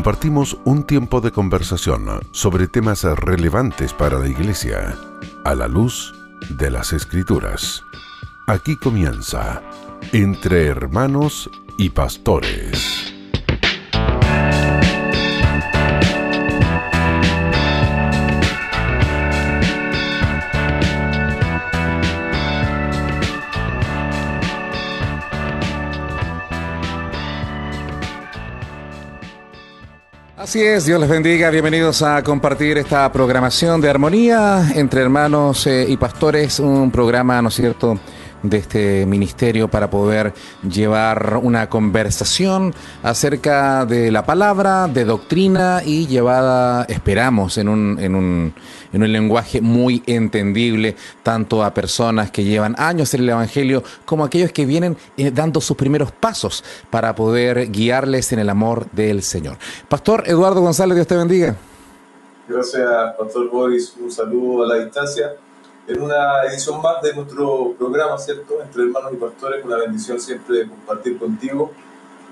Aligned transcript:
compartimos 0.00 0.56
un 0.64 0.84
tiempo 0.84 1.20
de 1.20 1.30
conversación 1.30 2.06
sobre 2.30 2.68
temas 2.68 3.04
relevantes 3.04 3.92
para 3.92 4.18
la 4.18 4.28
Iglesia 4.28 4.96
a 5.44 5.54
la 5.54 5.68
luz 5.68 6.14
de 6.48 6.70
las 6.70 6.94
Escrituras. 6.94 7.82
Aquí 8.46 8.76
comienza 8.76 9.60
Entre 10.14 10.68
Hermanos 10.68 11.50
y 11.76 11.90
Pastores. 11.90 12.99
Así 30.50 30.62
es, 30.64 30.84
Dios 30.84 30.98
les 30.98 31.08
bendiga, 31.08 31.48
bienvenidos 31.48 32.02
a 32.02 32.24
compartir 32.24 32.76
esta 32.76 33.12
programación 33.12 33.80
de 33.80 33.88
armonía 33.88 34.72
entre 34.74 35.00
hermanos 35.00 35.64
eh, 35.68 35.86
y 35.88 35.96
pastores, 35.96 36.58
un 36.58 36.90
programa, 36.90 37.40
¿no 37.40 37.50
es 37.50 37.54
cierto?, 37.54 38.00
de 38.42 38.56
este 38.56 39.06
ministerio 39.06 39.68
para 39.68 39.90
poder 39.90 40.34
llevar 40.68 41.38
una 41.40 41.68
conversación 41.68 42.74
acerca 43.02 43.86
de 43.86 44.10
la 44.10 44.24
palabra, 44.26 44.88
de 44.88 45.04
doctrina 45.04 45.82
y 45.84 46.08
llevada, 46.08 46.84
esperamos, 46.88 47.56
en 47.56 47.68
un, 47.68 47.98
en 48.00 48.16
un, 48.16 48.54
en 48.92 49.02
un 49.02 49.12
lenguaje 49.12 49.60
muy 49.60 50.02
entendible, 50.06 50.96
tanto 51.22 51.62
a 51.62 51.72
personas 51.74 52.30
que 52.30 52.44
llevan 52.44 52.74
años 52.78 53.12
en 53.14 53.22
el 53.22 53.30
Evangelio 53.30 53.82
como 54.04 54.24
a 54.24 54.26
aquellos 54.26 54.52
que 54.52 54.66
vienen 54.66 54.96
eh, 55.16 55.30
dando 55.30 55.60
sus 55.60 55.76
primeros 55.76 56.12
pasos 56.12 56.64
para 56.90 57.14
poder 57.14 57.70
guiarles 57.70 58.32
en 58.32 58.38
el 58.38 58.50
amor 58.50 58.90
del 58.92 59.22
Señor. 59.22 59.56
Pastor 59.88 60.24
Eduardo 60.26 60.60
González, 60.60 60.96
Dios 60.96 61.06
te 61.06 61.16
bendiga. 61.16 61.56
Gracias, 62.48 62.84
Pastor 63.18 63.48
Boris. 63.48 63.94
Un 64.00 64.10
saludo 64.10 64.64
a 64.64 64.66
la 64.66 64.84
distancia 64.84 65.36
en 65.86 66.02
una 66.02 66.44
edición 66.44 66.80
más 66.82 67.02
de 67.02 67.14
nuestro 67.14 67.74
programa, 67.78 68.18
¿cierto? 68.18 68.62
Entre 68.62 68.82
hermanos 68.82 69.12
y 69.12 69.16
pastores, 69.16 69.64
una 69.64 69.76
bendición 69.76 70.20
siempre 70.20 70.58
de 70.58 70.68
compartir 70.68 71.18
contigo 71.18 71.72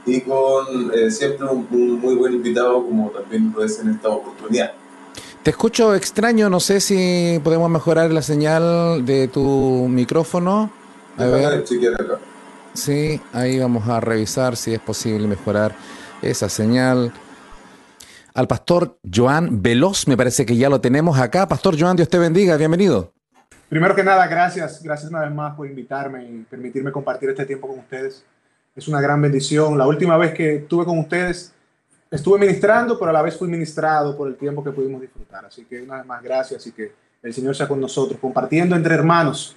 y 0.06 0.20
con 0.20 0.92
eh, 0.94 1.10
siempre 1.10 1.46
un, 1.46 1.66
muy 2.00 2.14
buen 2.14 2.34
invitado 2.34 2.84
como 2.84 3.10
también 3.10 3.52
lo 3.54 3.64
es 3.64 3.78
en 3.80 3.90
esta 3.90 4.08
oportunidad. 4.08 4.72
Te 5.42 5.50
escucho 5.50 5.94
extraño, 5.94 6.50
no 6.50 6.60
sé 6.60 6.80
si 6.80 7.40
podemos 7.42 7.70
mejorar 7.70 8.10
la 8.10 8.22
señal 8.22 9.06
de 9.06 9.28
tu 9.28 9.86
micrófono. 9.88 10.70
A 11.16 11.24
ver. 11.24 11.46
Acá. 11.46 12.18
Sí, 12.74 13.20
ahí 13.32 13.58
vamos 13.58 13.88
a 13.88 14.00
revisar 14.00 14.56
si 14.56 14.74
es 14.74 14.80
posible 14.80 15.26
mejorar 15.26 15.74
esa 16.22 16.48
señal. 16.48 17.12
Al 18.34 18.46
pastor 18.46 18.98
Joan 19.12 19.62
Veloz, 19.62 20.06
me 20.06 20.16
parece 20.16 20.46
que 20.46 20.56
ya 20.56 20.68
lo 20.68 20.80
tenemos 20.80 21.18
acá. 21.18 21.48
Pastor 21.48 21.76
Joan, 21.78 21.96
Dios 21.96 22.08
te 22.08 22.18
bendiga, 22.18 22.56
bienvenido. 22.56 23.12
Primero 23.68 23.94
que 23.94 24.04
nada, 24.04 24.26
gracias, 24.28 24.82
gracias 24.82 25.10
una 25.10 25.20
vez 25.20 25.32
más 25.32 25.54
por 25.54 25.66
invitarme 25.66 26.24
y 26.24 26.46
permitirme 26.48 26.92
compartir 26.92 27.30
este 27.30 27.46
tiempo 27.46 27.68
con 27.68 27.78
ustedes. 27.80 28.24
Es 28.76 28.86
una 28.86 29.00
gran 29.00 29.20
bendición. 29.20 29.76
La 29.76 29.86
última 29.86 30.16
vez 30.16 30.32
que 30.34 30.56
estuve 30.56 30.84
con 30.84 30.98
ustedes, 30.98 31.52
estuve 32.10 32.38
ministrando, 32.38 32.98
pero 32.98 33.10
a 33.10 33.12
la 33.12 33.22
vez 33.22 33.36
fui 33.36 33.48
ministrado 33.48 34.16
por 34.16 34.28
el 34.28 34.36
tiempo 34.36 34.62
que 34.62 34.70
pudimos 34.70 35.00
disfrutar. 35.00 35.44
Así 35.44 35.64
que 35.64 35.82
una 35.82 35.96
vez 35.98 36.06
más, 36.06 36.22
gracias 36.22 36.66
y 36.66 36.72
que 36.72 36.92
el 37.22 37.34
Señor 37.34 37.54
sea 37.54 37.68
con 37.68 37.80
nosotros, 37.80 38.18
compartiendo 38.20 38.76
entre 38.76 38.94
hermanos 38.94 39.56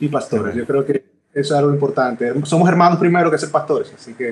y 0.00 0.08
pastores. 0.08 0.54
Yo 0.54 0.66
creo 0.66 0.84
que 0.84 1.04
eso 1.32 1.54
es 1.54 1.58
algo 1.58 1.72
importante. 1.72 2.32
Somos 2.44 2.68
hermanos 2.68 2.98
primero 2.98 3.30
que 3.30 3.38
ser 3.38 3.50
pastores, 3.50 3.92
así 3.94 4.14
que... 4.14 4.30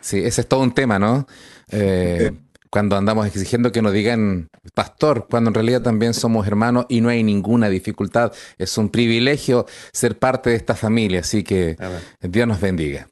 Sí, 0.00 0.18
ese 0.24 0.40
es 0.40 0.46
todo 0.46 0.60
un 0.60 0.74
tema, 0.74 0.98
¿no? 0.98 1.26
Eh, 1.70 2.32
cuando 2.70 2.96
andamos 2.96 3.26
exigiendo 3.26 3.72
que 3.72 3.82
nos 3.82 3.92
digan 3.92 4.48
pastor, 4.74 5.26
cuando 5.28 5.50
en 5.50 5.54
realidad 5.54 5.82
también 5.82 6.14
somos 6.14 6.46
hermanos 6.46 6.86
y 6.88 7.00
no 7.00 7.08
hay 7.08 7.24
ninguna 7.24 7.68
dificultad. 7.68 8.32
Es 8.58 8.78
un 8.78 8.88
privilegio 8.88 9.66
ser 9.92 10.18
parte 10.18 10.50
de 10.50 10.56
esta 10.56 10.76
familia, 10.76 11.20
así 11.20 11.42
que 11.42 11.76
Dios 12.22 12.46
nos 12.46 12.60
bendiga. 12.60 13.08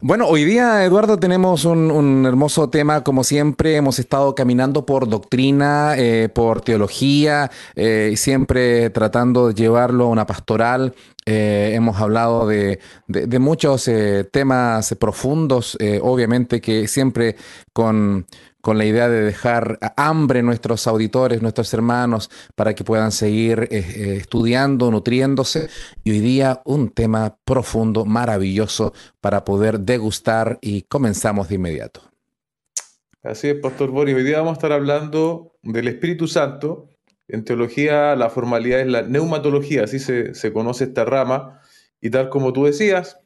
Bueno, 0.00 0.26
hoy 0.26 0.44
día, 0.44 0.84
Eduardo, 0.84 1.18
tenemos 1.18 1.64
un, 1.64 2.24
hermoso 2.26 2.70
tema, 2.70 3.04
como 3.04 3.22
siempre, 3.22 3.76
hemos 3.76 3.98
estado 3.98 4.34
caminando 4.34 4.86
por 4.86 5.08
doctrina, 5.08 5.94
eh, 5.96 6.28
por 6.28 6.62
teología, 6.62 7.50
eh, 7.76 8.10
y 8.12 8.16
siempre 8.16 8.90
tratando 8.90 9.48
de 9.48 9.54
llevarlo 9.54 10.04
a 10.04 10.08
una 10.08 10.26
pastoral. 10.26 10.94
Eh, 11.24 11.72
hemos 11.74 12.00
hablado 12.00 12.46
de, 12.46 12.78
muchos 13.38 13.88
temas 14.32 14.94
profundos, 14.98 15.78
obviamente 16.00 16.60
que 16.60 16.88
siempre 16.88 17.36
con 17.72 18.26
con 18.62 18.78
la 18.78 18.84
idea 18.86 19.08
de 19.08 19.22
dejar 19.22 19.78
hambre 19.96 20.42
nuestros 20.42 20.86
auditores, 20.86 21.42
nuestros 21.42 21.74
hermanos, 21.74 22.30
para 22.54 22.74
que 22.74 22.84
puedan 22.84 23.10
seguir 23.10 23.64
eh, 23.64 23.68
eh, 23.72 24.16
estudiando, 24.20 24.90
nutriéndose. 24.90 25.68
Y 26.04 26.12
hoy 26.12 26.20
día 26.20 26.62
un 26.64 26.90
tema 26.90 27.36
profundo, 27.44 28.04
maravilloso 28.04 28.94
para 29.20 29.44
poder 29.44 29.80
degustar 29.80 30.58
y 30.62 30.82
comenzamos 30.82 31.48
de 31.48 31.56
inmediato. 31.56 32.02
Así 33.24 33.48
es, 33.48 33.56
Pastor 33.56 33.90
Boris. 33.90 34.14
Hoy 34.14 34.22
día 34.22 34.38
vamos 34.38 34.52
a 34.52 34.54
estar 34.54 34.72
hablando 34.72 35.56
del 35.62 35.88
Espíritu 35.88 36.28
Santo. 36.28 36.91
En 37.28 37.44
teología 37.44 38.16
la 38.16 38.30
formalidad 38.30 38.80
es 38.80 38.86
la 38.86 39.02
neumatología, 39.02 39.84
así 39.84 39.98
se, 39.98 40.52
conoce 40.52 40.84
esta 40.84 41.04
rama. 41.04 41.60
Y 42.00 42.10
tal 42.10 42.28
como 42.28 42.52
tú 42.52 42.64
decías, 42.64 43.18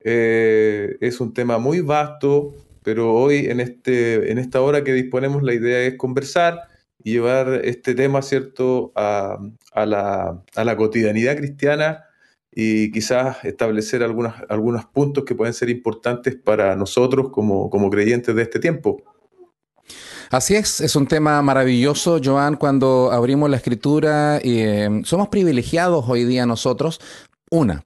eh, 0.00 0.96
es 1.00 1.20
un 1.20 1.34
tema 1.34 1.58
muy 1.58 1.80
vasto, 1.80 2.54
pero 2.82 3.14
hoy 3.14 3.46
en, 3.46 3.60
este, 3.60 4.30
en 4.30 4.38
esta 4.38 4.60
hora 4.60 4.84
que 4.84 4.92
disponemos 4.92 5.42
la 5.42 5.54
idea 5.54 5.80
es 5.80 5.96
conversar 5.96 6.68
y 7.02 7.12
llevar 7.12 7.60
este 7.64 7.94
tema, 7.94 8.22
¿cierto?, 8.22 8.92
a, 8.94 9.38
la, 9.74 10.76
cotidianidad 10.76 11.36
cristiana 11.36 12.04
y 12.52 12.90
quizás 12.90 13.44
establecer 13.44 14.02
algunos, 14.02 14.34
algunos 14.48 14.84
puntos 14.86 15.24
que 15.24 15.34
pueden 15.34 15.54
ser 15.54 15.70
importantes 15.70 16.34
para 16.36 16.76
nosotros 16.76 17.30
como, 17.30 17.70
como 17.70 17.90
creyentes 17.90 18.34
de 18.34 18.42
este 18.42 18.58
tiempo. 18.58 19.02
Así 20.30 20.54
es, 20.56 20.80
es 20.80 20.94
un 20.94 21.06
tema 21.06 21.40
maravilloso, 21.40 22.20
Joan, 22.22 22.56
cuando 22.56 23.10
abrimos 23.12 23.48
la 23.48 23.56
escritura. 23.56 24.40
y 24.42 24.58
eh, 24.60 25.02
somos 25.04 25.28
privilegiados 25.28 26.04
hoy 26.08 26.24
día 26.24 26.44
nosotros, 26.44 27.00
una, 27.50 27.82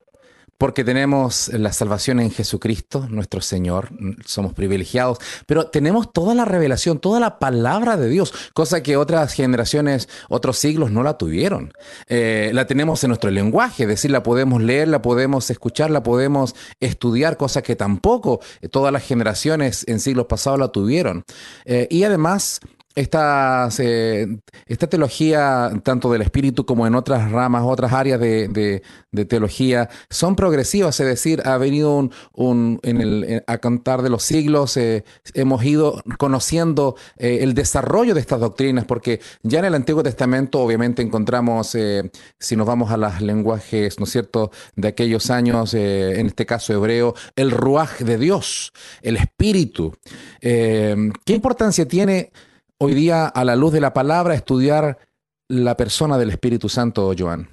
porque 0.63 0.85
tenemos 0.85 1.49
la 1.49 1.73
salvación 1.73 2.21
en 2.21 2.31
Jesucristo, 2.31 3.09
nuestro 3.11 3.41
Señor, 3.41 3.89
somos 4.25 4.53
privilegiados, 4.55 5.19
pero 5.45 5.67
tenemos 5.67 6.13
toda 6.13 6.37
la 6.37 6.45
revelación, 6.45 7.01
toda 7.01 7.19
la 7.19 7.41
palabra 7.41 7.97
de 7.97 8.09
Dios, 8.09 8.33
cosa 8.55 8.81
que 8.81 8.97
otras 8.97 9.33
generaciones, 9.33 10.09
otros 10.29 10.59
siglos 10.59 10.93
no 10.93 11.03
la 11.03 11.19
tuvieron. 11.19 11.73
Eh, 12.07 12.53
la 12.55 12.69
tenemos 12.69 13.03
en 13.03 13.09
nuestro 13.09 13.33
lenguaje, 13.33 13.83
es 13.83 13.89
decir, 13.89 14.13
la 14.13 14.23
podemos 14.23 14.63
leer, 14.63 14.87
la 14.87 15.03
podemos 15.03 15.51
escuchar, 15.51 15.91
la 15.91 16.05
podemos 16.05 16.55
estudiar, 16.79 17.37
cosa 17.37 17.63
que 17.63 17.75
tampoco 17.75 18.39
todas 18.71 18.93
las 18.93 19.03
generaciones 19.03 19.85
en 19.89 19.99
siglos 19.99 20.27
pasados 20.27 20.61
la 20.61 20.69
tuvieron. 20.69 21.25
Eh, 21.65 21.89
y 21.91 22.05
además 22.05 22.61
esta, 22.95 23.69
esta 24.67 24.87
teología, 24.87 25.71
tanto 25.83 26.13
del 26.13 26.23
espíritu 26.23 26.67
como 26.67 26.87
en 26.87 26.95
otras 26.95 27.31
ramas, 27.31 27.63
otras 27.65 27.93
áreas 27.93 28.21
de, 28.21 28.83
teología, 29.29 29.89
son 30.11 30.37
progresivas, 30.37 30.99
es 31.01 31.07
decir, 31.07 31.43
ha 31.45 31.57
venido 31.59 32.11
un, 32.35 32.81
el, 32.83 33.43
a 33.47 33.59
cantar 33.59 34.03
de 34.03 34.11
los 34.11 34.23
siglos, 34.23 34.77
eh, 34.77 35.05
hemos 35.35 35.65
ido 35.65 36.03
conociendo 36.19 36.97
eh, 37.17 37.39
el 37.43 37.55
desarrollo 37.55 38.15
de 38.15 38.21
estas 38.21 38.41
doctrinas, 38.41 38.85
porque 38.85 39.21
ya 39.43 39.61
en 39.61 39.67
el 39.67 39.75
Antiguo 39.75 40.03
Testamento 40.03 40.61
obviamente 40.61 41.03
encontramos, 41.03 41.75
eh, 41.75 42.11
si 42.39 42.57
nos 42.57 42.67
vamos 42.67 42.91
a 42.91 42.97
los 42.97 43.21
lenguajes, 43.21 43.99
¿no 43.99 44.05
es 44.05 44.11
cierto?, 44.11 44.51
de 44.77 44.89
aquellos 44.89 45.31
años, 45.31 45.75
en 45.75 46.27
este 46.27 46.47
caso 46.47 46.73
hebreo, 46.73 47.15
el 47.37 47.51
ruaj 47.51 47.99
de 48.01 48.19
Dios, 48.19 48.73
el 49.03 49.17
espíritu. 49.17 49.95
¿Qué 50.41 51.13
importancia 51.27 51.87
tiene? 51.87 52.33
Hoy 52.83 52.95
día, 52.95 53.27
a 53.27 53.45
la 53.45 53.55
luz 53.55 53.73
de 53.73 53.81
la 53.81 53.93
palabra, 53.93 54.35
estudiar 54.35 54.99
la 55.47 55.77
persona 55.77 56.19
del 56.19 56.31
Espíritu 56.31 56.69
Santo, 56.69 57.13
Joan? 57.17 57.49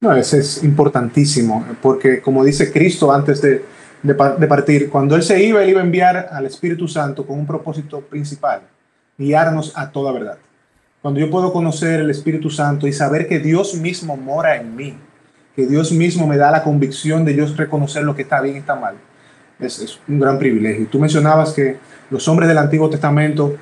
No, 0.00 0.12
eso 0.16 0.36
es 0.36 0.64
importantísimo, 0.64 1.64
porque 1.80 2.20
como 2.20 2.44
dice 2.44 2.72
Cristo 2.72 3.12
antes 3.12 3.40
de, 3.40 3.64
partir, 4.48 4.90
cuando 4.90 5.14
Él 5.14 5.22
se 5.22 5.40
iba, 5.40 5.62
Él 5.62 5.70
iba 5.70 5.80
a 5.80 5.84
enviar 5.84 6.28
al 6.32 6.44
Espíritu 6.44 6.88
Santo 6.88 7.24
con 7.24 7.38
un 7.38 7.46
propósito 7.46 8.00
principal, 8.00 8.62
guiarnos 9.16 9.72
a 9.76 9.92
toda 9.92 10.10
verdad. 10.10 10.38
Cuando 11.02 11.20
yo 11.20 11.30
puedo 11.30 11.52
conocer 11.52 12.00
el 12.00 12.10
Espíritu 12.10 12.50
Santo 12.50 12.88
y 12.88 12.92
saber 12.92 13.28
que 13.28 13.38
Dios 13.38 13.74
mismo 13.76 14.16
mora 14.16 14.56
en 14.56 14.74
mí, 14.74 14.98
que 15.54 15.66
Dios 15.68 15.92
mismo 15.92 16.26
me 16.26 16.36
da 16.36 16.50
la 16.50 16.64
convicción 16.64 17.24
de 17.24 17.36
yo 17.36 17.46
reconocer 17.54 18.02
lo 18.02 18.16
que 18.16 18.22
está 18.22 18.40
bien 18.40 18.56
y 18.56 18.58
está 18.58 18.74
mal, 18.74 18.96
es, 19.60 19.78
es 19.78 20.00
un 20.08 20.18
gran 20.18 20.36
privilegio. 20.36 20.88
Tú 20.90 20.98
mencionabas 20.98 21.52
que 21.52 21.78
los 22.10 22.26
hombres 22.26 22.48
del 22.48 22.58
Antiguo 22.58 22.90
Testamento 22.90 23.56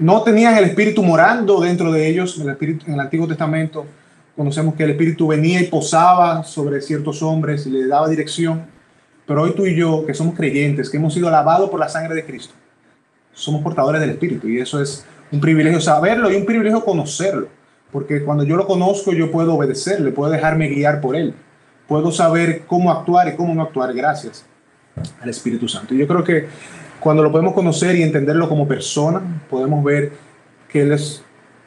no 0.00 0.22
tenían 0.22 0.56
el 0.56 0.64
Espíritu 0.64 1.02
morando 1.02 1.60
dentro 1.60 1.92
de 1.92 2.08
ellos. 2.08 2.40
En 2.40 2.48
el, 2.94 3.00
Antiguo 3.00 3.28
Testamento 3.28 3.86
conocemos 4.34 4.74
que 4.74 4.84
el 4.84 4.90
Espíritu 4.90 5.28
venía 5.28 5.60
y 5.60 5.66
posaba 5.66 6.42
sobre 6.42 6.80
ciertos 6.80 7.22
hombres 7.22 7.66
y 7.66 7.70
le 7.70 7.86
daba 7.86 8.08
dirección. 8.08 8.62
Pero 9.26 9.42
hoy 9.42 9.52
tú 9.54 9.66
y 9.66 9.76
yo, 9.76 10.04
que 10.06 10.14
somos 10.14 10.34
creyentes, 10.34 10.88
que 10.88 10.96
hemos 10.96 11.14
sido 11.14 11.30
lavados 11.30 11.70
por 11.70 11.78
la 11.78 11.88
sangre 11.88 12.14
de 12.14 12.24
Cristo, 12.24 12.54
somos 13.32 13.62
portadores 13.62 14.00
del 14.00 14.10
Espíritu 14.10 14.48
y 14.48 14.58
eso 14.58 14.82
es 14.82 15.04
un 15.30 15.40
privilegio 15.40 15.80
saberlo 15.80 16.32
y 16.32 16.36
un 16.36 16.46
privilegio 16.46 16.84
conocerlo, 16.84 17.48
porque 17.92 18.24
cuando 18.24 18.42
yo 18.42 18.56
lo 18.56 18.66
conozco 18.66 19.12
yo 19.12 19.30
puedo 19.30 19.54
obedecerle, 19.54 20.10
puedo 20.10 20.32
dejarme 20.32 20.68
guiar 20.68 21.00
por 21.00 21.14
él, 21.14 21.34
puedo 21.86 22.10
saber 22.10 22.62
cómo 22.66 22.90
actuar 22.90 23.28
y 23.28 23.36
cómo 23.36 23.54
no 23.54 23.62
actuar 23.62 23.94
gracias 23.94 24.44
al 25.20 25.28
Espíritu 25.28 25.68
Santo. 25.68 25.94
Y 25.94 25.98
yo 25.98 26.08
creo 26.08 26.24
que 26.24 26.48
cuando 27.00 27.22
lo 27.22 27.32
podemos 27.32 27.54
conocer 27.54 27.96
y 27.96 28.02
entenderlo 28.02 28.48
como 28.48 28.68
persona, 28.68 29.20
podemos 29.48 29.82
ver 29.82 30.12
que 30.68 30.82
Él 30.82 30.92
es 30.92 31.22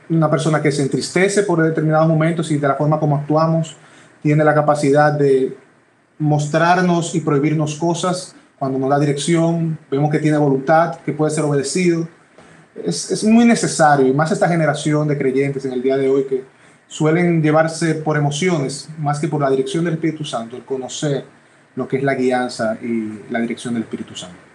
una 0.09 0.29
persona 0.29 0.61
que 0.61 0.71
se 0.71 0.83
entristece 0.83 1.43
por 1.43 1.61
determinados 1.61 2.07
momentos 2.07 2.51
y 2.51 2.57
de 2.57 2.67
la 2.67 2.75
forma 2.75 2.99
como 2.99 3.17
actuamos, 3.17 3.75
tiene 4.21 4.43
la 4.43 4.53
capacidad 4.53 5.11
de 5.11 5.57
mostrarnos 6.19 7.15
y 7.15 7.21
prohibirnos 7.21 7.75
cosas 7.75 8.35
cuando 8.59 8.77
nos 8.79 8.89
da 8.89 8.99
dirección, 8.99 9.77
vemos 9.91 10.09
que 10.11 10.19
tiene 10.19 10.37
voluntad, 10.37 10.95
que 11.05 11.11
puede 11.11 11.31
ser 11.31 11.43
obedecido. 11.43 12.07
Es, 12.85 13.11
es 13.11 13.23
muy 13.23 13.45
necesario, 13.45 14.07
y 14.07 14.13
más 14.13 14.31
esta 14.31 14.47
generación 14.47 15.07
de 15.07 15.17
creyentes 15.17 15.65
en 15.65 15.73
el 15.73 15.81
día 15.81 15.97
de 15.97 16.07
hoy 16.07 16.23
que 16.25 16.43
suelen 16.87 17.41
llevarse 17.41 17.95
por 17.95 18.17
emociones 18.17 18.87
más 18.99 19.19
que 19.19 19.27
por 19.27 19.41
la 19.41 19.49
dirección 19.49 19.83
del 19.83 19.95
Espíritu 19.95 20.23
Santo, 20.23 20.55
el 20.55 20.63
conocer 20.63 21.25
lo 21.75 21.87
que 21.87 21.97
es 21.97 22.03
la 22.03 22.13
guianza 22.13 22.77
y 22.81 23.31
la 23.31 23.39
dirección 23.39 23.73
del 23.73 23.83
Espíritu 23.83 24.15
Santo. 24.15 24.52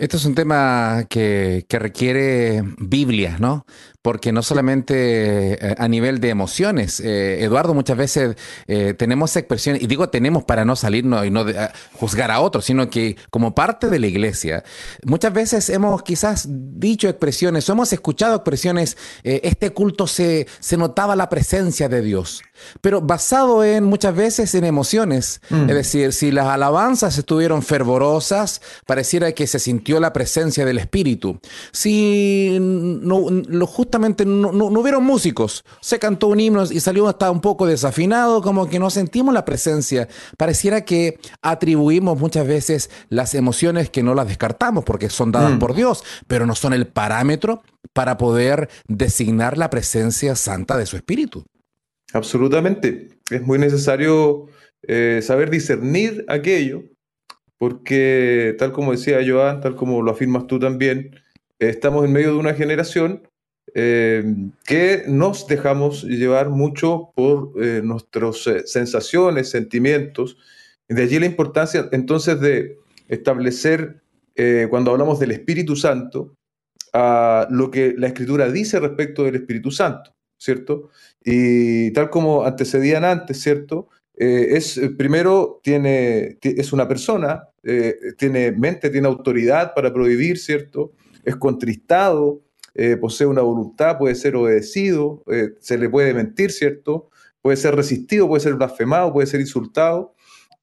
Esto 0.00 0.16
es 0.16 0.24
un 0.24 0.34
tema 0.34 1.04
que, 1.10 1.66
que 1.68 1.78
requiere 1.78 2.62
Biblia, 2.78 3.36
¿no? 3.38 3.66
Porque 4.02 4.32
no 4.32 4.42
solamente 4.42 5.52
eh, 5.54 5.74
a 5.76 5.86
nivel 5.86 6.20
de 6.20 6.30
emociones, 6.30 7.00
eh, 7.00 7.44
Eduardo, 7.44 7.74
muchas 7.74 7.98
veces 7.98 8.36
eh, 8.66 8.94
tenemos 8.94 9.36
expresiones, 9.36 9.82
y 9.82 9.86
digo 9.86 10.08
tenemos 10.08 10.44
para 10.44 10.64
no 10.64 10.74
salirnos 10.74 11.26
y 11.26 11.30
no 11.30 11.44
juzgar 11.92 12.30
a 12.30 12.40
otros, 12.40 12.64
sino 12.64 12.88
que 12.88 13.16
como 13.28 13.54
parte 13.54 13.90
de 13.90 13.98
la 13.98 14.06
iglesia, 14.06 14.64
muchas 15.04 15.34
veces 15.34 15.68
hemos 15.68 16.02
quizás 16.02 16.46
dicho 16.48 17.08
expresiones 17.08 17.68
o 17.68 17.72
hemos 17.72 17.92
escuchado 17.92 18.36
expresiones, 18.36 18.96
este 19.22 19.70
culto 19.70 20.06
se, 20.06 20.46
se 20.60 20.76
notaba 20.76 21.14
la 21.14 21.28
presencia 21.28 21.88
de 21.88 22.00
Dios, 22.00 22.42
pero 22.80 23.02
basado 23.02 23.64
en 23.64 23.84
muchas 23.84 24.14
veces 24.14 24.54
en 24.54 24.64
emociones, 24.64 25.42
mm. 25.50 25.68
es 25.68 25.74
decir, 25.74 26.12
si 26.12 26.30
las 26.30 26.46
alabanzas 26.46 27.18
estuvieron 27.18 27.62
fervorosas, 27.62 28.62
pareciera 28.86 29.32
que 29.32 29.46
se 29.46 29.58
sintió 29.58 30.00
la 30.00 30.12
presencia 30.12 30.64
del 30.64 30.78
Espíritu. 30.78 31.38
Si 31.72 32.56
no, 32.60 33.26
lo 33.30 33.66
justo 33.66 33.89
justamente 33.90 34.24
no, 34.24 34.52
no, 34.52 34.66
hubieron 34.66 35.02
músicos. 35.02 35.64
Se 35.80 35.98
cantó 35.98 36.28
un 36.28 36.38
himno 36.38 36.62
y 36.62 36.78
salió 36.78 37.08
hasta 37.08 37.28
un 37.28 37.40
poco 37.40 37.66
desafinado, 37.66 38.40
como 38.40 38.68
que 38.68 38.78
no 38.78 38.88
sentimos 38.88 39.34
la 39.34 39.44
presencia. 39.44 40.06
Pareciera 40.38 40.84
que 40.84 41.18
atribuimos 41.42 42.16
muchas 42.16 42.46
veces 42.46 42.88
las 43.08 43.34
emociones 43.34 43.90
que 43.90 44.04
no 44.04 44.14
las 44.14 44.28
descartamos 44.28 44.84
porque 44.84 45.10
son 45.10 45.32
dadas 45.32 45.54
mm. 45.54 45.58
por 45.58 45.74
Dios, 45.74 46.04
pero 46.28 46.46
no 46.46 46.54
son 46.54 46.72
el 46.72 46.86
parámetro 46.86 47.64
para 47.92 48.16
poder 48.16 48.68
designar 48.86 49.58
la 49.58 49.70
presencia 49.70 50.36
santa 50.36 50.76
de 50.76 50.86
su 50.86 50.94
espíritu. 50.94 51.44
Absolutamente. 52.12 53.08
Es 53.28 53.42
muy 53.42 53.58
necesario 53.58 54.46
eh, 54.86 55.18
saber 55.20 55.50
discernir 55.50 56.24
aquello, 56.28 56.84
porque 57.58 58.54
tal 58.56 58.70
como 58.70 58.92
decía 58.92 59.18
Joan, 59.26 59.60
tal 59.60 59.74
como 59.74 60.00
lo 60.00 60.12
afirmas 60.12 60.46
tú 60.46 60.60
también, 60.60 61.10
estamos 61.58 62.04
en 62.04 62.12
medio 62.12 62.34
de 62.34 62.38
una 62.38 62.54
generación 62.54 63.22
eh, 63.74 64.24
que 64.64 65.04
nos 65.06 65.46
dejamos 65.46 66.02
llevar 66.04 66.50
mucho 66.50 67.12
por 67.14 67.52
eh, 67.62 67.80
nuestras 67.84 68.46
eh, 68.46 68.62
sensaciones, 68.66 69.50
sentimientos. 69.50 70.36
De 70.88 71.02
allí 71.02 71.18
la 71.18 71.26
importancia 71.26 71.88
entonces 71.92 72.40
de 72.40 72.78
establecer, 73.08 74.02
cuando 74.70 74.92
hablamos 74.92 75.20
del 75.20 75.32
Espíritu 75.32 75.76
Santo, 75.76 76.34
a 76.94 77.46
lo 77.50 77.70
que 77.70 77.94
la 77.98 78.06
Escritura 78.06 78.50
dice 78.50 78.80
respecto 78.80 79.22
del 79.22 79.34
Espíritu 79.34 79.70
Santo, 79.70 80.14
¿cierto? 80.38 80.88
Y 81.22 81.90
tal 81.90 82.08
como 82.08 82.44
antecedían 82.44 83.04
antes, 83.04 83.38
¿cierto? 83.38 83.88
es 84.16 84.80
primero 84.96 85.60
tiene, 85.62 86.38
es 86.40 86.72
una 86.72 86.88
persona, 86.88 87.48
tiene 88.16 88.52
mente, 88.52 88.88
tiene 88.88 89.08
autoridad 89.08 89.74
para 89.74 89.92
prohibir, 89.92 90.38
¿cierto? 90.38 90.92
Es 91.22 91.36
contristado, 91.36 92.40
eh, 92.74 92.96
posee 92.96 93.26
una 93.26 93.42
voluntad, 93.42 93.98
puede 93.98 94.14
ser 94.14 94.36
obedecido, 94.36 95.22
eh, 95.30 95.50
se 95.60 95.78
le 95.78 95.88
puede 95.88 96.14
mentir, 96.14 96.52
¿cierto? 96.52 97.10
Puede 97.42 97.56
ser 97.56 97.74
resistido, 97.74 98.28
puede 98.28 98.42
ser 98.42 98.54
blasfemado, 98.54 99.12
puede 99.12 99.26
ser 99.26 99.40
insultado. 99.40 100.14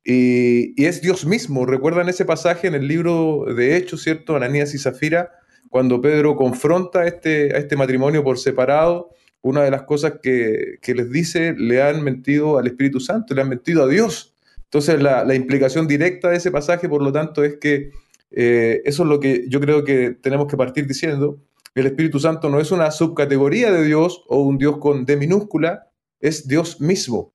Y, 0.03 0.81
es 0.83 1.01
Dios 1.01 1.25
mismo. 1.25 1.65
¿Recuerdan 1.65 2.07
ese 2.07 2.23
pasaje 2.23 2.67
en 2.67 2.75
el 2.75 2.87
libro 2.87 3.45
de 3.55 3.75
Hechos, 3.75 4.03
¿cierto? 4.03 4.35
Ananías 4.35 4.73
y 4.73 4.77
Zafira, 4.77 5.31
cuando 5.69 5.99
Pedro 5.99 6.35
confronta 6.37 7.05
este, 7.05 7.53
a 7.53 7.57
este 7.57 7.75
matrimonio 7.75 8.23
por 8.23 8.39
separado, 8.39 9.09
una 9.41 9.63
de 9.63 9.71
las 9.71 9.83
cosas 9.83 10.13
que, 10.21 10.79
les 10.85 11.11
dice, 11.11 11.53
le 11.57 11.81
han 11.81 12.03
mentido 12.03 12.57
al 12.57 12.67
Espíritu 12.67 12.99
Santo, 12.99 13.33
le 13.33 13.41
han 13.41 13.49
mentido 13.49 13.83
a 13.83 13.87
Dios. 13.87 14.33
Entonces 14.63 15.01
la, 15.01 15.35
implicación 15.35 15.87
directa 15.87 16.29
de 16.29 16.37
ese 16.37 16.51
pasaje, 16.51 16.87
por 16.89 17.01
lo 17.01 17.11
tanto, 17.11 17.43
es 17.43 17.57
que 17.57 17.91
eh, 18.31 18.81
eso 18.85 19.03
es 19.03 19.09
lo 19.09 19.19
que 19.19 19.45
yo 19.47 19.59
creo 19.59 19.83
que 19.83 20.11
tenemos 20.11 20.47
que 20.47 20.57
partir 20.57 20.87
diciendo, 20.87 21.39
el 21.81 21.87
Espíritu 21.87 22.19
Santo 22.19 22.49
no 22.49 22.59
es 22.59 22.71
una 22.71 22.91
subcategoría 22.91 23.71
de 23.71 23.83
Dios 23.83 24.23
o 24.27 24.41
un 24.41 24.57
Dios 24.57 24.77
con 24.77 25.05
D 25.05 25.17
minúscula, 25.17 25.91
es 26.19 26.47
Dios 26.47 26.81
mismo. 26.81 27.33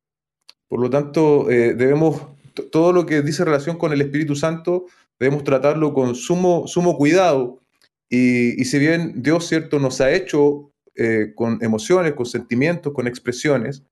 Por 0.68 0.80
lo 0.80 0.90
tanto, 0.90 1.50
eh, 1.50 1.74
debemos, 1.74 2.22
todo 2.70 2.92
lo 2.92 3.06
que 3.06 3.22
dice 3.22 3.44
relación 3.44 3.76
con 3.76 3.92
el 3.92 4.00
Espíritu 4.00 4.34
Santo, 4.34 4.86
debemos 5.20 5.44
tratarlo 5.44 5.94
con 5.94 6.14
sumo, 6.14 6.66
sumo 6.66 6.96
cuidado. 6.96 7.60
Y, 8.08 8.64
si 8.64 8.78
bien 8.78 9.22
Dios, 9.22 9.46
cierto, 9.46 9.78
nos 9.78 10.00
ha 10.00 10.10
hecho 10.12 10.72
eh, 10.94 11.32
con 11.34 11.58
emociones, 11.62 12.14
con 12.14 12.26
sentimientos, 12.26 12.92
con 12.92 13.06
expresiones, 13.06 13.84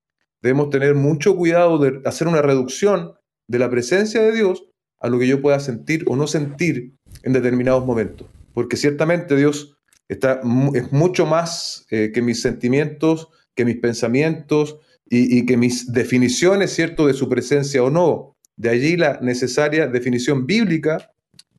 debemos 0.43 0.70
tener 0.70 0.94
mucho 0.94 1.37
cuidado 1.37 1.79
de 1.79 2.00
hacer 2.05 2.29
una 2.29 2.43
reducción 2.43 3.14
de 3.47 3.58
la 3.58 3.70
presencia 3.70 4.23
de 4.23 4.32
Dios 4.32 4.64
a 5.00 5.08
lo 5.08 5.19
que 5.19 5.26
yo 5.26 5.41
pueda 5.41 5.61
sentir 5.61 6.05
o 6.06 6.17
no 6.17 6.26
sentir 6.26 6.94
en 7.23 7.32
determinados 7.32 7.85
momentos. 7.87 8.26
Porque 8.52 8.76
ciertamente 8.76 9.37
Dios 9.37 9.79
Es 10.10 10.90
mucho 10.90 11.24
más 11.24 11.86
eh, 11.90 12.10
que 12.12 12.20
mis 12.20 12.42
sentimientos, 12.42 13.28
que 13.54 13.64
mis 13.64 13.76
pensamientos 13.76 14.78
y, 15.08 15.46
que 15.46 15.56
mis 15.56 15.92
definiciones, 15.92 16.72
¿cierto?, 16.72 17.06
de 17.06 17.14
su 17.14 17.28
presencia 17.28 17.82
o 17.82 17.90
no. 17.90 18.36
De 18.56 18.70
allí 18.70 18.96
la 18.96 19.18
necesaria 19.20 19.87
definición 19.87 20.46
bíblica, 20.46 21.12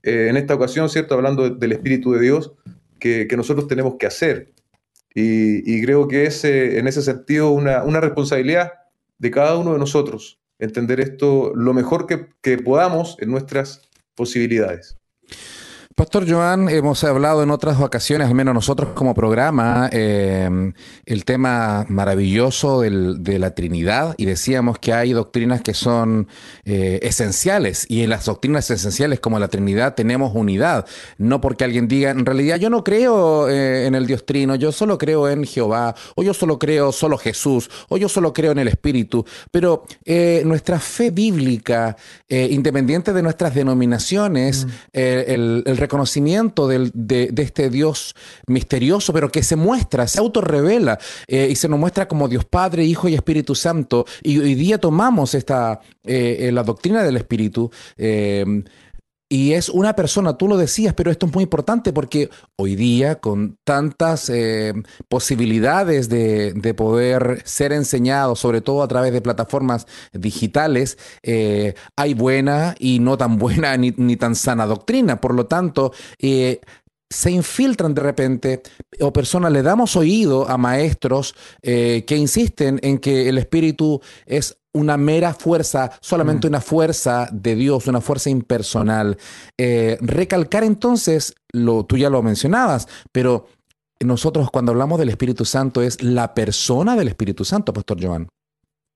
eh, 0.03 0.27
en 0.29 0.37
esta 0.37 0.55
ocasión, 0.55 0.89
¿cierto?, 0.89 1.15
hablando 1.15 1.49
del 1.49 1.71
Espíritu 1.71 2.11
de 2.13 2.21
Dios, 2.21 2.53
que, 2.99 3.27
nosotros 3.35 3.67
tenemos 3.67 3.95
que 3.97 4.07
hacer. 4.07 4.53
Y, 5.13 5.81
creo 5.83 6.07
que 6.07 6.25
es 6.25 6.43
en 6.45 6.87
ese 6.87 7.01
sentido 7.01 7.51
una, 7.51 7.99
responsabilidad 8.01 8.73
de 9.17 9.31
cada 9.31 9.57
uno 9.57 9.73
de 9.73 9.79
nosotros, 9.79 10.39
entender 10.59 10.99
esto 10.99 11.53
lo 11.55 11.73
mejor 11.73 12.05
que 12.07 12.57
podamos 12.57 13.17
en 13.19 13.31
nuestras 13.31 13.89
posibilidades. 14.15 15.00
Pastor 16.01 16.27
Joan, 16.27 16.67
hemos 16.67 17.03
hablado 17.03 17.43
en 17.43 17.51
otras 17.51 17.79
ocasiones, 17.79 18.27
al 18.27 18.33
menos 18.33 18.55
nosotros 18.55 18.89
como 18.95 19.13
programa, 19.13 19.87
em, 19.91 20.73
el 21.05 21.25
tema 21.25 21.85
maravilloso 21.89 22.81
de 22.81 23.37
la 23.37 23.53
Trinidad 23.53 24.15
y 24.17 24.25
decíamos 24.25 24.79
que 24.79 24.93
hay 24.93 25.13
doctrinas 25.13 25.61
que 25.61 25.75
son 25.75 26.27
eh, 26.65 26.97
esenciales 27.03 27.85
y 27.87 28.01
en 28.01 28.09
las 28.09 28.25
doctrinas 28.25 28.71
esenciales 28.71 29.19
como 29.19 29.37
la 29.37 29.47
Trinidad 29.47 29.93
tenemos 29.93 30.31
unidad. 30.33 30.87
No 31.19 31.39
porque 31.39 31.65
alguien 31.65 31.87
diga, 31.87 32.09
en 32.09 32.25
realidad 32.25 32.55
yo 32.55 32.71
no 32.71 32.83
creo 32.83 33.47
eh, 33.47 33.85
en 33.85 33.93
el 33.93 34.07
Dios 34.07 34.25
Trino, 34.25 34.55
yo 34.55 34.71
solo 34.71 34.97
creo 34.97 35.29
en 35.29 35.43
Jehová, 35.43 35.93
o 36.15 36.23
yo 36.23 36.33
solo 36.33 36.57
creo 36.57 36.91
solo 36.91 37.15
Jesús, 37.19 37.69
o 37.89 37.97
yo 37.97 38.09
solo 38.09 38.33
creo 38.33 38.53
en 38.53 38.57
el 38.57 38.69
Espíritu, 38.69 39.23
pero 39.51 39.83
eh, 40.03 40.41
nuestra 40.45 40.79
fe 40.79 41.11
bíblica, 41.11 41.95
independiente 42.27 43.13
de 43.13 43.21
nuestras 43.21 43.53
denominaciones, 43.53 44.65
mm. 44.65 44.69
el, 44.93 45.63
el 45.67 45.77
reconocimiento 45.91 46.69
de, 46.69 47.33
este 47.37 47.69
Dios 47.69 48.15
misterioso, 48.47 49.11
pero 49.11 49.29
que 49.29 49.43
se 49.43 49.57
muestra, 49.57 50.07
se 50.07 50.19
autorrevela 50.19 50.97
eh, 51.27 51.49
y 51.51 51.55
se 51.55 51.67
nos 51.67 51.79
muestra 51.79 52.07
como 52.07 52.29
Dios 52.29 52.45
Padre, 52.45 52.85
Hijo 52.85 53.09
y 53.09 53.13
Espíritu 53.13 53.55
Santo. 53.55 54.05
Y 54.23 54.39
hoy 54.39 54.55
día 54.55 54.77
tomamos 54.77 55.35
esta, 55.35 55.81
eh, 56.05 56.37
eh, 56.47 56.51
la 56.53 56.63
doctrina 56.63 57.03
del 57.03 57.17
Espíritu. 57.17 57.69
Y 59.31 59.53
es 59.53 59.69
una 59.69 59.95
persona, 59.95 60.35
tú 60.35 60.49
lo 60.49 60.57
decías, 60.57 60.93
pero 60.93 61.09
esto 61.09 61.25
es 61.25 61.33
muy 61.33 61.43
importante 61.43 61.93
porque 61.93 62.29
hoy 62.57 62.75
día 62.75 63.21
con 63.21 63.57
tantas 63.63 64.29
posibilidades 65.07 66.09
de, 66.09 66.73
poder 66.75 67.41
ser 67.45 67.71
enseñado, 67.71 68.35
sobre 68.35 68.59
todo 68.59 68.83
a 68.83 68.89
través 68.89 69.13
de 69.13 69.21
plataformas 69.21 69.87
digitales, 70.11 70.97
hay 71.23 72.13
buena 72.13 72.75
y 72.77 72.99
no 72.99 73.17
tan 73.17 73.37
buena 73.37 73.77
ni, 73.77 73.93
ni 73.95 74.17
tan 74.17 74.35
sana 74.35 74.65
doctrina. 74.65 75.21
Por 75.21 75.33
lo 75.33 75.45
tanto, 75.45 75.93
se 76.19 77.31
infiltran 77.31 77.93
de 77.93 78.01
repente 78.01 78.61
o 78.99 79.13
personas 79.13 79.53
le 79.53 79.61
damos 79.61 79.95
oído 79.95 80.49
a 80.49 80.57
maestros 80.57 81.35
que 81.61 82.17
insisten 82.17 82.81
en 82.83 82.97
que 82.97 83.29
el 83.29 83.37
espíritu 83.37 84.01
es 84.25 84.57
una 84.73 84.97
mera 84.97 85.33
fuerza, 85.33 85.91
solamente 86.01 86.47
mm. 86.47 86.51
una 86.51 86.61
fuerza 86.61 87.27
de 87.31 87.55
Dios, 87.55 87.87
una 87.87 88.01
fuerza 88.01 88.29
impersonal. 88.29 89.17
Eh, 89.57 89.97
recalcar 90.01 90.63
entonces 90.63 91.33
lo, 91.51 91.85
tú 91.85 91.97
ya 91.97 92.09
lo 92.09 92.21
mencionabas, 92.23 92.87
pero 93.11 93.47
nosotros 93.99 94.49
cuando 94.51 94.71
hablamos 94.71 94.99
del 94.99 95.09
Espíritu 95.09 95.45
Santo 95.45 95.81
es 95.81 96.01
la 96.01 96.33
persona 96.33 96.95
del 96.95 97.09
Espíritu 97.09 97.45
Santo, 97.45 97.73
Pastor 97.73 97.97
Joan. 98.01 98.27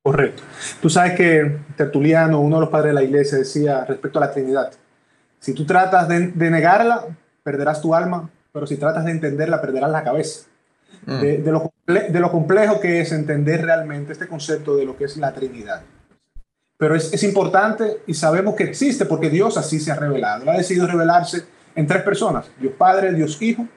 Correcto. 0.04 0.44
Tú 0.82 0.90
sabes 0.90 1.14
que 1.14 1.62
Tertuliano, 1.76 2.40
uno 2.40 2.58
de 2.58 2.62
los 2.62 2.70
padres 2.70 2.92
de 2.92 2.94
la 2.94 3.04
iglesia, 3.04 3.40
decía 3.40 3.86
respecto 3.86 4.20
a 4.20 4.28
la 4.28 4.32
Trinidad, 4.32 4.72
si 5.40 5.54
tú 5.54 5.66
tratas 5.66 6.08
de, 6.08 6.32
negarla, 6.50 7.06
perderás 7.44 7.82
tu 7.82 7.94
alma, 7.94 8.30
pero 8.52 8.68
si 8.68 8.78
tratas 8.78 9.06
de 9.06 9.12
entenderla, 9.12 9.62
perderás 9.62 9.92
la 9.92 10.04
cabeza. 10.04 10.48
Mm. 11.06 11.20
De, 11.20 11.52
lo, 11.52 11.72
de, 11.86 12.20
lo, 12.20 12.32
complejo 12.32 12.80
que 12.80 13.02
es 13.02 13.12
entender 13.12 13.64
realmente 13.64 14.14
este 14.14 14.28
concepto 14.28 14.76
de 14.76 14.86
lo 14.86 14.98
que 14.98 15.06
es 15.06 15.18
la 15.18 15.34
Trinidad. 15.34 15.84
Pero 16.78 16.96
es, 16.96 17.14
es 17.14 17.24
importante 17.24 18.02
y 18.08 18.14
sabemos 18.14 18.56
que 18.56 18.64
existe 18.64 19.06
porque 19.06 19.30
Dios 19.30 19.58
así 19.58 19.80
se 19.80 19.92
ha 19.92 19.96
revelado. 19.96 20.50
Ha 20.50 20.58
decidido 20.58 20.88
revelarse 20.88 21.44
en 21.76 21.88
tres 21.88 22.02
personas, 22.04 22.50
Dios 22.60 22.74
Padre, 22.78 23.14
Dios 23.14 23.42
Hijo 23.42 23.68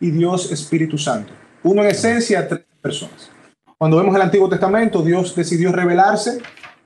y 0.00 0.10
Dios 0.10 0.52
Espíritu 0.52 0.98
Santo. 0.98 1.32
Uno 1.62 1.82
en 1.82 1.88
esencia, 1.88 2.46
tres 2.46 2.62
personas. 2.80 3.30
Cuando 3.78 3.98
vemos 3.98 4.14
el 4.16 4.22
Antiguo 4.22 4.48
Testamento, 4.48 5.02
Dios 5.02 5.34
decidió 5.34 5.70
revelarse 5.70 6.38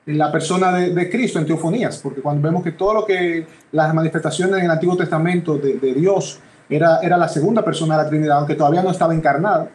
en 0.06 0.18
la 0.18 0.32
persona 0.32 0.72
de, 0.72 1.10
Cristo 1.10 1.38
en 1.38 1.46
teofonías, 1.46 1.98
porque 1.98 2.20
cuando 2.20 2.42
vemos 2.42 2.64
que 2.64 2.72
todo 2.72 2.94
lo 2.94 3.06
que 3.06 3.46
las 3.72 3.94
manifestaciones 3.94 4.58
en 4.58 4.64
el 4.64 4.70
Antiguo 4.70 4.96
Testamento 4.96 5.56
de, 5.56 5.94
Dios 5.94 6.40
era, 6.70 7.00
era 7.00 7.16
la 7.16 7.28
segunda 7.28 7.64
persona 7.64 7.96
de 7.96 8.04
la 8.04 8.08
Trinidad, 8.08 8.38
aunque 8.38 8.54
todavía 8.54 8.82
no 8.82 8.90
estaba 8.90 9.14
encarnado, 9.14 9.68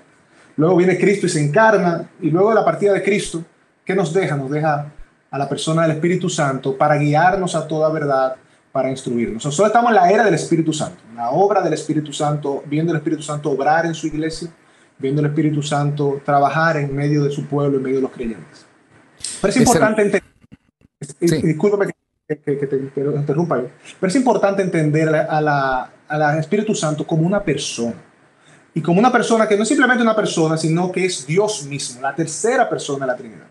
luego 0.58 0.78
viene 0.78 0.98
Cristo 0.98 1.26
y 1.26 1.30
se 1.30 1.44
encarna, 1.44 2.10
y 2.22 2.30
luego 2.30 2.50
de 2.50 2.56
la 2.56 2.66
partida 2.66 2.94
de 2.94 3.04
Cristo, 3.04 3.44
¿qué 3.84 3.94
nos 3.96 4.14
deja? 4.14 4.36
Nos 4.36 4.50
deja 4.50 4.92
a 5.30 5.38
la 5.38 5.50
persona 5.50 5.84
del 5.84 5.92
Espíritu 5.92 6.30
Santo 6.30 6.78
para 6.78 6.96
guiarnos 6.96 7.56
a 7.56 7.68
toda 7.68 7.90
verdad, 7.90 8.36
para 8.72 8.90
instruirnos. 8.90 9.44
Nosotros 9.44 9.68
estamos 9.68 9.90
en 9.90 9.96
la 9.96 10.12
era 10.12 10.24
del 10.24 10.34
Espíritu 10.34 10.74
Santo, 10.74 11.04
la 11.16 11.32
obra 11.32 11.62
del 11.62 11.74
Espíritu 11.74 12.14
Santo, 12.14 12.64
viendo 12.66 12.92
el 12.92 12.98
Espíritu 12.98 13.24
Santo 13.24 13.52
obrar 13.52 13.86
en 13.86 13.94
su 13.94 14.08
iglesia, 14.08 14.50
viendo 14.98 15.22
el 15.22 15.28
Espíritu 15.28 15.62
Santo 15.62 16.22
trabajar 16.24 16.78
en 16.78 16.96
medio 16.96 17.24
de 17.24 17.32
su 17.32 17.46
pueblo, 17.46 17.78
en 17.78 17.84
medio 17.84 17.98
de 17.98 18.04
los 18.04 18.12
creyentes. 18.12 18.66
Pero 19.42 19.52
es 19.52 19.58
importante 19.58 20.02
entender, 20.02 20.24
discúlpame 21.44 21.94
que, 22.28 22.36
te, 22.36 22.76
interrumpa, 23.16 23.62
pero 24.00 24.10
es 24.10 24.16
importante 24.16 24.62
entender 24.62 25.10
a 25.10 25.42
la, 25.42 25.82
a 25.82 25.90
Espíritu 26.40 26.76
Santo 26.76 27.06
como 27.06 27.26
una 27.26 27.44
persona. 27.44 27.96
Y 28.74 28.82
como 28.82 29.00
una 29.00 29.12
persona 29.12 29.48
que 29.48 29.56
no 29.56 29.64
es 29.64 29.70
simplemente 29.70 30.04
una 30.04 30.16
persona, 30.16 30.58
sino 30.58 30.92
que 30.92 31.06
es 31.06 31.26
Dios 31.26 31.66
mismo, 31.66 32.02
la 32.02 32.14
tercera 32.14 32.70
persona 32.70 33.06
de 33.06 33.12
la 33.12 33.18
Trinidad. 33.18 33.48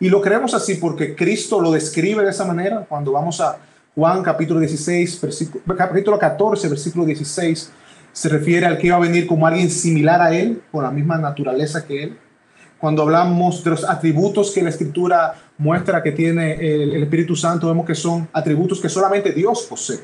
Y 0.00 0.08
lo 0.08 0.20
creemos 0.20 0.54
así 0.54 0.76
porque 0.76 1.14
Cristo 1.14 1.60
lo 1.60 1.70
describe 1.70 2.24
de 2.24 2.30
esa 2.30 2.44
manera 2.44 2.86
cuando 2.88 3.12
vamos 3.12 3.40
a 3.40 3.58
Juan 3.94 4.22
capítulo 4.22 4.58
16, 4.60 5.20
capítulo 5.76 6.18
14, 6.18 6.68
versículo 6.68 7.04
16, 7.04 7.70
se 8.12 8.28
refiere 8.28 8.66
al 8.66 8.78
que 8.78 8.88
iba 8.88 8.96
a 8.96 9.00
venir 9.00 9.26
como 9.26 9.46
alguien 9.46 9.70
similar 9.70 10.20
a 10.20 10.34
él, 10.34 10.62
con 10.72 10.82
la 10.82 10.90
misma 10.90 11.18
naturaleza 11.18 11.84
que 11.86 12.04
él. 12.04 12.18
Cuando 12.78 13.02
hablamos 13.02 13.62
de 13.62 13.70
los 13.70 13.88
atributos 13.88 14.50
que 14.50 14.62
la 14.62 14.70
escritura 14.70 15.34
muestra 15.58 16.02
que 16.02 16.12
tiene 16.12 16.54
el, 16.54 17.02
Espíritu 17.02 17.36
Santo, 17.36 17.68
vemos 17.68 17.86
que 17.86 17.94
son 17.94 18.28
atributos 18.32 18.80
que 18.80 18.88
solamente 18.88 19.32
Dios 19.32 19.66
posee. 19.68 20.00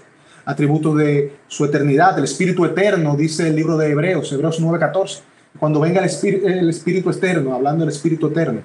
Atributos 0.51 0.97
de 0.97 1.33
su 1.47 1.65
eternidad, 1.65 2.19
el 2.19 2.25
Espíritu 2.25 2.65
eterno, 2.65 3.17
dice 3.17 3.47
el 3.47 3.55
libro 3.55 3.77
de 3.77 3.91
Hebreos, 3.91 4.33
Hebreos 4.33 4.61
9:14. 4.61 5.21
Cuando 5.59 5.79
venga 5.79 6.01
el 6.01 6.07
Espíritu, 6.07 6.47
el 6.49 6.69
Espíritu 6.69 7.11
eterno, 7.11 7.55
hablando 7.55 7.85
del 7.85 7.95
Espíritu 7.95 8.27
eterno, 8.27 8.61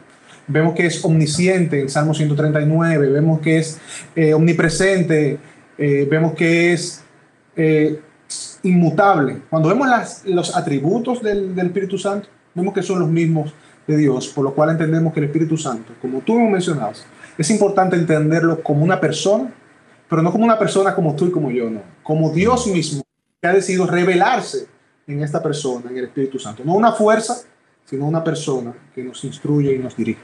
vemos 0.48 0.74
que 0.74 0.88
es 0.88 1.04
omnisciente 1.06 1.82
en 1.82 1.90
Salmo 1.90 2.14
139, 2.14 3.10
vemos 3.10 3.40
que 3.40 3.60
es 3.60 3.80
eh, 4.16 4.34
omnipresente, 4.34 5.38
eh, 5.78 6.08
vemos 6.10 6.34
que 6.34 6.74
es 6.74 7.04
eh, 7.56 8.00
inmutable. 8.64 9.42
Cuando 9.50 9.70
vemos 9.70 9.88
los 10.26 10.56
atributos 10.56 11.22
del, 11.22 11.58
Espíritu 11.58 11.98
Santo, 12.00 12.30
vemos 12.56 12.74
que 12.74 12.82
son 12.82 13.00
los 13.00 13.10
mismos 13.10 13.54
de 13.88 13.98
Dios, 13.98 14.28
por 14.30 14.44
lo 14.44 14.56
cual 14.56 14.72
entendemos 14.72 15.14
que 15.14 15.20
el 15.20 15.28
Espíritu 15.28 15.56
Santo, 15.56 15.94
como 16.02 16.22
tú 16.22 16.40
me 16.40 16.50
mencionabas, 16.50 17.06
es 17.38 17.50
importante 17.52 17.96
entenderlo 17.96 18.64
como 18.64 18.84
una 18.84 19.00
persona, 19.00 19.54
pero 20.10 20.22
no 20.22 20.32
como 20.32 20.46
una 20.46 20.60
persona 20.60 20.94
como 20.94 21.16
tú 21.16 21.28
y 21.28 21.32
como 21.32 21.52
yo, 21.52 21.70
no, 21.70 21.82
como 22.04 22.30
Dios 22.32 22.68
mismo 22.68 23.04
que 23.42 23.48
ha 23.48 23.54
decidido 23.54 23.88
revelarse 23.88 24.68
en 25.08 25.24
esta 25.24 25.42
persona, 25.42 25.90
en 25.90 25.98
el 25.98 26.06
Espíritu 26.06 26.40
Santo. 26.40 26.64
No 26.66 26.74
una 26.74 26.92
fuerza, 26.92 27.42
sino 27.86 28.06
una 28.06 28.24
persona 28.24 28.74
que 28.94 29.04
nos 29.04 29.24
instruye 29.24 29.74
y 29.74 29.80
nos 29.80 29.96
dirige. 29.96 30.22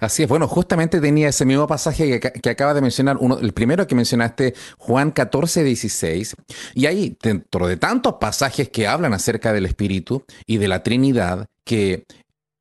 Así 0.00 0.22
es, 0.22 0.28
bueno, 0.28 0.48
justamente 0.48 1.00
tenía 1.00 1.28
ese 1.28 1.44
mismo 1.44 1.66
pasaje 1.66 2.18
que, 2.18 2.50
acaba 2.50 2.72
de 2.72 2.80
mencionar, 2.80 3.18
uno, 3.20 3.38
el 3.38 3.52
primero 3.52 3.86
que 3.86 3.94
mencionaste, 3.94 4.54
Juan 4.78 5.10
14, 5.10 5.62
16, 5.62 6.36
y 6.74 6.86
ahí, 6.86 7.16
dentro 7.22 7.66
de 7.66 7.76
tantos 7.76 8.14
pasajes 8.14 8.70
que 8.70 8.86
hablan 8.86 9.12
acerca 9.12 9.52
del 9.52 9.66
Espíritu 9.66 10.24
y 10.46 10.56
de 10.56 10.68
la 10.68 10.82
Trinidad, 10.82 11.46
que 11.64 12.06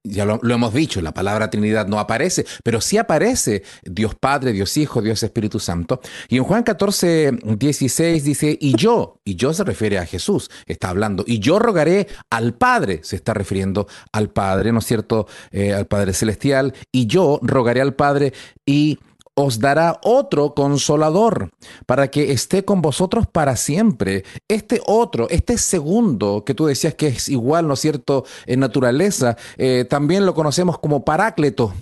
ya 0.10 0.26
lo, 0.26 0.40
hemos 0.44 0.74
dicho, 0.74 1.02
la 1.02 1.14
palabra 1.14 1.50
Trinidad 1.50 1.88
no 1.88 2.00
aparece, 2.00 2.46
pero 2.64 2.82
sí 2.82 2.98
aparece 2.98 3.64
Dios 3.84 4.16
Padre, 4.16 4.52
Dios 4.52 4.76
Hijo, 4.78 5.02
Dios 5.02 5.24
Espíritu 5.24 5.60
Santo. 5.60 6.02
Y 6.28 6.38
en 6.38 6.44
Juan 6.44 6.64
14, 6.64 7.32
16 7.58 8.24
dice, 8.24 8.58
y 8.60 8.76
yo, 8.76 9.20
y 9.24 9.36
yo 9.36 9.54
se 9.54 9.64
refiere 9.64 9.98
a 9.98 10.06
Jesús, 10.06 10.50
está 10.66 10.90
hablando, 10.90 11.24
y 11.26 11.40
yo 11.40 11.60
rogaré 11.60 12.08
al 12.30 12.54
Padre, 12.54 13.02
se 13.04 13.16
está 13.16 13.34
refiriendo 13.34 13.88
al 14.12 14.30
Padre, 14.30 14.72
¿no 14.72 14.80
es 14.80 14.86
cierto? 14.86 15.28
Eh, 15.52 15.74
al 15.74 15.88
Padre 15.88 16.14
Celestial, 16.14 16.74
y 16.92 17.08
yo 17.08 17.40
rogaré 17.42 17.82
al 17.82 17.94
Padre 17.94 18.34
y 18.66 19.00
os 19.42 19.60
dará 19.60 20.00
otro 20.04 20.54
consolador 20.54 21.52
para 21.86 22.10
que 22.10 22.34
esté 22.34 22.66
con 22.66 22.82
vosotros 22.82 23.26
para 23.26 23.56
siempre. 23.56 24.26
Este 24.50 24.82
otro, 24.86 25.30
este 25.30 25.58
segundo 25.58 26.44
que 26.46 26.54
tú 26.54 26.66
decías 26.66 26.96
que 26.96 27.08
es 27.08 27.30
igual, 27.30 27.68
¿no 27.68 27.76
es 27.76 27.80
cierto?, 27.80 28.26
en 28.46 28.60
naturaleza, 28.60 29.38
eh, 29.58 29.86
también 29.90 30.26
lo 30.26 30.34
conocemos 30.34 30.78
como 30.78 31.06
parácleto. 31.06 31.74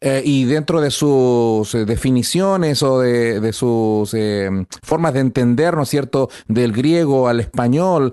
Eh, 0.00 0.22
y 0.24 0.44
dentro 0.44 0.80
de 0.80 0.90
sus 0.90 1.72
eh, 1.74 1.84
definiciones 1.84 2.82
o 2.82 2.98
de, 2.98 3.52
sus 3.52 4.10
formas 4.82 5.14
de 5.14 5.20
entender, 5.20 5.76
¿no 5.76 5.84
es 5.84 5.88
cierto?, 5.88 6.28
del 6.46 6.72
griego 6.72 7.28
al 7.28 7.40
español, 7.40 8.12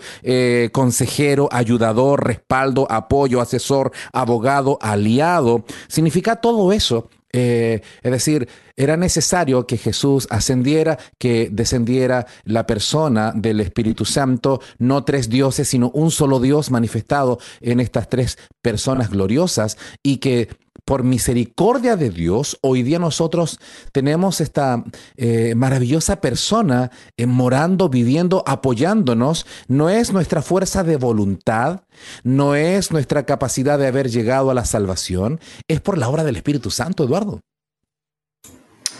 consejero, 0.71 1.49
ayudador, 1.51 2.23
respaldo, 2.23 2.87
apoyo, 2.89 3.41
asesor, 3.41 3.91
abogado, 4.13 4.77
aliado, 4.79 5.65
significa 5.89 6.37
todo 6.37 6.71
eso 6.71 7.09
eh, 7.37 7.81
es 8.01 8.11
decir, 8.11 8.47
era 8.77 8.95
necesario 8.95 9.67
que 9.67 9.77
Jesús 9.77 10.25
ascendiera, 10.29 10.97
que 11.17 11.49
descendiera 11.51 12.27
la 12.45 12.65
persona 12.65 13.33
del 13.35 13.59
Espíritu 13.59 14.05
Santo, 14.05 14.61
no 14.77 15.03
tres 15.03 15.27
dioses, 15.27 15.67
sino 15.67 15.89
un 15.89 16.11
solo 16.11 16.39
Dios 16.39 16.71
manifestado 16.71 17.37
en 17.59 17.81
estas 17.81 18.07
tres 18.07 18.37
personas 18.61 19.09
gloriosas 19.09 19.77
y 20.01 20.17
que 20.17 20.47
por 20.85 21.03
misericordia 21.03 21.97
de 21.97 22.11
Dios, 22.11 22.59
hoy 22.61 22.83
día 22.83 22.99
nosotros 22.99 23.59
tenemos 23.91 24.39
esta 24.39 24.83
eh, 25.17 25.55
maravillosa 25.55 26.21
persona 26.21 26.91
eh, 27.17 27.25
morando, 27.25 27.89
viviendo, 27.89 28.43
apoyándonos. 28.45 29.47
No 29.67 29.89
es 29.89 30.13
nuestra 30.13 30.43
fuerza 30.43 30.83
de 30.83 30.97
voluntad, 30.97 31.81
no 32.23 32.55
es 32.55 32.91
nuestra 32.91 33.25
capacidad 33.25 33.79
de 33.79 33.87
haber 33.87 34.09
llegado 34.09 34.51
a 34.51 34.53
la 34.53 34.63
salvación, 34.63 35.39
es 35.67 35.81
por 35.81 35.97
la 35.97 36.07
obra 36.07 36.23
del 36.23 36.35
Espíritu 36.35 36.69
Santo, 36.69 37.03
Eduardo. 37.03 37.41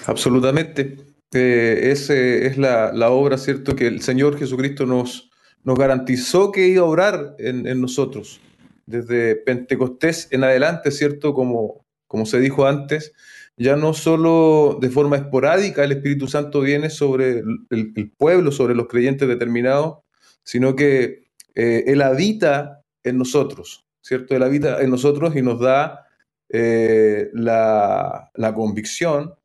Absolutamente. 0.08 0.98
Eh, 1.34 1.92
es 1.92 2.58
la, 2.58 3.10
obra, 3.12 3.38
¿cierto?, 3.38 3.76
que 3.76 3.88
el 3.88 4.02
Señor 4.02 4.40
Jesucristo 4.40 4.86
nos, 4.86 5.30
nos 5.64 5.78
garantizó 5.78 6.52
que 6.52 6.68
iba 6.68 6.82
a 6.82 6.86
obrar 6.86 7.36
en 7.38 7.80
nosotros 7.80 8.40
desde 8.86 9.36
Pentecostés 9.36 10.28
en 10.32 10.44
adelante, 10.44 10.92
¿cierto? 10.92 11.34
Como, 11.34 11.86
como 12.08 12.26
se 12.26 12.40
dijo 12.40 12.66
antes, 12.66 13.14
ya 13.58 13.76
no 13.76 13.94
solo 13.94 14.78
de 14.82 14.90
forma 14.90 15.16
esporádica 15.16 15.84
el 15.84 15.94
Espíritu 15.94 16.28
Santo 16.28 16.62
viene 16.62 16.90
sobre 16.90 17.44
el, 17.70 18.12
pueblo, 18.18 18.52
sobre 18.52 18.76
los 18.76 18.88
creyentes 18.88 19.28
determinados, 19.28 20.00
sino 20.44 20.76
que 20.76 21.28
eh, 21.56 21.84
Él 21.88 22.02
habita 22.02 22.84
en 23.04 23.18
nosotros, 23.18 23.86
¿cierto? 24.02 24.36
Él 24.36 24.44
habita 24.44 24.82
en 24.82 24.90
nosotros 24.90 25.36
y 25.36 25.42
nos 25.42 25.60
da 25.60 26.06
eh, 26.50 27.30
la, 27.34 28.30
convicción, 28.54 29.36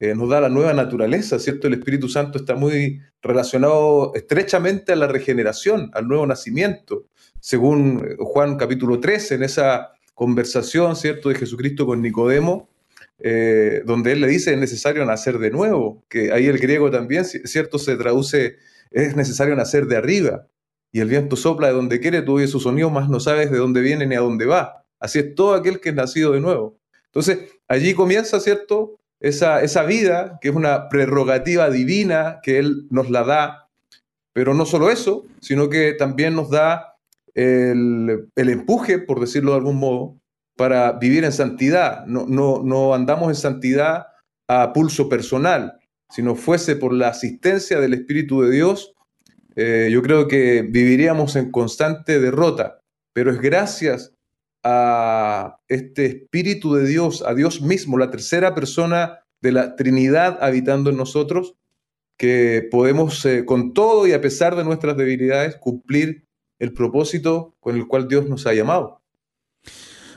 eh, 0.00 0.14
nos 0.14 0.28
da 0.28 0.40
la 0.40 0.48
nueva 0.48 0.72
naturaleza, 0.72 1.38
¿cierto? 1.38 1.68
El 1.68 1.74
Espíritu 1.74 2.08
Santo 2.08 2.38
está 2.38 2.56
muy 2.56 3.00
relacionado 3.22 4.12
estrechamente 4.14 4.92
a 4.92 4.96
la 4.96 5.06
regeneración, 5.06 5.90
al 5.94 6.08
nuevo 6.08 6.26
nacimiento 6.26 7.06
según 7.40 8.16
Juan 8.18 8.56
capítulo 8.56 9.00
13, 9.00 9.36
en 9.36 9.42
esa 9.42 9.92
conversación, 10.14 10.94
¿cierto?, 10.94 11.30
de 11.30 11.34
Jesucristo 11.34 11.86
con 11.86 12.02
Nicodemo, 12.02 12.68
eh, 13.18 13.82
donde 13.86 14.12
él 14.12 14.20
le 14.20 14.28
dice 14.28 14.52
es 14.52 14.58
necesario 14.58 15.04
nacer 15.04 15.38
de 15.38 15.50
nuevo, 15.50 16.04
que 16.08 16.32
ahí 16.32 16.46
el 16.46 16.58
griego 16.58 16.90
también, 16.90 17.24
¿cierto?, 17.24 17.78
se 17.78 17.96
traduce 17.96 18.56
es 18.90 19.16
necesario 19.16 19.54
nacer 19.54 19.86
de 19.86 19.96
arriba, 19.96 20.46
y 20.92 21.00
el 21.00 21.08
viento 21.08 21.36
sopla 21.36 21.68
de 21.68 21.74
donde 21.74 22.00
quiere, 22.00 22.22
tú 22.22 22.34
oyes 22.34 22.50
su 22.50 22.60
sonido, 22.60 22.90
más 22.90 23.08
no 23.08 23.20
sabes 23.20 23.50
de 23.50 23.58
dónde 23.58 23.80
viene 23.80 24.06
ni 24.06 24.16
a 24.16 24.20
dónde 24.20 24.46
va. 24.46 24.84
Así 24.98 25.20
es 25.20 25.34
todo 25.36 25.54
aquel 25.54 25.78
que 25.80 25.90
es 25.90 25.94
nacido 25.94 26.32
de 26.32 26.40
nuevo. 26.40 26.76
Entonces, 27.06 27.38
allí 27.68 27.94
comienza, 27.94 28.40
¿cierto?, 28.40 28.99
esa, 29.20 29.62
esa 29.62 29.84
vida, 29.84 30.38
que 30.40 30.48
es 30.48 30.54
una 30.54 30.88
prerrogativa 30.88 31.70
divina 31.70 32.40
que 32.42 32.58
Él 32.58 32.86
nos 32.90 33.10
la 33.10 33.24
da 33.24 33.70
pero 34.32 34.54
no 34.54 34.64
solo 34.64 34.90
eso, 34.90 35.26
sino 35.40 35.68
que 35.68 35.94
también 35.94 36.34
nos 36.34 36.50
da 36.50 36.96
el, 37.34 38.28
empuje, 38.36 38.98
por 38.98 39.20
decirlo 39.20 39.52
de 39.52 39.58
algún 39.58 39.76
modo, 39.76 40.18
para 40.56 40.92
vivir 40.92 41.24
en 41.24 41.32
santidad. 41.32 42.06
No, 42.06 42.26
no, 42.26 42.62
no 42.62 42.94
andamos 42.94 43.28
en 43.28 43.34
santidad 43.34 44.06
a 44.48 44.72
pulso 44.72 45.08
personal, 45.08 45.78
sino 46.10 46.34
fuese 46.34 46.76
por 46.76 46.92
la 46.92 47.08
asistencia 47.08 47.80
del 47.80 47.94
Espíritu 47.94 48.42
de 48.42 48.50
Dios, 48.50 48.94
eh, 49.56 49.88
yo 49.92 50.00
creo 50.02 50.28
que 50.28 50.62
viviríamos 50.62 51.36
en 51.36 51.50
constante 51.50 52.20
derrota. 52.20 52.80
Pero 53.12 53.32
es 53.32 53.40
gracias 53.40 54.14
a 54.62 55.58
este 55.68 56.06
Espíritu 56.06 56.74
de 56.74 56.86
Dios, 56.86 57.22
a 57.26 57.34
Dios 57.34 57.62
mismo, 57.62 57.98
la 57.98 58.10
tercera 58.10 58.54
persona 58.54 59.20
de 59.40 59.52
la 59.52 59.76
Trinidad 59.76 60.38
habitando 60.40 60.90
en 60.90 60.96
nosotros, 60.96 61.54
que 62.16 62.68
podemos 62.70 63.24
eh, 63.24 63.46
con 63.46 63.72
todo 63.72 64.06
y 64.06 64.12
a 64.12 64.20
pesar 64.20 64.54
de 64.54 64.64
nuestras 64.64 64.96
debilidades 64.96 65.56
cumplir 65.56 66.26
el 66.58 66.74
propósito 66.74 67.54
con 67.60 67.76
el 67.76 67.86
cual 67.86 68.08
Dios 68.08 68.28
nos 68.28 68.46
ha 68.46 68.52
llamado. 68.52 68.99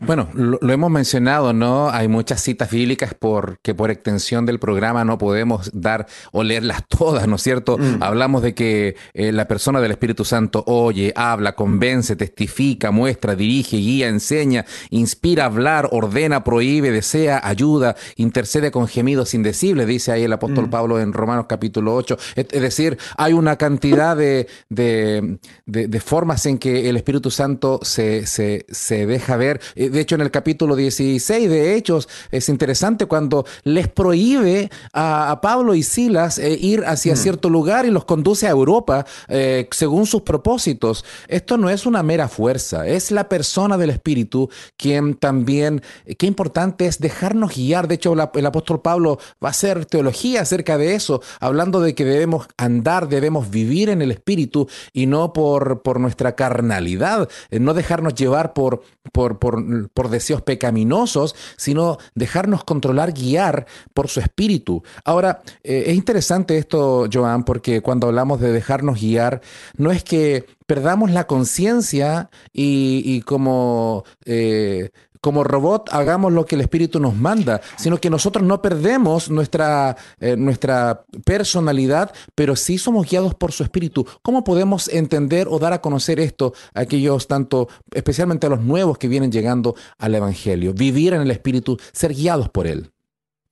Bueno, 0.01 0.29
lo, 0.33 0.59
hemos 0.71 0.91
mencionado, 0.91 1.53
¿no? 1.53 1.89
Hay 1.89 2.07
muchas 2.07 2.41
citas 2.41 2.69
bíblicas 2.71 3.13
porque 3.17 3.73
por 3.73 3.91
extensión 3.91 4.45
del 4.45 4.59
programa 4.59 5.05
no 5.05 5.17
podemos 5.17 5.71
dar 5.73 6.07
o 6.31 6.43
leerlas 6.43 6.83
todas, 6.87 7.27
¿no 7.27 7.35
es 7.35 7.41
cierto? 7.41 7.77
Mm. 7.77 8.01
Hablamos 8.01 8.41
de 8.41 8.53
que 8.53 8.95
eh, 9.13 9.31
la 9.31 9.47
persona 9.47 9.81
del 9.81 9.91
Espíritu 9.91 10.25
Santo 10.25 10.63
oye, 10.67 11.13
habla, 11.15 11.55
convence, 11.55 12.15
testifica, 12.15 12.91
muestra, 12.91 13.35
dirige, 13.35 13.77
guía, 13.77 14.07
enseña, 14.07 14.65
inspira 14.89 15.43
a 15.43 15.47
hablar, 15.47 15.89
ordena, 15.91 16.43
prohíbe, 16.43 16.91
desea, 16.91 17.41
ayuda, 17.43 17.95
intercede 18.15 18.71
con 18.71 18.87
gemidos 18.87 19.33
indecibles, 19.33 19.87
dice 19.87 20.11
ahí 20.11 20.23
el 20.23 20.33
apóstol 20.33 20.67
mm. 20.67 20.69
Pablo 20.69 20.99
en 20.99 21.13
Romanos 21.13 21.45
capítulo 21.47 21.95
8. 21.95 22.17
Es, 22.35 22.61
decir, 22.61 22.97
hay 23.17 23.33
una 23.33 23.57
cantidad 23.57 24.15
de, 24.15 24.47
de, 24.69 25.99
formas 25.99 26.45
en 26.45 26.57
que 26.57 26.89
el 26.89 26.97
Espíritu 26.97 27.31
Santo 27.31 27.79
se, 27.83 28.25
se, 28.25 28.65
se 28.69 29.05
deja 29.05 29.37
ver. 29.37 29.61
Eh, 29.83 29.89
de 29.89 30.01
hecho, 30.01 30.15
en 30.15 30.21
el 30.21 30.31
capítulo 30.31 30.75
16 30.75 31.49
de 31.49 31.75
Hechos 31.75 32.07
es 32.31 32.49
interesante 32.49 33.05
cuando 33.05 33.45
les 33.63 33.87
prohíbe 33.87 34.69
a, 34.93 35.39
Pablo 35.41 35.75
y 35.75 35.83
Silas 35.83 36.37
eh, 36.37 36.57
ir 36.59 36.83
hacia 36.85 37.13
mm. 37.13 37.17
cierto 37.17 37.49
lugar 37.49 37.85
y 37.85 37.91
los 37.91 38.05
conduce 38.05 38.47
a 38.47 38.51
Europa 38.51 39.05
eh, 39.27 39.67
según 39.71 40.05
sus 40.05 40.21
propósitos. 40.21 41.03
Esto 41.27 41.57
no 41.57 41.69
es 41.69 41.85
una 41.85 42.03
mera 42.03 42.27
fuerza, 42.27 42.87
es 42.87 43.11
la 43.11 43.27
persona 43.27 43.77
del 43.77 43.89
Espíritu 43.89 44.49
quien 44.77 45.15
también, 45.15 45.81
qué 46.17 46.25
importante 46.25 46.85
es 46.85 46.99
dejarnos 46.99 47.55
guiar. 47.55 47.87
De 47.87 47.95
hecho, 47.95 48.13
el 48.13 48.45
apóstol 48.45 48.81
Pablo 48.81 49.19
va 49.43 49.49
a 49.49 49.51
hacer 49.51 49.85
teología 49.85 50.41
acerca 50.41 50.77
de 50.77 50.95
eso, 50.95 51.21
hablando 51.39 51.81
de 51.81 51.95
que 51.95 52.05
debemos 52.05 52.47
andar, 52.57 53.09
debemos 53.09 53.49
vivir 53.49 53.89
en 53.89 54.01
el 54.01 54.11
Espíritu 54.11 54.67
y 54.93 55.07
no 55.07 55.33
por, 55.33 55.81
por 55.81 55.99
nuestra 55.99 56.35
carnalidad, 56.35 57.29
no 57.51 57.73
dejarnos 57.73 58.15
llevar 58.15 58.53
por, 58.53 58.83
por, 59.11 59.39
por 59.39 59.63
por 59.93 60.09
deseos 60.09 60.41
pecaminosos, 60.41 61.35
sino 61.57 61.97
dejarnos 62.15 62.63
controlar, 62.63 63.13
guiar 63.13 63.65
por 63.93 64.07
su 64.07 64.19
espíritu. 64.19 64.83
Ahora, 65.03 65.41
eh, 65.63 65.85
es 65.87 65.95
interesante 65.95 66.57
esto, 66.57 67.07
Joan, 67.11 67.43
porque 67.43 67.81
cuando 67.81 68.07
hablamos 68.07 68.39
de 68.39 68.51
dejarnos 68.51 68.99
guiar, 68.99 69.41
no 69.77 69.91
es 69.91 70.03
que 70.03 70.45
perdamos 70.65 71.11
la 71.11 71.27
conciencia 71.27 72.29
y, 72.51 73.21
como 73.21 74.03
eh, 74.25 74.89
como 75.23 75.45
robot 75.45 75.87
hagamos 75.93 76.33
lo 76.33 76.45
que 76.45 76.55
el 76.55 76.61
Espíritu 76.61 76.99
nos 76.99 77.15
manda, 77.15 77.61
sino 77.77 77.97
que 77.97 78.09
nosotros 78.09 78.45
no 78.45 78.61
perdemos 78.61 79.31
nuestra, 79.31 79.95
eh, 80.19 80.35
nuestra 80.35 81.05
personalidad, 81.25 82.11
pero 82.35 82.57
sí 82.57 82.77
somos 82.77 83.09
guiados 83.09 83.33
por 83.33 83.53
su 83.53 83.63
Espíritu. 83.63 84.05
¿Cómo 84.21 84.43
podemos 84.43 84.89
entender 84.89 85.47
o 85.49 85.59
dar 85.59 85.71
a 85.71 85.79
conocer 85.79 86.19
esto 86.19 86.53
a 86.73 86.81
aquellos 86.81 87.29
tanto, 87.29 87.69
especialmente 87.93 88.47
a 88.47 88.49
los 88.49 88.59
nuevos 88.59 88.97
que 88.97 89.07
vienen 89.07 89.31
llegando 89.31 89.75
al 89.97 90.13
Evangelio? 90.13 90.73
Vivir 90.73 91.13
en 91.13 91.21
el 91.21 91.31
Espíritu, 91.31 91.77
ser 91.93 92.13
guiados 92.13 92.49
por 92.49 92.67
Él. 92.67 92.91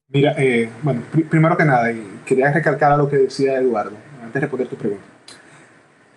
Mira, 0.10 0.36
eh, 0.38 0.70
bueno, 0.84 1.04
primero 1.30 1.56
que 1.56 1.64
nada, 1.64 1.90
quería 2.26 2.52
recalcar 2.52 2.92
a 2.92 2.98
lo 2.98 3.08
que 3.10 3.16
decía 3.16 3.58
Eduardo, 3.58 3.96
antes 4.22 4.34
de 4.34 4.40
responder 4.42 4.68
tu 4.68 4.76
pregunta 4.76 5.11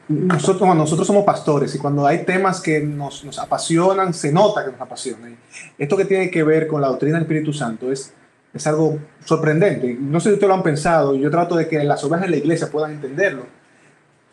nosotros, 0.08 0.76
nosotros 0.76 1.06
somos 1.06 1.24
pastores 1.24 1.74
y 1.74 1.78
cuando 1.78 2.06
hay 2.06 2.24
temas 2.24 2.60
que 2.60 2.80
nos, 2.80 3.24
nos, 3.24 3.38
apasionan, 3.38 4.12
se 4.12 4.32
nota 4.32 4.64
que 4.64 4.72
nos 4.72 4.80
apasionan. 4.80 5.36
Esto 5.78 5.96
que 5.96 6.04
tiene 6.04 6.30
que 6.30 6.42
ver 6.42 6.66
con 6.66 6.80
la 6.80 6.88
doctrina 6.88 7.14
del 7.14 7.22
Espíritu 7.22 7.52
Santo 7.52 7.90
es, 7.90 8.12
es 8.52 8.66
algo 8.66 8.98
sorprendente. 9.24 9.96
No 9.98 10.20
sé 10.20 10.28
si 10.28 10.34
ustedes 10.34 10.48
lo 10.48 10.54
han 10.54 10.62
pensado, 10.62 11.14
y 11.14 11.20
yo 11.20 11.30
trato 11.30 11.56
de 11.56 11.68
que 11.68 11.82
las 11.84 12.04
ovejas 12.04 12.26
de 12.26 12.30
la 12.30 12.36
iglesia 12.36 12.70
puedan 12.70 12.92
entenderlo. 12.92 13.46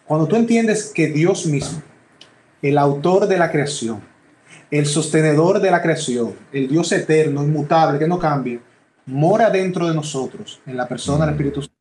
Cuando 0.05 0.27
tú 0.27 0.35
entiendes 0.35 0.91
que 0.93 1.07
Dios 1.07 1.45
mismo, 1.45 1.81
el 2.61 2.77
autor 2.77 3.27
de 3.27 3.37
la 3.37 3.49
creación, 3.49 4.01
el 4.69 4.85
sostenedor 4.85 5.61
de 5.61 5.71
la 5.71 5.81
creación, 5.81 6.33
el 6.51 6.67
Dios 6.67 6.91
eterno, 6.91 7.43
inmutable, 7.43 7.97
que 7.97 8.07
no 8.07 8.19
cambia, 8.19 8.59
mora 9.05 9.49
dentro 9.49 9.87
de 9.87 9.95
nosotros, 9.95 10.61
en 10.65 10.75
la 10.75 10.87
persona 10.87 11.25
del 11.25 11.35
Espíritu 11.35 11.61
Santo 11.61 11.80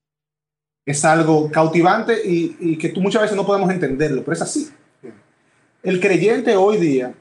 es 0.86 1.04
algo 1.04 1.50
cautivante 1.50 2.16
y, 2.24 2.76
que 2.76 2.88
tú 2.88 3.00
muchas 3.00 3.22
veces 3.22 3.36
no 3.36 3.46
podemos 3.46 3.70
entenderlo, 3.70 4.22
pero 4.22 4.32
es 4.34 4.42
así. 4.42 4.70
El 5.82 6.00
creyente 6.00 6.56
hoy 6.56 6.78
día 6.78 7.14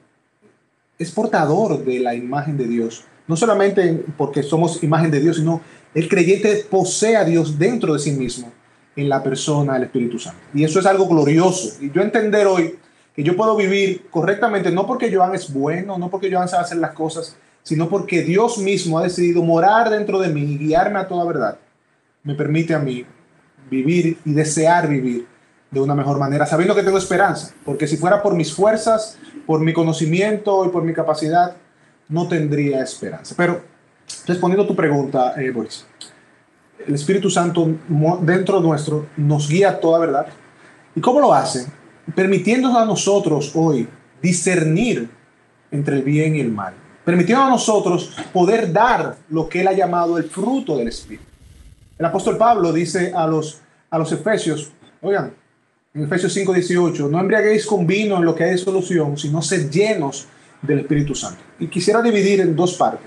es 0.98 1.12
portador 1.12 1.84
de 1.84 2.00
la 2.00 2.14
imagen 2.14 2.58
de 2.58 2.68
Dios, 2.68 3.06
no 3.28 3.36
solamente 3.36 4.04
porque 4.18 4.44
somos 4.44 4.84
imagen 4.84 5.12
de 5.12 5.20
Dios, 5.20 5.38
sino 5.38 5.62
el 5.94 6.10
creyente 6.10 6.66
posee 6.70 7.16
a 7.16 7.24
Dios 7.24 7.58
dentro 7.58 7.94
de 7.94 8.00
sí 8.00 8.12
mismo 8.12 8.52
en 8.96 9.08
la 9.08 9.24
persona 9.24 9.74
del 9.74 9.84
Espíritu 9.84 10.20
Santo. 10.20 10.40
Y 10.54 10.64
eso 10.64 10.80
es 10.80 10.86
algo 10.86 11.08
glorioso. 11.08 11.78
Y 11.80 11.92
yo 11.92 12.02
entender 12.02 12.48
hoy 12.48 12.76
que 13.16 13.24
yo 13.24 13.36
puedo 13.36 13.56
vivir 13.56 14.08
correctamente, 14.10 14.72
no 14.72 14.86
porque 14.86 15.14
Joan 15.14 15.36
es 15.36 15.52
bueno, 15.54 15.98
no 15.98 16.10
porque 16.10 16.32
Joan 16.32 16.50
sabe 16.50 16.64
hacer 16.64 16.78
las 16.78 16.92
cosas, 16.92 17.38
sino 17.64 17.90
porque 17.90 18.24
Dios 18.24 18.58
mismo 18.58 19.00
ha 19.00 19.04
decidido 19.04 19.44
morar 19.44 19.90
dentro 19.90 20.20
de 20.20 20.30
mí 20.30 20.42
y 20.42 20.58
guiarme 20.58 21.00
a 21.00 21.08
toda 21.08 21.26
verdad, 21.26 21.60
me 22.24 22.36
permite 22.36 22.74
a 22.74 22.80
mí 22.80 23.06
vivir 23.70 24.18
y 24.26 24.34
desear 24.34 24.88
vivir 24.88 25.28
de 25.72 25.80
una 25.80 25.96
mejor 25.96 26.18
manera, 26.18 26.46
sabiendo 26.46 26.76
que 26.76 26.84
tengo 26.84 26.98
esperanza, 26.98 27.54
porque 27.64 27.88
si 27.88 27.98
fuera 27.98 28.24
por 28.24 28.36
mis 28.36 28.54
fuerzas, 28.54 29.18
por 29.46 29.60
mi 29.62 29.74
conocimiento 29.74 30.66
y 30.66 30.70
por 30.70 30.84
mi 30.84 30.94
capacidad, 30.94 31.56
no 32.08 32.28
tendría 32.28 32.82
esperanza. 32.82 33.36
Pero 33.38 33.62
respondiendo 34.26 34.64
a 34.64 34.68
tu 34.68 34.76
pregunta, 34.76 35.34
eh, 35.40 35.52
Boris, 35.52 35.86
el 36.86 36.96
Espíritu 36.96 37.30
Santo 37.30 37.70
dentro 38.22 38.60
nuestro 38.60 39.08
nos 39.18 39.48
guía 39.48 39.80
toda 39.80 40.00
verdad. 40.00 40.28
¿Y 40.96 41.02
cómo 41.02 41.20
lo 41.20 41.34
hace? 41.34 41.68
Permitiéndonos 42.16 42.78
a 42.78 42.86
nosotros 42.86 43.52
hoy 43.54 43.88
discernir 44.22 45.10
entre 45.72 45.98
el 45.98 46.04
bien 46.04 46.36
y 46.36 46.40
el 46.40 46.52
mal. 46.52 46.74
Permitiendo 47.06 47.44
a 47.44 47.50
nosotros 47.50 48.16
poder 48.34 48.74
dar 48.74 49.18
lo 49.30 49.48
que 49.48 49.62
Él 49.62 49.68
ha 49.68 49.74
llamado 49.74 50.18
el 50.18 50.24
fruto 50.26 50.78
del 50.78 50.88
Espíritu. 50.88 51.29
El 52.00 52.06
apóstol 52.06 52.38
Pablo 52.38 52.72
dice 52.72 53.12
a 53.14 53.28
los, 53.28 53.60
a 53.90 53.98
los 53.98 54.10
efesios, 54.14 54.72
oigan, 55.02 55.34
en 55.94 56.04
Efesios 56.06 56.34
5:18, 56.34 57.10
no 57.10 57.20
embriaguéis 57.20 57.66
con 57.66 57.86
vino 57.86 58.16
en 58.16 58.24
lo 58.24 58.34
que 58.34 58.46
hay 58.46 58.58
solución, 58.58 59.18
sino 59.18 59.42
sed 59.42 59.70
llenos 59.70 60.26
del 60.62 60.80
Espíritu 60.80 61.14
Santo. 61.14 61.42
Y 61.60 61.68
quisiera 61.68 62.02
dividir 62.02 62.40
en 62.40 62.56
dos 62.56 62.76
partes. 62.76 63.06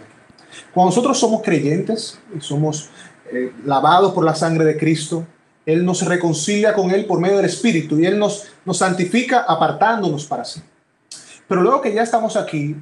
Cuando 0.74 0.90
nosotros 0.90 1.18
somos 1.18 1.40
creyentes 1.40 2.18
y 2.36 2.42
somos 2.42 2.90
eh, 3.32 3.52
lavados 3.64 4.12
por 4.12 4.26
la 4.26 4.34
sangre 4.34 4.66
de 4.66 4.76
Cristo, 4.76 5.26
Él 5.64 5.86
nos 5.86 6.06
reconcilia 6.06 6.74
con 6.74 6.90
Él 6.90 7.06
por 7.06 7.18
medio 7.18 7.38
del 7.38 7.46
Espíritu 7.46 7.98
y 7.98 8.04
Él 8.04 8.18
nos, 8.18 8.48
nos 8.66 8.76
santifica 8.76 9.46
apartándonos 9.48 10.26
para 10.26 10.44
sí. 10.44 10.60
Pero 11.48 11.62
luego 11.62 11.80
que 11.80 11.94
ya 11.94 12.02
estamos 12.02 12.36
aquí, 12.36 12.76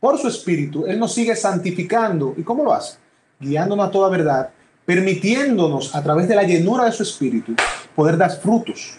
por 0.00 0.18
su 0.18 0.26
Espíritu, 0.26 0.86
Él 0.86 0.98
nos 0.98 1.14
sigue 1.14 1.36
santificando. 1.36 2.34
¿Y 2.36 2.42
cómo 2.42 2.64
lo 2.64 2.74
hace? 2.74 2.98
Guiándonos 3.38 3.86
a 3.86 3.90
toda 3.92 4.08
verdad 4.08 4.50
permitiéndonos 4.84 5.94
a 5.94 6.02
través 6.02 6.28
de 6.28 6.34
la 6.34 6.42
llenura 6.42 6.84
de 6.84 6.92
su 6.92 7.02
espíritu 7.02 7.54
poder 7.94 8.16
dar 8.16 8.30
frutos. 8.30 8.98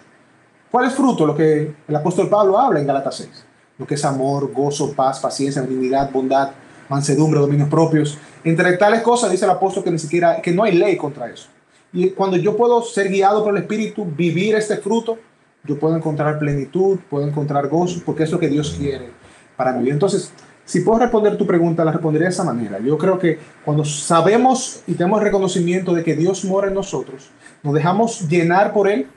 ¿Cuál 0.72 0.88
es 0.88 0.94
fruto? 0.94 1.26
Lo 1.26 1.36
que 1.36 1.76
el 1.88 1.96
apóstol 1.96 2.30
Pablo 2.30 2.58
habla 2.58 2.80
en 2.80 2.88
Galatas 2.88 3.16
6. 3.18 3.46
Lo 3.78 3.86
que 3.86 3.96
es 3.96 4.06
amor, 4.06 4.52
gozo, 4.52 4.94
paz, 4.94 5.20
paciencia, 5.20 5.62
dignidad, 5.62 6.12
bondad, 6.12 6.52
mansedumbre, 6.90 7.40
dominios 7.40 7.70
propios. 7.70 8.18
Entre 8.44 8.78
tales 8.78 9.02
cosas 9.02 9.32
dice 9.32 9.46
el 9.46 9.52
apóstol 9.52 9.84
que 9.84 9.92
ni 9.92 10.00
siquiera, 10.00 10.42
que 10.42 10.52
no 10.52 10.64
hay 10.64 10.74
ley 10.74 10.98
contra 10.98 11.30
eso. 11.30 11.48
Y 11.92 12.10
cuando 12.10 12.38
yo 12.38 12.58
puedo 12.58 12.82
ser 12.82 13.10
guiado 13.10 13.44
por 13.44 13.56
el 13.56 13.62
Espíritu, 13.62 14.06
vivir 14.06 14.56
este 14.56 14.78
fruto, 14.78 15.20
yo 15.64 15.78
puedo 15.80 15.96
encontrar 15.96 16.40
plenitud, 16.40 17.00
puedo 17.10 17.28
encontrar 17.28 17.68
gozo, 17.68 18.02
porque 18.06 18.24
es 18.24 18.32
lo 18.32 18.40
que 18.40 18.50
Dios 18.50 18.76
quiere 18.78 19.10
para 19.56 19.74
mí. 19.74 19.90
Entonces, 19.90 20.32
si 20.74 20.80
puedo 20.80 20.98
responder 20.98 21.38
tu 21.38 21.46
pregunta, 21.46 21.86
la 21.86 21.92
respondería 21.92 22.30
de 22.30 22.34
esa 22.34 22.44
manera. 22.44 22.80
Yo 22.80 22.98
creo 22.98 23.20
que 23.20 23.38
cuando 23.64 23.86
sabemos 23.86 24.82
y 24.88 24.96
tenemos 24.96 25.22
reconocimiento 25.22 25.94
de 25.94 26.04
que 26.04 26.16
Dios 26.16 26.44
mora 26.46 26.68
en 26.68 26.74
nosotros, 26.74 27.30
nos 27.62 27.76
dejamos 27.76 28.28
llenar 28.28 28.74
por 28.74 28.90
Él, 28.90 29.08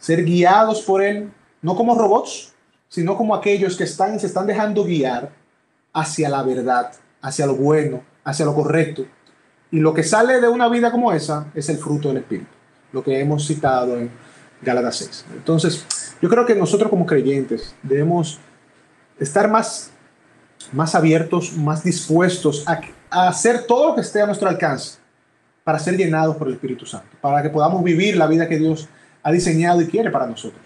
ser 0.00 0.24
guiados 0.24 0.82
por 0.82 1.00
Él, 1.00 1.30
no 1.60 1.76
como 1.76 1.96
robots, 1.96 2.52
sino 2.88 3.16
como 3.16 3.36
aquellos 3.36 3.76
que 3.76 3.84
están 3.84 4.16
y 4.16 4.18
se 4.18 4.26
están 4.26 4.44
dejando 4.44 4.82
guiar 4.82 5.30
hacia 5.92 6.28
la 6.28 6.42
verdad, 6.42 6.90
hacia 7.20 7.46
lo 7.46 7.54
bueno, 7.54 8.02
hacia 8.24 8.44
lo 8.44 8.52
correcto. 8.52 9.06
Y 9.70 9.78
lo 9.78 9.94
que 9.94 10.02
sale 10.02 10.40
de 10.40 10.48
una 10.48 10.68
vida 10.68 10.90
como 10.90 11.12
esa 11.12 11.46
es 11.54 11.68
el 11.68 11.76
fruto 11.76 12.08
del 12.08 12.16
Espíritu, 12.16 12.50
lo 12.90 13.04
que 13.04 13.20
hemos 13.20 13.46
citado 13.46 13.96
en 13.96 14.10
Gálatas 14.60 14.96
6. 14.96 15.26
Entonces, 15.32 15.86
yo 16.20 16.28
creo 16.28 16.44
que 16.44 16.56
nosotros 16.56 16.90
como 16.90 17.06
creyentes 17.06 17.72
debemos 17.84 18.40
estar 19.20 19.48
más, 19.48 19.92
más 20.72 20.94
abiertos, 20.94 21.56
más 21.56 21.82
dispuestos 21.82 22.64
a, 22.66 22.80
hacer 23.28 23.64
todo 23.66 23.88
lo 23.88 23.94
que 23.94 24.00
esté 24.00 24.22
a 24.22 24.26
nuestro 24.26 24.48
alcance 24.48 24.98
para 25.64 25.78
ser 25.78 25.96
llenados 25.96 26.36
por 26.36 26.48
el 26.48 26.54
Espíritu 26.54 26.86
Santo, 26.86 27.08
para 27.20 27.42
que 27.42 27.50
podamos 27.50 27.84
vivir 27.84 28.16
la 28.16 28.26
vida 28.26 28.48
que 28.48 28.58
Dios 28.58 28.88
ha 29.22 29.30
diseñado 29.30 29.80
y 29.80 29.86
quiere 29.86 30.10
para 30.10 30.26
nosotros. 30.26 30.62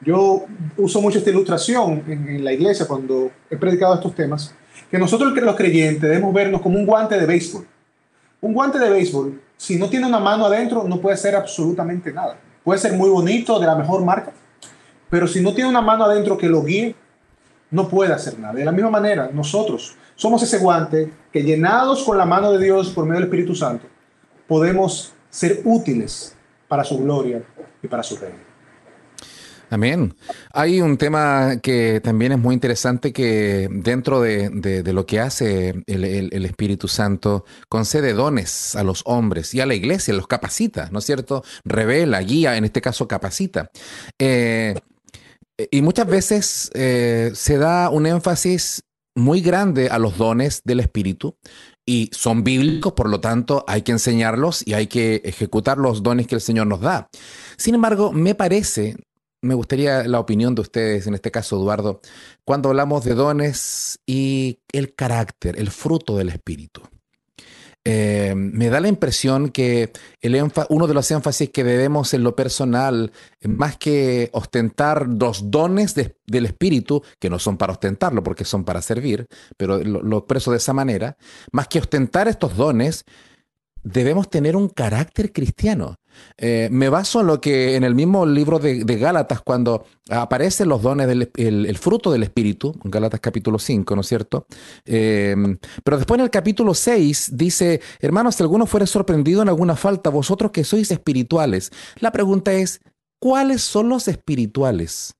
Yo 0.00 0.46
uso 0.78 1.02
mucho 1.02 1.18
esta 1.18 1.30
ilustración 1.30 2.04
en, 2.06 2.42
la 2.42 2.52
iglesia 2.52 2.86
cuando 2.86 3.30
he 3.50 3.56
predicado 3.56 3.94
estos 3.94 4.14
temas, 4.14 4.54
que 4.90 4.98
nosotros 4.98 5.32
los 5.34 5.56
creyentes 5.56 6.02
debemos 6.02 6.32
vernos 6.32 6.62
como 6.62 6.78
un 6.78 6.86
guante 6.86 7.18
de 7.18 7.26
béisbol. 7.26 7.66
Un 8.40 8.54
guante 8.54 8.78
de 8.78 8.88
béisbol, 8.88 9.40
si 9.56 9.76
no 9.76 9.90
tiene 9.90 10.06
una 10.06 10.18
mano 10.18 10.46
adentro, 10.46 10.84
no 10.84 11.00
puede 11.00 11.18
ser 11.18 11.36
absolutamente 11.36 12.12
nada. 12.12 12.38
Puede 12.64 12.80
ser 12.80 12.94
muy 12.94 13.10
bonito, 13.10 13.58
de 13.58 13.66
la 13.66 13.74
mejor 13.74 14.02
marca, 14.02 14.32
pero 15.10 15.26
si 15.26 15.42
no 15.42 15.52
tiene 15.52 15.68
una 15.68 15.82
mano 15.82 16.04
adentro 16.04 16.38
que 16.38 16.48
lo 16.48 16.62
guíe, 16.62 16.94
no 17.70 17.88
puede 17.88 18.12
hacer 18.12 18.38
nada. 18.38 18.54
De 18.54 18.64
la 18.64 18.72
misma 18.72 18.90
manera, 18.90 19.30
nosotros 19.32 19.96
somos 20.16 20.42
ese 20.42 20.58
guante 20.58 21.12
que 21.32 21.42
llenados 21.42 22.02
con 22.04 22.18
la 22.18 22.26
mano 22.26 22.52
de 22.52 22.64
Dios 22.64 22.90
por 22.90 23.04
medio 23.04 23.20
del 23.20 23.24
Espíritu 23.24 23.54
Santo, 23.54 23.86
podemos 24.46 25.12
ser 25.30 25.62
útiles 25.64 26.34
para 26.68 26.84
su 26.84 26.98
gloria 26.98 27.42
y 27.82 27.88
para 27.88 28.02
su 28.02 28.16
reino. 28.16 28.50
Amén. 29.70 30.16
Hay 30.52 30.80
un 30.80 30.98
tema 30.98 31.58
que 31.62 32.00
también 32.02 32.32
es 32.32 32.38
muy 32.38 32.54
interesante 32.54 33.12
que 33.12 33.68
dentro 33.70 34.20
de, 34.20 34.82
lo 34.92 35.06
que 35.06 35.20
hace 35.20 35.84
el, 35.86 36.44
Espíritu 36.44 36.88
Santo 36.88 37.44
concede 37.68 38.12
dones 38.12 38.74
a 38.74 38.82
los 38.82 39.02
hombres 39.06 39.54
y 39.54 39.60
a 39.60 39.66
la 39.66 39.74
iglesia, 39.74 40.12
los 40.12 40.26
capacita, 40.26 40.88
¿no 40.90 40.98
es 40.98 41.04
cierto? 41.04 41.44
Revela, 41.64 42.20
guía, 42.20 42.56
en 42.56 42.64
este 42.64 42.80
caso 42.80 43.06
capacita. 43.06 43.70
Eh, 44.18 44.74
y 45.70 45.82
muchas 45.82 46.06
veces 46.06 46.70
eh, 46.74 47.30
se 47.34 47.58
da 47.58 47.90
un 47.90 48.06
énfasis 48.06 48.82
muy 49.14 49.40
grande 49.40 49.88
a 49.88 49.98
los 49.98 50.16
dones 50.18 50.62
del 50.64 50.80
Espíritu 50.80 51.36
y 51.84 52.10
son 52.12 52.44
bíblicos, 52.44 52.92
por 52.92 53.08
lo 53.08 53.20
tanto 53.20 53.64
hay 53.66 53.82
que 53.82 53.92
enseñarlos 53.92 54.66
y 54.66 54.74
hay 54.74 54.86
que 54.86 55.22
ejecutar 55.24 55.78
los 55.78 56.02
dones 56.02 56.26
que 56.26 56.36
el 56.36 56.40
Señor 56.40 56.66
nos 56.66 56.80
da. 56.80 57.08
Sin 57.56 57.74
embargo, 57.74 58.12
me 58.12 58.34
parece, 58.34 58.96
me 59.42 59.54
gustaría 59.54 60.04
la 60.04 60.20
opinión 60.20 60.54
de 60.54 60.62
ustedes, 60.62 61.06
en 61.06 61.14
este 61.14 61.30
caso 61.30 61.56
Eduardo, 61.56 62.00
cuando 62.44 62.68
hablamos 62.68 63.04
de 63.04 63.14
dones 63.14 63.98
y 64.06 64.60
el 64.72 64.94
carácter, 64.94 65.58
el 65.58 65.70
fruto 65.70 66.16
del 66.16 66.28
Espíritu. 66.28 66.82
Eh, 67.84 68.34
me 68.36 68.68
da 68.68 68.78
la 68.78 68.88
impresión 68.88 69.48
que 69.48 69.90
el 70.20 70.52
uno 70.68 70.86
de 70.86 70.94
los 70.94 71.10
énfasis 71.10 71.48
que 71.48 71.64
debemos 71.64 72.12
en 72.12 72.22
lo 72.22 72.36
personal, 72.36 73.10
más 73.42 73.78
que 73.78 74.28
ostentar 74.32 75.06
los 75.08 75.50
dones 75.50 75.94
del 75.94 76.46
Espíritu, 76.46 77.02
que 77.18 77.30
no 77.30 77.38
son 77.38 77.56
para 77.56 77.72
ostentarlo 77.72 78.22
porque 78.22 78.44
son 78.44 78.64
para 78.64 78.82
servir, 78.82 79.26
pero 79.56 79.78
lo, 79.78 80.02
lo 80.02 80.18
expreso 80.18 80.50
de 80.50 80.58
esa 80.58 80.74
manera, 80.74 81.16
más 81.52 81.68
que 81.68 81.78
ostentar 81.78 82.28
estos 82.28 82.54
dones, 82.56 83.06
debemos 83.82 84.28
tener 84.28 84.56
un 84.56 84.68
carácter 84.68 85.32
cristiano. 85.32 85.96
Eh, 86.36 86.68
me 86.70 86.88
baso 86.88 87.20
en 87.20 87.28
lo 87.28 87.40
que 87.40 87.76
en 87.76 87.84
el 87.84 87.94
mismo 87.94 88.26
libro 88.26 88.58
de, 88.58 88.82
Gálatas, 88.84 89.40
cuando 89.42 89.86
aparecen 90.08 90.68
los 90.68 90.82
dones 90.82 91.06
del 91.06 91.30
el, 91.36 91.78
fruto 91.78 92.10
del 92.10 92.22
Espíritu, 92.22 92.74
Gálatas 92.84 93.20
capítulo 93.20 93.58
5, 93.58 93.94
¿no 93.94 94.00
es 94.00 94.08
cierto? 94.08 94.46
Em, 94.84 95.58
pero 95.84 95.96
después 95.96 96.18
en 96.18 96.24
el 96.24 96.30
capítulo 96.30 96.74
6 96.74 97.30
dice, 97.34 97.80
hermanos, 98.00 98.34
si 98.34 98.42
alguno 98.42 98.66
fuere 98.66 98.86
sorprendido 98.86 99.42
en 99.42 99.48
alguna 99.48 99.76
falta, 99.76 100.10
vosotros 100.10 100.50
que 100.50 100.64
sois 100.64 100.90
espirituales, 100.90 101.70
la 102.00 102.12
pregunta 102.12 102.52
es, 102.52 102.80
¿cuáles 103.20 103.62
son 103.62 103.88
los 103.88 104.08
espirituales? 104.08 105.14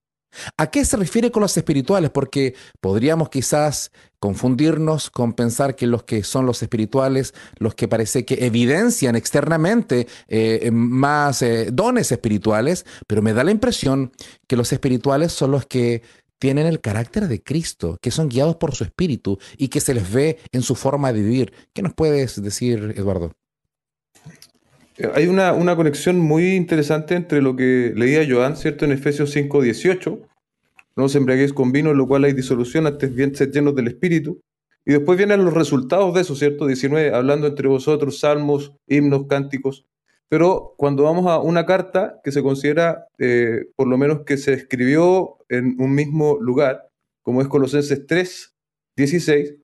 ¿A 0.56 0.70
qué 0.70 0.84
se 0.84 0.96
refiere 0.96 1.30
con 1.30 1.42
los 1.42 1.56
espirituales? 1.56 2.10
Porque 2.10 2.54
podríamos 2.80 3.28
quizás 3.28 3.90
confundirnos 4.18 5.10
con 5.10 5.32
pensar 5.32 5.76
que 5.76 5.86
los 5.86 6.04
que 6.04 6.22
son 6.22 6.46
los 6.46 6.62
espirituales, 6.62 7.34
los 7.58 7.74
que 7.74 7.88
parece 7.88 8.24
que 8.24 8.46
evidencian 8.46 9.16
externamente 9.16 10.06
eh, 10.28 10.70
más 10.72 11.42
eh, 11.42 11.70
dones 11.72 12.12
espirituales, 12.12 12.84
pero 13.06 13.22
me 13.22 13.32
da 13.32 13.44
la 13.44 13.50
impresión 13.50 14.12
que 14.46 14.56
los 14.56 14.72
espirituales 14.72 15.32
son 15.32 15.50
los 15.52 15.66
que 15.66 16.02
tienen 16.38 16.66
el 16.66 16.80
carácter 16.80 17.28
de 17.28 17.42
Cristo, 17.42 17.98
que 18.00 18.10
son 18.10 18.28
guiados 18.28 18.56
por 18.56 18.74
su 18.74 18.84
espíritu 18.84 19.38
y 19.58 19.68
que 19.68 19.80
se 19.80 19.94
les 19.94 20.10
ve 20.10 20.38
en 20.52 20.62
su 20.62 20.74
forma 20.74 21.12
de 21.12 21.22
vivir. 21.22 21.52
¿Qué 21.74 21.82
nos 21.82 21.94
puedes 21.94 22.42
decir, 22.42 22.94
Eduardo? 22.96 23.32
Hay 25.14 25.26
una, 25.26 25.76
conexión 25.76 26.18
muy 26.18 26.54
interesante 26.54 27.14
entre 27.14 27.40
lo 27.40 27.56
que 27.56 27.92
leía 27.96 28.26
Joan, 28.28 28.56
¿cierto? 28.56 28.84
En 28.84 28.92
Efesios 28.92 29.30
5, 29.30 29.62
18. 29.62 30.20
No 30.96 31.04
os 31.04 31.14
embriaguéis 31.14 31.52
con 31.52 31.72
vino, 31.72 31.90
en 31.90 31.96
lo 31.96 32.06
cual 32.06 32.24
hay 32.24 32.32
disolución, 32.32 32.86
antes 32.86 33.14
bien 33.14 33.34
ser 33.34 33.50
llenos 33.50 33.74
del 33.74 33.88
Espíritu. 33.88 34.40
Y 34.84 34.92
después 34.92 35.16
vienen 35.16 35.44
los 35.44 35.54
resultados 35.54 36.14
de 36.14 36.22
eso, 36.22 36.34
¿cierto? 36.34 36.66
19, 36.66 37.14
hablando 37.14 37.46
entre 37.46 37.68
vosotros, 37.68 38.18
salmos, 38.18 38.74
himnos, 38.86 39.26
cánticos. 39.26 39.86
Pero 40.28 40.74
cuando 40.76 41.04
vamos 41.04 41.26
a 41.26 41.40
una 41.40 41.66
carta 41.66 42.20
que 42.22 42.32
se 42.32 42.42
considera, 42.42 43.06
eh, 43.18 43.66
por 43.76 43.88
lo 43.88 43.98
menos 43.98 44.22
que 44.24 44.36
se 44.36 44.52
escribió 44.52 45.38
en 45.48 45.76
un 45.80 45.94
mismo 45.94 46.38
lugar, 46.40 46.88
como 47.22 47.42
es 47.42 47.48
Colosenses 47.48 48.06
3, 48.06 48.54
16, 48.96 49.54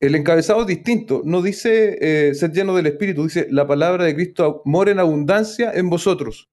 el 0.00 0.14
encabezado 0.14 0.60
es 0.62 0.66
distinto. 0.66 1.22
No 1.24 1.42
dice 1.42 1.98
eh, 2.00 2.34
ser 2.34 2.52
lleno 2.52 2.74
del 2.76 2.86
Espíritu, 2.86 3.24
dice 3.24 3.46
la 3.50 3.66
palabra 3.66 4.04
de 4.04 4.14
Cristo 4.14 4.62
mora 4.64 4.92
en 4.92 5.00
abundancia 5.00 5.72
en 5.74 5.90
vosotros. 5.90 6.48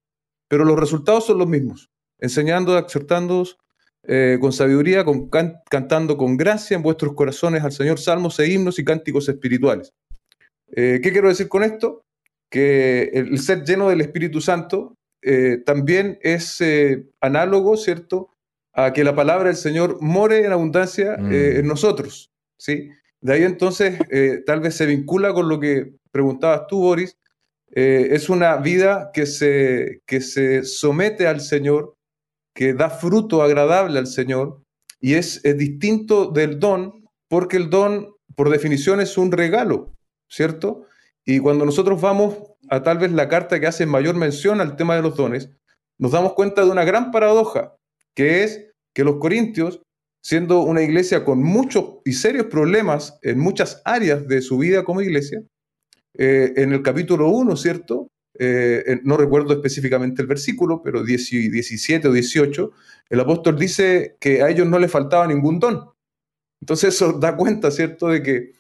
Pero 0.48 0.66
los 0.66 0.80
resultados 0.80 1.26
son 1.26 1.38
los 1.38 1.48
mismos. 1.48 1.90
Enseñando, 2.20 2.78
exhortándoos 2.78 3.58
eh, 4.04 4.38
con 4.40 4.54
sabiduría, 4.54 5.04
con 5.04 5.30
cantando 5.30 6.18
con 6.18 6.38
gracia 6.38 6.76
en 6.76 6.84
vuestros 6.84 7.14
corazones 7.14 7.64
al 7.64 7.72
Señor 7.72 8.00
salmos 8.00 8.40
e 8.40 8.52
himnos 8.52 8.80
y 8.80 8.86
cánticos 8.86 9.28
espirituales. 9.30 9.94
Eh, 10.72 11.00
¿Qué 11.02 11.12
quiero 11.12 11.30
decir 11.30 11.48
con 11.48 11.64
esto? 11.64 12.04
Que 12.50 13.12
el, 13.14 13.40
ser 13.40 13.64
lleno 13.64 13.90
del 13.90 14.02
Espíritu 14.02 14.42
Santo 14.42 14.96
también 15.66 16.20
es 16.22 16.64
análogo, 17.20 17.78
¿cierto? 17.78 18.30
A 18.74 18.94
que 18.94 19.04
la 19.04 19.16
palabra 19.16 19.48
del 19.48 19.56
Señor 19.56 19.98
more 20.00 20.46
en 20.46 20.52
abundancia 20.52 21.18
mm. 21.18 21.34
en 21.34 21.68
nosotros. 21.68 22.30
¿sí? 22.60 22.92
De 23.26 23.34
ahí 23.34 23.44
entonces 23.44 23.98
eh, 24.12 24.44
tal 24.46 24.60
vez 24.60 24.76
se 24.76 24.86
vincula 24.86 25.34
con 25.34 25.50
lo 25.50 25.60
que 25.60 25.96
preguntabas 26.12 26.68
tú, 26.68 26.82
Boris. 26.82 27.18
Eh, 27.72 28.10
es 28.12 28.30
una 28.30 28.58
vida 28.58 29.10
que 29.16 29.26
se, 29.26 30.04
que 30.06 30.22
se 30.22 30.64
somete 30.64 31.26
al 31.26 31.42
Señor, 31.42 31.96
que 32.54 32.76
da 32.76 32.92
fruto 32.92 33.42
agradable 33.42 33.98
al 33.98 34.06
Señor, 34.06 34.62
y 35.02 35.16
es, 35.16 35.42
distinto 35.42 36.28
del 36.28 36.60
don, 36.60 37.04
porque 37.28 37.58
el 37.58 37.72
don, 37.72 38.14
por 38.36 38.52
definición, 38.52 39.02
es 39.02 39.18
un 39.18 39.32
regalo, 39.32 39.96
¿cierto? 40.30 40.86
Y 41.26 41.40
cuando 41.40 41.66
nosotros 41.66 42.00
vamos 42.00 42.38
a 42.70 42.84
tal 42.84 43.00
vez 43.00 43.12
la 43.12 43.28
carta 43.28 43.60
que 43.60 43.66
hace 43.66 43.88
mayor 43.88 44.14
mención 44.14 44.62
al 44.62 44.76
tema 44.76 44.96
de 44.96 45.02
los 45.02 45.16
dones, 45.16 45.50
nos 45.98 46.12
damos 46.12 46.34
cuenta 46.34 46.64
de 46.64 46.70
una 46.70 46.86
gran 46.86 47.10
paradoja, 47.10 47.76
que 48.14 48.44
es 48.44 48.68
que 48.94 49.04
los 49.04 49.16
corintios 49.16 49.82
siendo 50.26 50.62
una 50.62 50.82
iglesia 50.82 51.24
con 51.24 51.44
muchos 51.44 52.00
y 52.04 52.14
serios 52.14 52.48
problemas 52.48 53.20
en 53.22 53.38
muchas 53.38 53.84
áreas 53.86 54.28
de 54.28 54.42
su 54.42 54.58
vida 54.58 54.84
como 54.84 55.04
iglesia, 55.04 55.44
eh, 56.18 56.52
en 56.56 56.74
el 56.74 56.82
capítulo 56.82 57.30
1, 57.30 57.56
¿cierto? 57.56 58.10
Eh, 58.40 59.02
no 59.04 59.18
recuerdo 59.18 59.54
específicamente 59.54 60.24
el 60.24 60.28
versículo, 60.28 60.82
pero 60.82 61.04
17 61.04 62.08
o 62.08 62.12
18, 62.12 62.72
el 63.12 63.20
apóstol 63.20 63.60
dice 63.60 64.18
que 64.20 64.42
a 64.42 64.50
ellos 64.50 64.68
no 64.68 64.80
les 64.80 64.90
faltaba 64.90 65.28
ningún 65.28 65.60
don. 65.60 65.92
Entonces 66.60 66.96
eso 66.96 67.14
da 67.14 67.38
cuenta, 67.38 67.70
¿cierto?, 67.70 68.08
de 68.08 68.24
que 68.24 68.54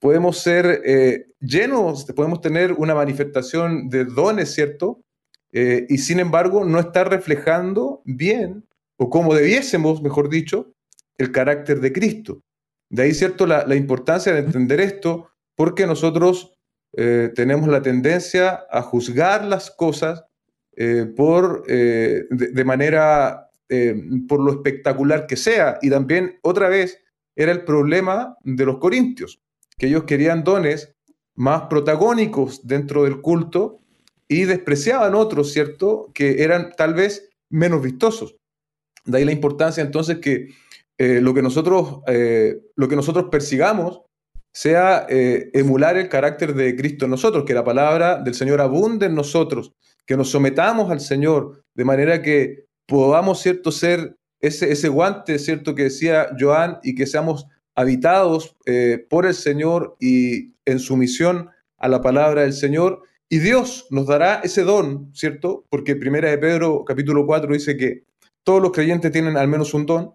podemos 0.00 0.38
ser 0.38 0.82
eh, 0.84 1.26
llenos, 1.38 2.04
podemos 2.16 2.40
tener 2.40 2.72
una 2.72 2.96
manifestación 2.96 3.88
de 3.88 4.06
dones, 4.06 4.52
¿cierto? 4.52 5.00
y 5.54 5.98
sin 5.98 6.18
embargo 6.18 6.64
no 6.64 6.80
estar 6.80 7.10
reflejando 7.10 8.00
bien, 8.06 8.64
o 8.96 9.10
como 9.10 9.34
debiésemos, 9.34 10.00
mejor 10.00 10.30
dicho, 10.30 10.71
el 11.18 11.32
carácter 11.32 11.80
de 11.80 11.92
Cristo. 11.92 12.42
De 12.90 13.04
ahí, 13.04 13.14
¿cierto?, 13.14 13.46
la, 13.46 13.74
importancia 13.74 14.32
de 14.32 14.40
entender 14.40 14.80
esto, 14.80 15.30
porque 15.56 15.86
nosotros 15.86 16.54
eh, 16.94 17.30
tenemos 17.34 17.68
la 17.68 17.80
tendencia 17.80 18.64
a 18.70 18.82
juzgar 18.82 19.44
las 19.44 19.70
cosas 19.70 20.24
eh, 20.76 21.06
por, 21.16 21.64
eh, 21.68 22.24
de, 22.30 22.64
manera, 22.64 23.48
por 24.28 24.40
lo 24.40 24.52
espectacular 24.52 25.26
que 25.26 25.36
sea. 25.36 25.78
Y 25.80 25.88
también, 25.88 26.38
otra 26.42 26.68
vez, 26.68 26.98
era 27.34 27.52
el 27.52 27.64
problema 27.64 28.36
de 28.42 28.66
los 28.66 28.78
corintios, 28.78 29.40
que 29.78 29.86
ellos 29.86 30.04
querían 30.04 30.44
dones 30.44 30.94
más 31.34 31.62
protagónicos 31.62 32.66
dentro 32.66 33.04
del 33.04 33.20
culto 33.20 33.80
y 34.28 34.44
despreciaban 34.44 35.14
otros, 35.14 35.52
¿cierto?, 35.52 36.10
que 36.14 36.42
eran 36.42 36.72
tal 36.76 36.94
vez 36.94 37.30
menos 37.48 37.82
vistosos. 37.82 38.36
De 39.04 39.18
ahí 39.18 39.24
la 39.24 39.32
importancia 39.32 39.82
entonces 39.82 40.18
que 40.18 40.48
eh, 41.04 41.20
lo, 41.20 41.34
que 41.34 41.42
nosotros, 41.42 41.98
eh, 42.06 42.60
lo 42.76 42.86
que 42.86 42.94
nosotros 42.94 43.26
persigamos 43.28 44.02
sea 44.52 45.04
eh, 45.08 45.50
emular 45.52 45.96
el 45.96 46.08
carácter 46.08 46.54
de 46.54 46.76
Cristo 46.76 47.06
en 47.06 47.10
nosotros, 47.10 47.42
que 47.44 47.54
la 47.54 47.64
palabra 47.64 48.22
del 48.22 48.34
Señor 48.34 48.60
abunde 48.60 49.06
en 49.06 49.16
nosotros, 49.16 49.72
que 50.06 50.16
nos 50.16 50.30
sometamos 50.30 50.92
al 50.92 51.00
Señor, 51.00 51.64
de 51.74 51.84
manera 51.84 52.22
que 52.22 52.66
podamos, 52.86 53.40
¿cierto?, 53.40 53.72
ser 53.72 54.16
ese, 54.40 54.70
ese 54.70 54.88
guante, 54.88 55.40
¿cierto?, 55.40 55.74
que 55.74 55.84
decía 55.84 56.28
Joan, 56.38 56.78
y 56.84 56.94
que 56.94 57.06
seamos 57.08 57.48
habitados 57.74 58.56
por 59.10 59.26
el 59.26 59.34
Señor 59.34 59.96
y 59.98 60.54
en 60.66 60.78
sumisión 60.78 61.50
a 61.78 61.88
la 61.88 62.00
palabra 62.00 62.42
del 62.42 62.52
Señor. 62.52 63.02
Y 63.28 63.40
Dios 63.40 63.88
nos 63.90 64.06
dará 64.06 64.36
ese 64.44 64.62
don, 64.62 65.10
¿cierto? 65.14 65.64
Porque 65.68 65.96
Primera 65.96 66.30
de 66.30 66.38
Pedro, 66.38 66.84
capítulo 66.84 67.26
4, 67.26 67.54
dice 67.54 67.76
que 67.76 68.04
todos 68.44 68.62
los 68.62 68.70
creyentes 68.70 69.10
tienen 69.10 69.36
al 69.36 69.48
menos 69.48 69.74
un 69.74 69.86
don, 69.86 70.14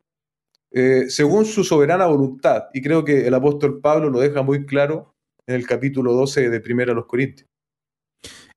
eh, 0.72 1.06
según 1.10 1.46
su 1.46 1.64
soberana 1.64 2.06
voluntad. 2.06 2.66
Y 2.74 2.82
creo 2.82 3.04
que 3.04 3.28
el 3.28 3.34
apóstol 3.34 3.80
Pablo 3.82 4.10
lo 4.10 4.20
deja 4.20 4.42
muy 4.42 4.66
claro 4.66 5.16
en 5.46 5.56
el 5.56 5.66
capítulo 5.66 6.14
12 6.14 6.50
de 6.50 6.60
Primera 6.60 6.92
a 6.92 6.96
los 6.96 7.06
Corintios. 7.06 7.48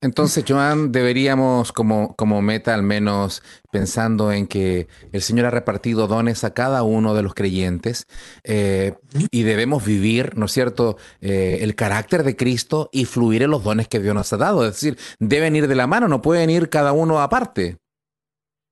Entonces, 0.03 0.45
Joan, 0.49 0.93
deberíamos 0.93 1.73
como, 1.73 2.17
como 2.17 2.41
meta 2.41 2.73
al 2.73 2.83
menos 2.83 3.43
pensando 3.71 4.33
en 4.33 4.47
que 4.47 4.89
el 5.13 5.21
Señor 5.21 5.45
ha 5.45 5.51
repartido 5.51 6.07
dones 6.07 6.43
a 6.43 6.55
cada 6.55 6.83
uno 6.85 7.15
de 7.15 7.23
los 7.23 7.35
creyentes 7.35 8.07
eh, 8.43 8.95
y 9.31 9.43
debemos 9.43 9.85
vivir, 9.85 10.39
¿no 10.39 10.47
es 10.47 10.53
cierto?, 10.53 10.97
eh, 11.21 11.59
el 11.61 11.75
carácter 11.75 12.23
de 12.23 12.35
Cristo 12.35 12.89
y 12.93 13.05
fluir 13.05 13.43
en 13.43 13.51
los 13.51 13.63
dones 13.63 13.89
que 13.89 14.01
Dios 14.01 14.15
nos 14.15 14.33
ha 14.33 14.39
dado. 14.39 14.65
Es 14.67 14.81
decir, 14.81 14.97
deben 15.19 15.55
ir 15.55 15.69
de 15.69 15.75
la 15.75 15.87
mano, 15.87 16.09
no 16.09 16.23
pueden 16.23 16.49
ir 16.49 16.71
cada 16.71 16.93
uno 16.93 17.21
aparte. 17.21 17.77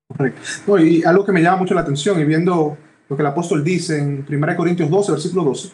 Correcto. 0.07 0.79
y 0.79 1.03
algo 1.03 1.23
que 1.23 1.31
me 1.31 1.43
llama 1.43 1.57
mucho 1.57 1.75
la 1.75 1.81
atención 1.81 2.19
y 2.19 2.25
viendo 2.25 2.75
lo 3.09 3.15
que 3.15 3.23
el 3.23 3.27
apóstol 3.27 3.63
dice 3.63 3.97
en 3.97 4.25
1 4.29 4.55
Corintios 4.55 4.89
12, 4.89 5.11
versículo 5.11 5.43
12, 5.43 5.69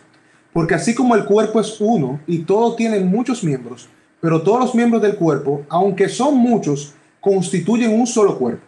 porque 0.53 0.73
así 0.73 0.95
como 0.95 1.15
el 1.15 1.25
cuerpo 1.25 1.59
es 1.59 1.75
uno 1.79 2.21
y 2.25 2.39
todo 2.39 2.75
tiene 2.75 3.01
muchos 3.01 3.43
miembros, 3.43 3.89
pero 4.21 4.41
todos 4.41 4.59
los 4.61 4.73
miembros 4.73 5.01
del 5.01 5.17
cuerpo, 5.17 5.63
aunque 5.67 6.07
son 6.07 6.37
muchos, 6.37 6.93
constituyen 7.19 7.93
un 7.93 8.07
solo 8.07 8.37
cuerpo. 8.37 8.63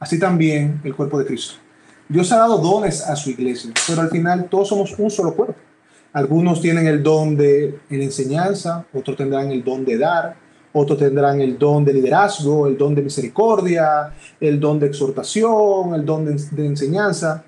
Así 0.00 0.18
también 0.18 0.80
el 0.84 0.94
cuerpo 0.94 1.18
de 1.18 1.26
Cristo. 1.26 1.54
Dios 2.08 2.32
ha 2.32 2.38
dado 2.38 2.58
dones 2.58 3.02
a 3.02 3.14
su 3.16 3.30
iglesia, 3.30 3.70
pero 3.86 4.02
al 4.02 4.10
final 4.10 4.48
todos 4.48 4.68
somos 4.68 4.98
un 4.98 5.10
solo 5.10 5.34
cuerpo. 5.34 5.56
Algunos 6.12 6.60
tienen 6.60 6.86
el 6.86 7.02
don 7.02 7.36
de 7.36 7.78
la 7.90 8.02
enseñanza, 8.02 8.86
otros 8.92 9.16
tendrán 9.16 9.52
el 9.52 9.62
don 9.62 9.84
de 9.84 9.98
dar, 9.98 10.36
otros 10.72 10.98
tendrán 10.98 11.40
el 11.40 11.58
don 11.58 11.84
de 11.84 11.92
liderazgo, 11.92 12.66
el 12.66 12.78
don 12.78 12.94
de 12.94 13.02
misericordia, 13.02 14.12
el 14.40 14.58
don 14.58 14.80
de 14.80 14.86
exhortación, 14.86 15.94
el 15.94 16.04
don 16.04 16.24
de 16.24 16.66
enseñanza, 16.66 17.44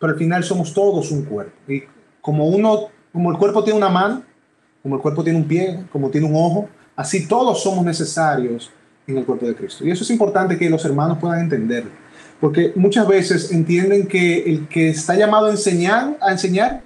pero 0.00 0.14
al 0.14 0.18
final 0.18 0.42
somos 0.42 0.74
todos 0.74 1.12
un 1.12 1.22
cuerpo. 1.24 1.52
Y 1.68 1.84
como 2.20 2.48
uno, 2.48 2.88
como 3.12 3.30
el 3.30 3.38
cuerpo 3.38 3.62
tiene 3.62 3.78
una 3.78 3.88
mano, 3.88 4.24
como 4.82 4.96
el 4.96 5.00
cuerpo 5.00 5.22
tiene 5.22 5.38
un 5.38 5.46
pie, 5.46 5.84
como 5.92 6.10
tiene 6.10 6.26
un 6.26 6.34
ojo, 6.34 6.68
Así 7.00 7.26
todos 7.26 7.62
somos 7.62 7.82
necesarios 7.82 8.70
en 9.06 9.16
el 9.16 9.24
cuerpo 9.24 9.46
de 9.46 9.54
Cristo. 9.54 9.86
Y 9.86 9.90
eso 9.90 10.04
es 10.04 10.10
importante 10.10 10.58
que 10.58 10.68
los 10.68 10.84
hermanos 10.84 11.16
puedan 11.18 11.40
entender, 11.40 11.84
porque 12.38 12.74
muchas 12.76 13.08
veces 13.08 13.50
entienden 13.52 14.06
que 14.06 14.42
el 14.42 14.68
que 14.68 14.90
está 14.90 15.14
llamado 15.14 15.46
a 15.46 15.50
enseñar, 15.50 16.18
a 16.20 16.30
enseñar 16.30 16.82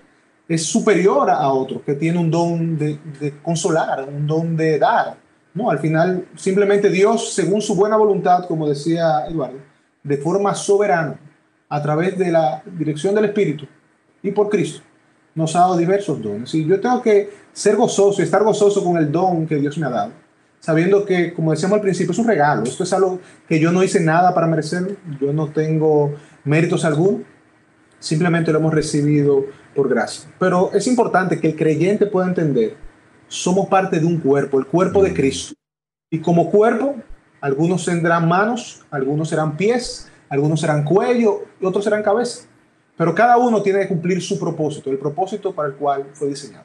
es 0.49 0.65
superior 0.67 1.29
a 1.29 1.49
otro, 1.49 1.83
que 1.85 1.95
tiene 1.95 2.21
un 2.21 2.31
don 2.31 2.79
de, 2.79 3.01
consolar, 3.43 4.07
un 4.09 4.25
don 4.25 4.57
de 4.57 4.79
dar. 4.79 5.17
No, 5.53 5.69
al 5.69 5.81
final 5.81 6.29
simplemente 6.37 6.91
Dios, 6.91 7.35
según 7.35 7.61
su 7.61 7.75
buena 7.75 7.97
voluntad, 7.97 8.47
como 8.47 8.69
decía 8.69 9.27
Eduardo, 9.29 9.59
de 10.05 10.17
forma 10.19 10.55
soberana, 10.55 11.19
a 11.69 11.83
través 11.83 12.19
de 12.19 12.31
la 12.31 12.63
dirección 12.67 13.15
del 13.15 13.27
Espíritu 13.27 13.67
y 14.23 14.31
por 14.31 14.49
Cristo, 14.49 14.83
nos 15.35 15.55
ha 15.57 15.61
dado 15.61 15.77
diversos 15.77 16.23
dones. 16.23 16.55
Y 16.55 16.65
yo 16.65 16.81
tengo 16.81 17.03
que 17.03 17.31
ser 17.53 17.77
gozoso 17.77 18.21
y 18.21 18.25
estar 18.25 18.43
gozoso 18.43 18.85
con 18.85 18.97
el 18.97 19.11
don 19.11 19.47
que 19.47 19.57
Dios 19.57 19.77
me 19.79 19.87
ha 19.87 19.91
dado, 19.91 20.13
sabiendo 20.61 21.05
que, 21.05 21.35
como 21.35 21.51
decíamos 21.51 21.77
al 21.77 21.83
principio, 21.83 22.13
es 22.13 22.19
un 22.19 22.27
regalo. 22.27 22.63
Esto 22.65 22.85
es 22.85 22.93
algo 22.93 23.19
que 23.49 23.59
yo 23.59 23.73
no 23.73 23.83
hice 23.83 24.01
nada 24.01 24.35
para 24.35 24.47
merecerlo, 24.47 24.97
yo 25.21 25.33
no 25.33 25.49
tengo 25.49 26.15
méritos 26.45 26.85
alguno, 26.85 27.23
simplemente 27.99 28.53
lo 28.53 28.59
hemos 28.59 28.75
recibido 28.75 29.45
por 29.75 29.89
gracia. 29.89 30.31
Pero 30.39 30.71
es 30.73 30.87
importante 30.87 31.41
que 31.41 31.49
el 31.49 31.57
creyente 31.57 32.07
pueda 32.07 32.29
entender, 32.29 32.77
somos 33.29 33.69
parte 33.69 33.99
de 33.99 34.07
un 34.07 34.19
cuerpo, 34.19 34.59
el 34.59 34.67
cuerpo 34.67 35.03
de 35.03 35.13
Cristo. 35.13 35.55
Y 36.11 36.21
como 36.21 36.51
cuerpo, 36.51 36.95
algunos 37.41 37.85
tendrán 37.85 38.29
manos, 38.29 38.85
algunos 38.91 39.29
serán 39.29 39.57
pies, 39.57 40.11
algunos 40.35 40.61
serán 40.61 40.85
cuello 40.85 41.45
y 41.61 41.65
otros 41.65 41.85
serán 41.85 42.03
cabeza. 42.03 42.47
Pero 42.97 43.15
cada 43.15 43.37
uno 43.39 43.63
tiene 43.63 43.81
que 43.81 43.89
cumplir 43.89 44.23
su 44.23 44.39
propósito, 44.39 44.91
el 44.91 44.99
propósito 44.99 45.53
para 45.53 45.69
el 45.69 45.75
cual 45.75 46.07
fue 46.13 46.29
diseñado. 46.29 46.65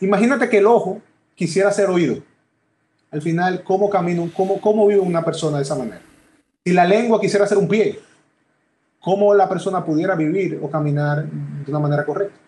Imagínate 0.00 0.48
que 0.48 0.58
el 0.58 0.66
ojo 0.66 1.00
quisiera 1.34 1.70
ser 1.70 1.88
oído. 1.88 2.22
Al 3.10 3.22
final, 3.22 3.62
¿cómo 3.64 3.88
camina, 3.88 4.22
cómo, 4.36 4.60
cómo 4.60 4.86
vive 4.86 5.00
una 5.00 5.24
persona 5.24 5.56
de 5.56 5.62
esa 5.62 5.74
manera? 5.74 6.02
Si 6.64 6.72
la 6.72 6.84
lengua 6.84 7.20
quisiera 7.20 7.46
ser 7.46 7.58
un 7.58 7.68
pie, 7.68 7.98
¿cómo 9.00 9.34
la 9.34 9.48
persona 9.48 9.84
pudiera 9.84 10.14
vivir 10.14 10.60
o 10.62 10.70
caminar 10.70 11.24
de 11.26 11.70
una 11.70 11.80
manera 11.80 12.04
correcta? 12.04 12.38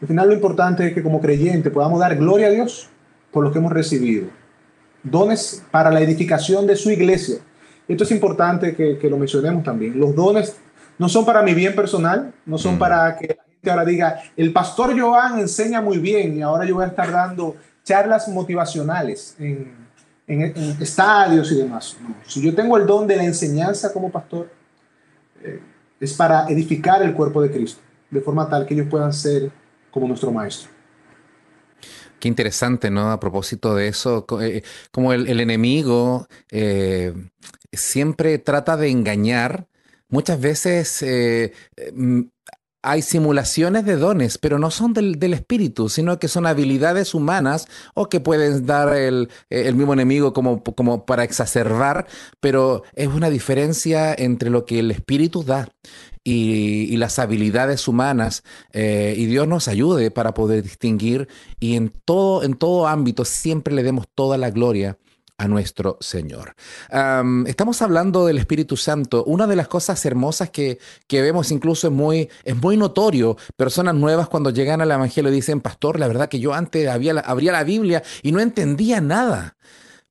Al 0.00 0.08
final, 0.08 0.28
lo 0.28 0.34
importante 0.34 0.86
es 0.86 0.94
que 0.94 1.02
como 1.02 1.20
creyente 1.20 1.70
podamos 1.70 1.98
dar 1.98 2.16
gloria 2.16 2.48
a 2.48 2.50
Dios 2.50 2.88
por 3.30 3.42
lo 3.42 3.50
que 3.50 3.58
hemos 3.58 3.72
recibido. 3.72 4.28
Dones 5.02 5.64
para 5.70 5.90
la 5.90 6.00
edificación 6.00 6.66
de 6.66 6.76
su 6.76 6.90
iglesia. 6.90 7.38
Esto 7.88 8.04
es 8.04 8.10
importante 8.12 8.74
que, 8.74 8.98
que 8.98 9.10
lo 9.10 9.18
mencionemos 9.18 9.64
también. 9.64 9.98
Los 9.98 10.14
dones 10.14 10.56
no 10.98 11.08
son 11.08 11.24
para 11.24 11.42
mi 11.42 11.54
bien 11.54 11.74
personal, 11.74 12.32
no 12.46 12.58
son 12.58 12.76
mm. 12.76 12.78
para 12.78 13.16
que 13.16 13.26
la 13.26 13.44
gente 13.44 13.70
ahora 13.70 13.84
diga, 13.84 14.22
el 14.36 14.52
pastor 14.52 14.98
Joan 14.98 15.40
enseña 15.40 15.80
muy 15.80 15.98
bien 15.98 16.36
y 16.36 16.42
ahora 16.42 16.64
yo 16.64 16.76
voy 16.76 16.84
a 16.84 16.88
estar 16.88 17.10
dando 17.10 17.56
charlas 17.82 18.28
motivacionales 18.28 19.36
en, 19.38 19.80
estadios 20.80 21.50
y 21.52 21.56
demás. 21.56 21.96
Si 22.26 22.40
yo 22.40 22.54
tengo 22.54 22.78
el 22.78 22.86
don 22.86 23.06
de 23.06 23.16
la 23.16 23.24
enseñanza 23.24 23.92
como 23.92 24.10
pastor, 24.10 24.48
eh, 25.42 25.60
es 26.00 26.14
para 26.14 26.48
edificar 26.48 27.02
el 27.02 27.12
cuerpo 27.12 27.42
de 27.42 27.50
Cristo, 27.50 27.82
de 28.08 28.20
forma 28.20 28.48
tal 28.48 28.64
que 28.64 28.72
ellos 28.72 28.86
puedan 28.88 29.12
ser 29.12 29.50
como 29.90 30.08
nuestro 30.08 30.30
maestro. 30.30 30.70
Qué 32.18 32.28
interesante, 32.28 32.90
¿no? 32.90 33.10
A 33.10 33.18
propósito 33.18 33.74
de 33.74 33.88
eso, 33.88 34.24
eh, 34.40 34.62
como 34.90 35.12
el, 35.12 35.40
enemigo 35.40 36.28
eh, 36.50 37.12
siempre 37.72 38.38
trata 38.38 38.76
de 38.76 38.90
engañar 38.90 39.66
muchas 40.08 40.40
veces 40.40 41.02
eh, 41.02 41.52
mm, 41.94 42.22
hay 42.82 43.00
simulaciones 43.00 43.84
de 43.84 43.96
dones, 43.96 44.38
pero 44.38 44.58
no 44.58 44.70
son 44.72 44.92
del, 44.92 45.32
espíritu, 45.32 45.88
sino 45.88 46.18
que 46.18 46.26
son 46.26 46.46
habilidades 46.46 47.14
humanas 47.14 47.68
o 47.94 48.08
que 48.08 48.18
pueden 48.18 48.66
dar 48.66 48.94
el, 48.96 49.28
mismo 49.50 49.92
enemigo 49.92 50.32
como, 50.32 51.06
para 51.06 51.22
exacerbar, 51.22 52.06
pero 52.40 52.82
es 52.94 53.06
una 53.06 53.30
diferencia 53.30 54.12
entre 54.12 54.50
lo 54.50 54.66
que 54.66 54.80
el 54.80 54.90
espíritu 54.90 55.44
da. 55.44 55.68
Y, 56.24 56.96
las 56.96 57.18
habilidades 57.18 57.88
humanas 57.88 58.44
eh, 58.72 59.14
y 59.16 59.26
Dios 59.26 59.48
nos 59.48 59.66
ayude 59.66 60.12
para 60.12 60.34
poder 60.34 60.62
distinguir 60.62 61.26
y 61.58 61.74
en 61.74 61.92
todo 62.04 62.44
en 62.44 62.54
todo 62.54 62.86
ámbito 62.86 63.24
siempre 63.24 63.74
le 63.74 63.82
demos 63.82 64.06
toda 64.14 64.38
la 64.38 64.50
gloria 64.50 64.98
a 65.38 65.48
nuestro 65.48 65.98
Señor. 66.00 66.54
estamos 67.46 67.82
hablando 67.82 68.26
del 68.26 68.38
Espíritu 68.38 68.76
Santo. 68.76 69.24
Una 69.24 69.46
de 69.46 69.56
las 69.56 69.68
cosas 69.68 70.04
hermosas 70.06 70.50
que, 70.50 70.78
vemos 71.10 71.50
incluso 71.50 71.88
es 71.88 71.92
muy, 71.92 72.28
es 72.44 72.56
muy 72.56 72.76
notorio. 72.76 73.36
Personas 73.56 73.94
nuevas 73.94 74.28
cuando 74.28 74.50
llegan 74.50 74.80
al 74.80 74.90
Evangelio 74.90 75.30
dicen, 75.30 75.60
pastor, 75.60 75.98
la 75.98 76.08
verdad 76.08 76.28
que 76.28 76.40
yo 76.40 76.54
antes 76.54 76.88
había, 76.88 77.12
abría 77.20 77.52
la 77.52 77.64
Biblia 77.64 78.02
y 78.22 78.32
no 78.32 78.40
entendía 78.40 79.00
nada. 79.00 79.56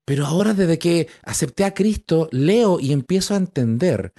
Pero 0.05 0.25
ahora 0.25 0.53
desde 0.53 0.79
que 0.79 1.07
acepté 1.23 1.63
a 1.63 1.73
Cristo, 1.73 2.27
leo 2.31 2.79
y 2.79 2.91
empiezo 2.91 3.34
a 3.34 3.38
entender 3.38 4.13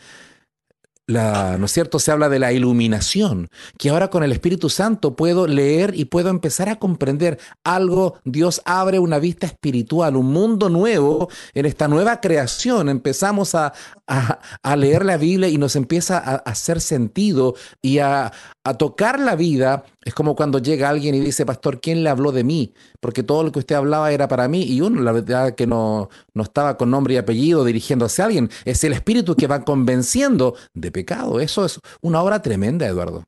¿no 1.09 1.65
es 1.65 1.73
cierto? 1.73 1.99
Se 1.99 2.13
habla 2.13 2.29
de 2.29 2.39
la 2.39 2.53
iluminación, 2.53 3.49
que 3.79 3.91
ahora 3.91 4.09
con 4.09 4.23
el 4.23 4.33
Espíritu 4.33 4.69
Santo 4.69 5.17
puedo 5.17 5.47
leer 5.47 5.95
y 5.97 6.05
puedo 6.05 6.29
empezar 6.31 6.69
a 6.69 6.77
comprender 6.77 7.39
algo. 7.65 8.21
Dios 8.25 8.63
abre 8.65 8.99
una 8.99 9.19
vista 9.19 9.47
espiritual, 9.47 10.17
un 10.17 10.33
mundo 10.33 10.69
nuevo 10.69 11.29
en 11.55 11.67
esta 11.67 11.89
nueva 11.89 12.21
creación. 12.21 12.89
Empezamos 12.89 13.55
a, 13.55 13.73
a, 14.07 14.77
leer 14.77 15.05
la 15.05 15.17
Biblia 15.17 15.49
y 15.49 15.59
nos 15.59 15.77
empieza 15.77 16.19
a, 16.19 16.37
hacer 16.37 16.81
sentido 16.81 17.55
y 17.81 17.99
a, 17.99 18.33
tocar 18.79 19.19
la 19.19 19.35
vida. 19.35 19.85
Es 20.05 20.15
como 20.15 20.35
cuando 20.35 20.59
llega 20.59 20.89
alguien 20.89 21.15
y 21.15 21.21
dice, 21.21 21.47
pastor, 21.47 21.81
¿quién 21.81 22.03
le 22.03 22.11
habló 22.11 22.33
de 22.33 22.43
mí? 22.43 22.75
Porque 23.01 23.23
todo 23.23 23.45
lo 23.45 23.53
que 23.53 23.61
usted 23.61 23.77
hablaba 23.77 24.13
era 24.13 24.27
para 24.29 24.49
mí 24.49 24.65
y 24.65 24.81
uno, 24.81 25.01
la 25.01 25.13
verdad, 25.13 25.55
que 25.55 25.67
no, 25.67 26.09
no 26.35 26.43
estaba 26.43 26.77
con 26.77 26.91
nombre 26.91 27.15
y 27.15 27.17
apellido 27.19 27.65
dirigiéndose 27.65 28.23
a 28.23 28.27
alguien. 28.27 28.51
Es 28.65 28.83
el 28.85 28.93
Espíritu 28.93 29.37
que 29.37 29.47
va 29.47 29.65
convenciendo 29.65 30.57
de 30.75 30.91
pecado. 30.91 31.41
Eso 31.41 31.65
es 31.65 31.79
una 32.01 32.21
obra 32.23 32.43
tremenda, 32.43 32.87
Eduardo. 32.87 33.25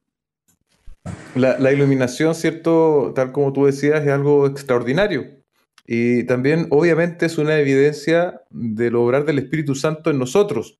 La, 1.34 1.58
la 1.58 1.72
iluminación, 1.72 2.34
¿cierto? 2.34 3.12
Tal 3.14 3.30
como 3.30 3.52
tú 3.52 3.66
decías, 3.66 4.02
es 4.02 4.10
algo 4.10 4.46
extraordinario. 4.46 5.44
Y 5.86 6.24
también, 6.24 6.66
obviamente, 6.70 7.26
es 7.26 7.38
una 7.38 7.58
evidencia 7.58 8.42
del 8.50 8.96
obrar 8.96 9.24
del 9.26 9.38
Espíritu 9.38 9.74
Santo 9.74 10.10
en 10.10 10.18
nosotros, 10.18 10.78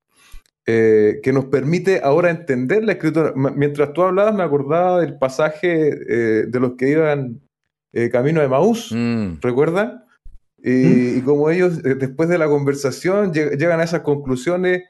eh, 0.66 1.20
que 1.22 1.32
nos 1.32 1.46
permite 1.46 2.00
ahora 2.02 2.30
entender 2.30 2.84
la 2.84 2.92
Escritura. 2.92 3.32
mientras 3.34 3.92
tú 3.92 4.02
hablabas, 4.02 4.34
me 4.34 4.42
acordaba 4.42 5.00
del 5.00 5.18
pasaje 5.18 5.90
eh, 6.08 6.46
de 6.48 6.60
los 6.60 6.72
que 6.72 6.90
iban 6.90 7.40
eh, 7.92 8.10
camino 8.10 8.40
de 8.40 8.48
Maús, 8.48 8.90
mm. 8.92 9.40
¿recuerdan? 9.40 10.04
y, 10.66 11.20
como 11.20 11.50
ellos 11.50 11.78
eh, 11.84 11.94
después 11.94 12.28
de 12.28 12.38
la 12.38 12.48
conversación 12.48 13.32
llegan 13.34 13.80
a 13.80 13.84
esas 13.84 14.00
conclusiones 14.00 14.84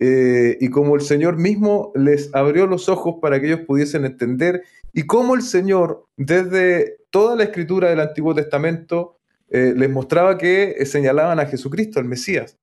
eh, 0.00 0.56
y 0.58 0.70
como 0.70 0.94
el 0.94 1.02
Señor 1.02 1.36
mismo 1.36 1.92
les 1.94 2.34
abrió 2.34 2.66
los 2.66 2.88
ojos 2.88 3.16
para 3.20 3.38
que 3.38 3.48
ellos 3.48 3.60
pudiesen 3.66 4.06
entender 4.06 4.62
y 4.94 5.02
como 5.02 5.34
el 5.34 5.42
Señor 5.42 6.06
desde 6.16 6.96
toda 7.10 7.36
la 7.36 7.44
escritura 7.44 7.90
del 7.90 8.00
Antiguo 8.00 8.34
Testamento 8.34 9.18
eh, 9.50 9.74
les 9.76 9.90
mostraba 9.90 10.38
que 10.38 10.76
señalaban 10.86 11.40
a 11.40 11.46
Jesucristo, 11.46 12.00
al 12.00 12.06
Mesías. 12.06 12.58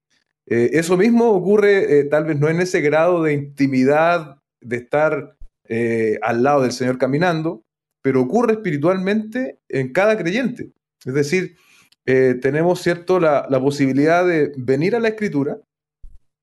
Eso 0.47 0.95
mismo 0.95 1.31
ocurre 1.31 2.03
tal 2.05 2.25
vez 2.25 2.39
no 2.39 2.49
en 2.49 2.61
ese 2.61 2.81
grado 2.81 3.23
de 3.23 3.33
intimidad, 3.33 4.37
de 4.61 4.77
estar 4.77 5.35
al 6.21 6.43
lado 6.43 6.61
del 6.61 6.71
Señor 6.71 6.97
caminando, 6.97 7.63
pero 8.03 8.21
ocurre 8.21 8.53
espiritualmente 8.53 9.57
en 9.67 9.91
cada 9.91 10.15
creyente. 10.15 10.71
Es 11.05 11.13
decir, 11.15 11.55
eh, 12.05 12.35
tenemos 12.39 12.81
cierto 12.81 13.19
la, 13.19 13.47
posibilidad 13.59 14.25
de 14.27 14.51
venir 14.57 14.95
a 14.95 14.99
la 14.99 15.07
escritura 15.07 15.59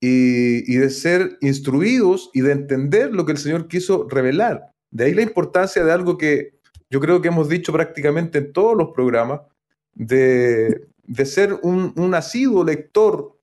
y, 0.01 0.75
de 0.75 0.91
ser 0.91 1.39
instruidos 1.41 2.31
y 2.35 2.41
de 2.41 2.51
entender 2.51 3.13
lo 3.13 3.25
que 3.25 3.33
el 3.33 3.39
Señor 3.39 3.69
quiso 3.69 4.09
revelar. 4.09 4.73
De 4.91 5.05
ahí 5.05 5.15
la 5.15 5.23
importancia 5.23 5.85
de 5.85 5.93
algo 5.93 6.19
que 6.19 6.59
yo 6.91 7.01
creo 7.01 7.23
que 7.23 7.29
hemos 7.29 7.49
dicho 7.49 7.73
prácticamente 7.73 8.39
en 8.39 8.53
todos 8.53 8.77
los 8.77 8.91
programas, 8.91 9.43
de, 9.95 10.89
ser 11.25 11.61
un, 11.63 11.93
un 11.97 12.15
asiduo 12.15 12.65
lector 12.65 13.39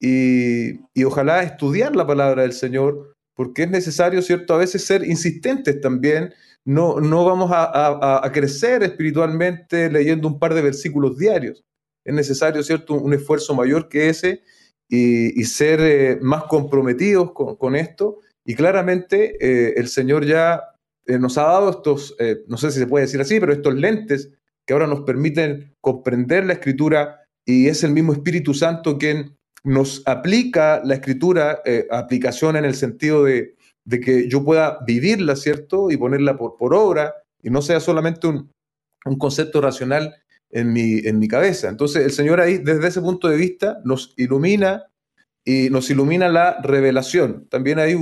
y, 0.00 1.04
ojalá 1.04 1.42
estudiar 1.42 1.96
la 1.96 2.06
palabra 2.06 2.42
del 2.42 2.52
Señor, 2.52 3.14
porque 3.34 3.64
es 3.64 3.70
necesario, 3.70 4.22
¿cierto? 4.22 4.54
A 4.54 4.58
veces 4.58 4.84
ser 4.84 5.04
insistentes 5.04 5.80
también 5.80 6.32
no, 6.64 7.00
no 7.00 7.24
vamos 7.24 7.50
a, 7.52 8.30
crecer 8.32 8.82
espiritualmente 8.82 9.90
leyendo 9.90 10.28
un 10.28 10.38
par 10.38 10.54
de 10.54 10.62
versículos 10.62 11.18
diarios. 11.18 11.64
Es 12.04 12.14
necesario, 12.14 12.62
¿cierto?, 12.62 12.94
un 12.94 13.14
esfuerzo 13.14 13.54
mayor 13.54 13.88
que 13.88 14.08
ese 14.08 14.42
y, 14.88 15.44
ser 15.44 15.80
eh, 15.80 16.18
más 16.20 16.44
comprometidos 16.44 17.32
con, 17.32 17.76
esto. 17.76 18.18
Y 18.44 18.54
claramente 18.54 19.36
eh, 19.40 19.74
el 19.76 19.88
Señor 19.88 20.24
ya 20.26 20.62
eh, 21.06 21.18
nos 21.18 21.38
ha 21.38 21.44
dado 21.44 21.70
estos, 21.70 22.16
no 22.46 22.56
sé 22.56 22.70
si 22.70 22.78
se 22.78 22.86
puede 22.86 23.06
decir 23.06 23.20
así, 23.20 23.40
pero 23.40 23.52
estos 23.52 23.74
lentes 23.74 24.30
que 24.66 24.72
ahora 24.72 24.86
nos 24.86 25.02
permiten 25.02 25.74
comprender 25.80 26.46
la 26.46 26.54
escritura 26.54 27.20
y 27.44 27.68
es 27.68 27.84
el 27.84 27.92
mismo 27.92 28.12
Espíritu 28.12 28.54
Santo 28.54 28.96
quien 28.96 29.36
nos 29.64 30.02
aplica 30.06 30.82
la 30.84 30.94
escritura, 30.94 31.62
aplicación 31.90 32.56
en 32.56 32.64
el 32.64 32.74
sentido 32.74 33.24
de, 33.24 33.56
que 33.88 34.28
yo 34.28 34.44
pueda 34.44 34.78
vivirla, 34.86 35.36
¿cierto? 35.36 35.90
Y 35.90 35.96
ponerla 35.96 36.36
por, 36.36 36.74
obra 36.74 37.14
y 37.42 37.50
no 37.50 37.62
sea 37.62 37.80
solamente 37.80 38.26
un, 38.26 38.50
concepto 39.18 39.60
racional 39.60 40.14
en 40.50 40.72
mi, 40.72 40.98
en 40.98 41.18
mi 41.18 41.28
cabeza. 41.28 41.68
Entonces 41.68 42.04
el 42.04 42.12
Señor 42.12 42.40
ahí, 42.40 42.58
desde 42.58 42.88
ese 42.88 43.00
punto 43.00 43.28
de 43.28 43.36
vista, 43.36 43.80
nos 43.84 44.14
ilumina 44.16 44.84
y 45.44 45.68
nos 45.70 45.90
ilumina 45.90 46.28
la 46.28 46.60
revelación. 46.62 47.46
También 47.50 47.78
hay 47.78 47.96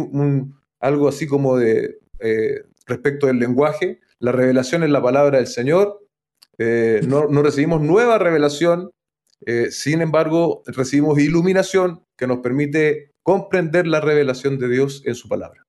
algo 0.81 1.09
así 1.09 1.27
como 1.27 1.57
de 1.57 1.99
eh, 2.21 2.63
respecto 2.87 3.27
del 3.27 3.39
lenguaje. 3.39 4.01
La 4.21 4.33
revelación 4.33 4.85
es 4.85 4.91
la 4.91 5.03
palabra 5.03 5.39
del 5.39 5.49
Señor. 5.49 6.07
Eh, 6.59 7.01
no, 7.07 7.27
recibimos 7.43 7.81
nueva 7.81 8.19
revelación, 8.19 8.91
eh, 9.47 9.71
sin 9.71 10.03
embargo, 10.03 10.63
recibimos 10.67 11.19
iluminación 11.19 12.05
que 12.17 12.27
nos 12.27 12.39
permite 12.39 13.13
comprender 13.23 13.87
la 13.87 14.01
revelación 14.01 14.59
de 14.59 14.69
Dios 14.69 15.03
en 15.05 15.15
su 15.15 15.29
palabra. 15.29 15.62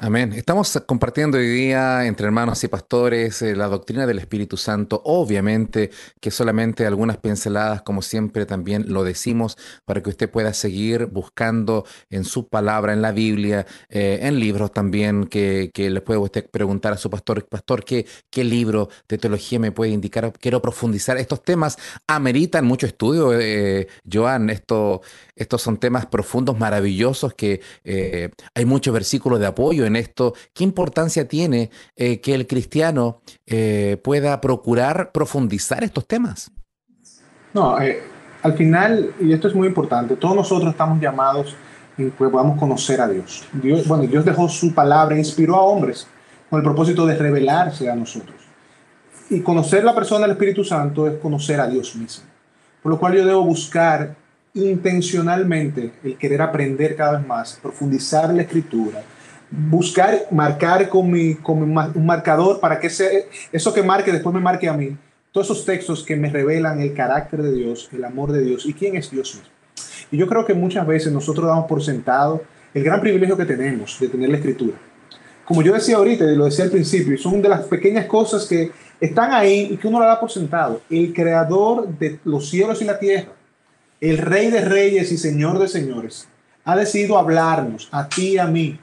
Amén. 0.00 0.32
Estamos 0.32 0.80
compartiendo 0.86 1.38
hoy 1.38 1.48
día 1.48 2.06
entre 2.06 2.26
hermanos 2.26 2.62
y 2.62 2.68
pastores 2.68 3.42
eh, 3.42 3.56
la 3.56 3.66
doctrina 3.66 4.06
del 4.06 4.20
Espíritu 4.20 4.56
Santo. 4.56 5.02
Obviamente 5.04 5.90
que 6.20 6.30
solamente 6.30 6.86
algunas 6.86 7.16
pinceladas, 7.16 7.82
como 7.82 8.00
siempre 8.00 8.46
también 8.46 8.92
lo 8.92 9.02
decimos, 9.02 9.58
para 9.84 10.00
que 10.00 10.10
usted 10.10 10.30
pueda 10.30 10.54
seguir 10.54 11.06
buscando 11.06 11.84
en 12.10 12.22
su 12.22 12.46
palabra, 12.46 12.92
en 12.92 13.02
la 13.02 13.10
Biblia, 13.10 13.66
eh, 13.88 14.20
en 14.22 14.38
libros 14.38 14.72
también, 14.72 15.26
que, 15.26 15.72
le 15.74 16.00
puede 16.00 16.20
usted 16.20 16.48
preguntar 16.48 16.92
a 16.92 16.96
su 16.96 17.10
pastor, 17.10 17.44
pastor, 17.48 17.84
¿qué, 17.84 18.06
¿qué 18.30 18.44
libro 18.44 18.90
de 19.08 19.18
teología 19.18 19.58
me 19.58 19.72
puede 19.72 19.90
indicar? 19.90 20.32
Quiero 20.38 20.62
profundizar. 20.62 21.16
Estos 21.16 21.42
temas 21.42 21.76
ameritan 22.06 22.64
mucho 22.64 22.86
estudio, 22.86 23.36
eh, 23.36 23.88
Joan. 24.10 24.48
Esto, 24.50 25.02
estos 25.38 25.62
son 25.62 25.76
temas 25.76 26.06
profundos, 26.06 26.58
maravillosos, 26.58 27.34
que 27.34 27.60
hay 28.54 28.64
muchos 28.64 28.92
versículos 28.92 29.40
de 29.40 29.46
apoyo 29.46 29.86
en 29.86 29.96
esto, 29.96 30.34
¿qué 30.52 30.64
importancia 30.64 31.26
tiene 31.26 31.70
eh, 31.96 32.20
que 32.20 32.34
el 32.34 32.46
cristiano 32.46 33.20
eh, 33.46 33.98
pueda 34.02 34.40
procurar 34.40 35.12
profundizar 35.12 35.84
estos 35.84 36.06
temas? 36.06 36.50
No, 37.54 37.80
eh, 37.80 38.02
al 38.42 38.54
final, 38.54 39.14
y 39.20 39.32
esto 39.32 39.48
es 39.48 39.54
muy 39.54 39.68
importante, 39.68 40.16
todos 40.16 40.36
nosotros 40.36 40.70
estamos 40.70 41.00
llamados 41.00 41.56
en 41.96 42.10
que 42.12 42.28
podamos 42.28 42.58
conocer 42.58 43.00
a 43.00 43.08
Dios. 43.08 43.44
Dios. 43.52 43.86
Bueno, 43.88 44.04
Dios 44.04 44.24
dejó 44.24 44.48
su 44.48 44.72
palabra, 44.72 45.18
inspiró 45.18 45.56
a 45.56 45.62
hombres 45.62 46.06
con 46.48 46.58
el 46.58 46.64
propósito 46.64 47.04
de 47.06 47.16
revelarse 47.16 47.90
a 47.90 47.96
nosotros. 47.96 48.36
Y 49.30 49.40
conocer 49.40 49.84
la 49.84 49.94
persona 49.94 50.22
del 50.22 50.32
Espíritu 50.32 50.64
Santo 50.64 51.06
es 51.06 51.18
conocer 51.18 51.60
a 51.60 51.66
Dios 51.66 51.94
mismo. 51.96 52.24
Por 52.82 52.92
lo 52.92 52.98
cual 52.98 53.14
yo 53.14 53.26
debo 53.26 53.42
buscar 53.42 54.14
intencionalmente 54.54 55.92
el 56.02 56.16
querer 56.16 56.42
aprender 56.42 56.96
cada 56.96 57.18
vez 57.18 57.26
más, 57.26 57.58
profundizar 57.62 58.32
la 58.32 58.42
escritura, 58.42 59.02
buscar 59.50 60.26
marcar 60.30 60.88
con, 60.88 61.10
mi, 61.10 61.34
con 61.34 61.62
un 61.62 62.06
marcador 62.06 62.60
para 62.60 62.78
que 62.78 62.88
ese, 62.88 63.28
eso 63.52 63.72
que 63.72 63.82
marque 63.82 64.12
después 64.12 64.34
me 64.34 64.40
marque 64.40 64.68
a 64.68 64.72
mí. 64.72 64.96
Todos 65.32 65.50
esos 65.50 65.64
textos 65.64 66.02
que 66.02 66.16
me 66.16 66.30
revelan 66.30 66.80
el 66.80 66.94
carácter 66.94 67.42
de 67.42 67.52
Dios, 67.52 67.88
el 67.92 68.04
amor 68.04 68.32
de 68.32 68.42
Dios 68.42 68.66
y 68.66 68.72
quién 68.72 68.96
es 68.96 69.10
Dios. 69.10 69.40
Y 70.10 70.16
yo 70.16 70.26
creo 70.26 70.44
que 70.44 70.54
muchas 70.54 70.86
veces 70.86 71.12
nosotros 71.12 71.46
damos 71.46 71.66
por 71.66 71.82
sentado 71.82 72.42
el 72.72 72.82
gran 72.82 73.00
privilegio 73.00 73.36
que 73.36 73.44
tenemos 73.44 73.98
de 74.00 74.08
tener 74.08 74.28
la 74.30 74.36
escritura. 74.36 74.76
Como 75.44 75.62
yo 75.62 75.72
decía 75.72 75.96
ahorita 75.96 76.30
y 76.30 76.36
lo 76.36 76.44
decía 76.44 76.64
al 76.64 76.70
principio, 76.70 77.16
son 77.16 77.40
de 77.40 77.48
las 77.48 77.62
pequeñas 77.62 78.06
cosas 78.06 78.46
que 78.46 78.70
están 79.00 79.32
ahí 79.32 79.68
y 79.70 79.76
que 79.76 79.88
uno 79.88 80.00
la 80.00 80.06
da 80.06 80.20
por 80.20 80.30
sentado. 80.30 80.82
El 80.90 81.12
creador 81.14 81.88
de 81.88 82.18
los 82.24 82.48
cielos 82.48 82.82
y 82.82 82.84
la 82.84 82.98
tierra, 82.98 83.32
el 84.00 84.18
rey 84.18 84.50
de 84.50 84.60
reyes 84.60 85.10
y 85.12 85.18
señor 85.18 85.58
de 85.58 85.68
señores, 85.68 86.28
ha 86.64 86.76
decidido 86.76 87.18
hablarnos 87.18 87.88
a 87.90 88.08
ti 88.08 88.34
y 88.34 88.38
a 88.38 88.46
mí 88.46 88.78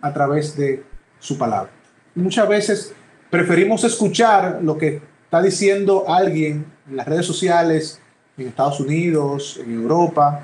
a 0.00 0.12
través 0.12 0.56
de 0.56 0.82
su 1.18 1.38
palabra. 1.38 1.70
Muchas 2.14 2.48
veces 2.48 2.94
preferimos 3.30 3.84
escuchar 3.84 4.60
lo 4.62 4.76
que 4.76 5.00
está 5.24 5.40
diciendo 5.40 6.04
alguien 6.08 6.66
en 6.88 6.96
las 6.96 7.06
redes 7.06 7.26
sociales, 7.26 8.00
en 8.36 8.48
Estados 8.48 8.80
Unidos, 8.80 9.60
en 9.64 9.74
Europa, 9.74 10.42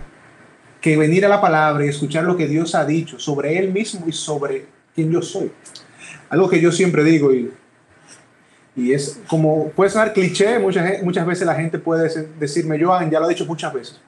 que 0.81 0.97
venir 0.97 1.27
a 1.27 1.29
la 1.29 1.41
palabra 1.41 1.85
y 1.85 1.89
escuchar 1.89 2.25
lo 2.25 2.37
que 2.37 2.47
Dios 2.47 2.75
ha 2.75 2.85
dicho 2.85 3.19
sobre 3.19 3.59
Él 3.59 3.73
mismo 3.73 4.07
y 4.07 4.13
sobre 4.13 4.67
quién 4.95 5.11
yo 5.11 5.23
soy. 5.23 5.51
Algo 6.29 6.49
que 6.49 6.61
yo 6.61 6.71
siempre 6.71 7.03
digo 7.03 7.35
y, 7.35 7.51
y 8.77 8.93
es 8.93 9.19
como 9.27 9.71
puede 9.71 9.91
sonar 9.91 10.13
cliché, 10.13 10.59
muchas, 10.59 11.03
muchas 11.03 11.27
veces 11.27 11.47
la 11.47 11.55
gente 11.55 11.79
puede 11.79 12.29
decirme, 12.39 12.83
Joan, 12.83 13.11
ya 13.11 13.19
lo 13.19 13.27
he 13.27 13.31
dicho 13.31 13.47
muchas 13.47 13.73
veces. 13.73 14.01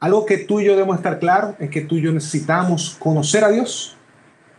Algo 0.00 0.24
que 0.24 0.38
tú 0.38 0.60
y 0.60 0.64
yo 0.64 0.72
debemos 0.72 0.96
estar 0.96 1.18
claro 1.18 1.54
es 1.58 1.68
que 1.68 1.82
tú 1.82 1.96
y 1.96 2.00
yo 2.00 2.10
necesitamos 2.10 2.96
conocer 2.98 3.44
a 3.44 3.50
Dios 3.50 3.96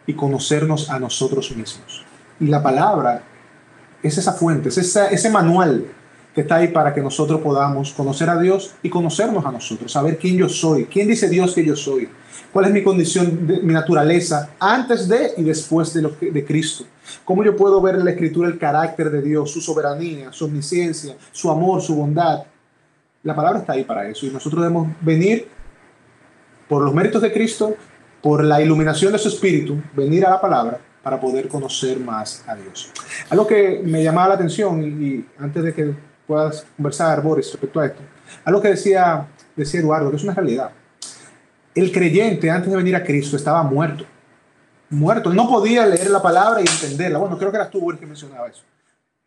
y 0.06 0.14
conocernos 0.14 0.92
a 0.92 1.00
nosotros 1.00 1.56
mismos. 1.56 2.06
Y 2.40 2.46
la 2.46 2.62
palabra 2.62 3.24
es 4.04 4.20
esa 4.20 4.34
fuente, 4.34 4.70
es 4.70 4.78
ese 4.78 5.30
manual 5.32 5.86
que 6.36 6.42
está 6.42 6.56
ahí 6.58 6.68
para 6.68 6.94
que 6.94 7.02
nosotros 7.02 7.42
podamos 7.42 7.92
conocer 7.92 8.30
a 8.30 8.40
Dios 8.40 8.76
y 8.84 8.90
conocernos 8.90 9.46
a 9.46 9.52
nosotros, 9.52 9.92
saber 9.92 10.18
quién 10.18 10.38
yo 10.38 10.48
soy, 10.48 10.86
quién 10.86 11.08
dice 11.08 11.28
Dios 11.28 11.54
que 11.54 11.66
yo 11.66 11.76
soy, 11.76 12.08
cuál 12.52 12.66
es 12.66 12.72
mi 12.72 12.84
condición, 12.84 13.48
mi 13.64 13.74
naturaleza 13.74 14.52
antes 14.60 15.08
de 15.08 15.34
y 15.38 15.44
después 15.44 15.94
de, 15.94 16.02
lo 16.02 16.16
de 16.20 16.46
Cristo, 16.46 16.86
cómo 17.26 17.44
yo 17.44 17.56
puedo 17.56 17.82
ver 17.82 17.96
en 17.96 18.06
la 18.06 18.12
Escritura 18.12 18.48
el 18.48 18.58
carácter 18.58 19.10
de 19.10 19.22
Dios, 19.22 19.52
su 19.52 19.62
soberanía, 19.62 20.32
su 20.32 20.46
omnisciencia, 20.46 21.16
su 21.32 21.50
amor, 21.50 21.82
su 21.82 21.96
bondad. 21.96 22.44
La 23.24 23.36
palabra 23.36 23.60
está 23.60 23.74
ahí 23.74 23.84
para 23.84 24.08
eso 24.08 24.26
y 24.26 24.30
nosotros 24.30 24.62
debemos 24.62 24.90
venir 25.02 25.48
por 26.68 26.84
los 26.84 26.94
méritos 26.94 27.22
de 27.22 27.32
Cristo 27.32 27.76
por 28.22 28.44
la 28.44 28.62
iluminación 28.62 29.12
de 29.12 29.18
su 29.18 29.30
espíritu, 29.30 29.82
venir 29.94 30.26
a 30.26 30.30
la 30.30 30.42
palabra 30.42 30.80
para 31.04 31.20
poder 31.20 31.48
conocer 31.48 32.00
más 32.00 32.44
a 32.48 32.56
Dios. 32.56 32.92
Algo 33.30 33.48
que 33.48 33.82
me 33.84 34.04
llamaba 34.04 34.30
la 34.30 34.34
atención, 34.36 34.84
y, 34.84 35.26
antes 35.40 35.64
de 35.64 35.74
que 35.74 35.96
puedas 36.28 36.66
conversar, 36.78 37.22
Boris, 37.22 37.52
respecto 37.52 37.80
a 37.80 37.88
esto, 37.88 38.02
algo 38.46 38.62
que 38.62 38.70
decía, 38.70 39.28
decía 39.56 39.80
Eduardo, 39.80 40.12
que 40.12 40.18
es 40.18 40.24
una 40.24 40.36
realidad. 40.36 40.72
El 41.74 41.92
creyente 41.92 42.50
antes 42.50 42.70
de 42.70 42.78
venir 42.78 42.96
a 42.96 43.04
Cristo 43.04 43.36
estaba 43.36 43.64
muerto. 43.64 44.06
Muerto. 44.90 45.34
No 45.34 45.48
podía 45.48 45.86
leer 45.86 46.10
la 46.10 46.22
palabra 46.22 46.62
y 46.62 46.66
entenderla. 46.68 47.20
Bueno, 47.20 47.38
creo 47.38 47.50
que 47.50 47.58
eras 47.58 47.70
tú, 47.70 47.80
Boris, 47.80 48.00
que 48.00 48.06
mencionaba 48.06 48.48
eso. 48.48 48.64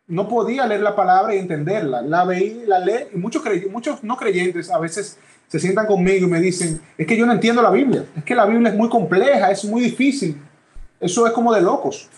No 0.07 0.27
podía 0.27 0.67
leer 0.67 0.81
la 0.81 0.95
palabra 0.95 1.33
y 1.33 1.39
entenderla. 1.39 2.03
La 2.03 2.23
veía, 2.23 2.67
la 2.67 2.79
lee, 2.79 3.07
muchos, 3.13 3.41
muchos 3.71 4.03
no 4.03 4.15
creyentes 4.15 4.69
a 4.69 4.77
veces 4.77 5.17
se 5.47 5.59
sientan 5.59 5.87
conmigo 5.87 6.27
y 6.27 6.29
me 6.29 6.39
dicen, 6.39 6.79
es 6.97 7.07
que 7.07 7.17
yo 7.17 7.25
no 7.25 7.33
entiendo 7.33 7.61
la 7.61 7.71
Biblia, 7.71 8.05
es 8.15 8.23
que 8.23 8.35
la 8.35 8.45
Biblia 8.45 8.69
es 8.69 8.75
muy 8.75 8.89
compleja, 8.89 9.51
es 9.51 9.63
muy 9.65 9.81
difícil, 9.81 10.41
eso 10.99 11.25
es 11.25 11.33
como 11.33 11.53
de 11.53 11.61
locos. 11.61 12.09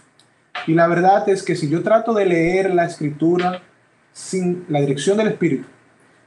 Y 0.65 0.73
la 0.73 0.87
verdad 0.87 1.27
es 1.29 1.43
que 1.43 1.55
si 1.55 1.69
yo 1.69 1.83
trato 1.83 2.13
de 2.13 2.25
leer 2.25 2.73
la 2.73 2.85
escritura 2.85 3.61
sin 4.11 4.65
la 4.69 4.79
dirección 4.81 5.17
del 5.17 5.27
Espíritu, 5.27 5.65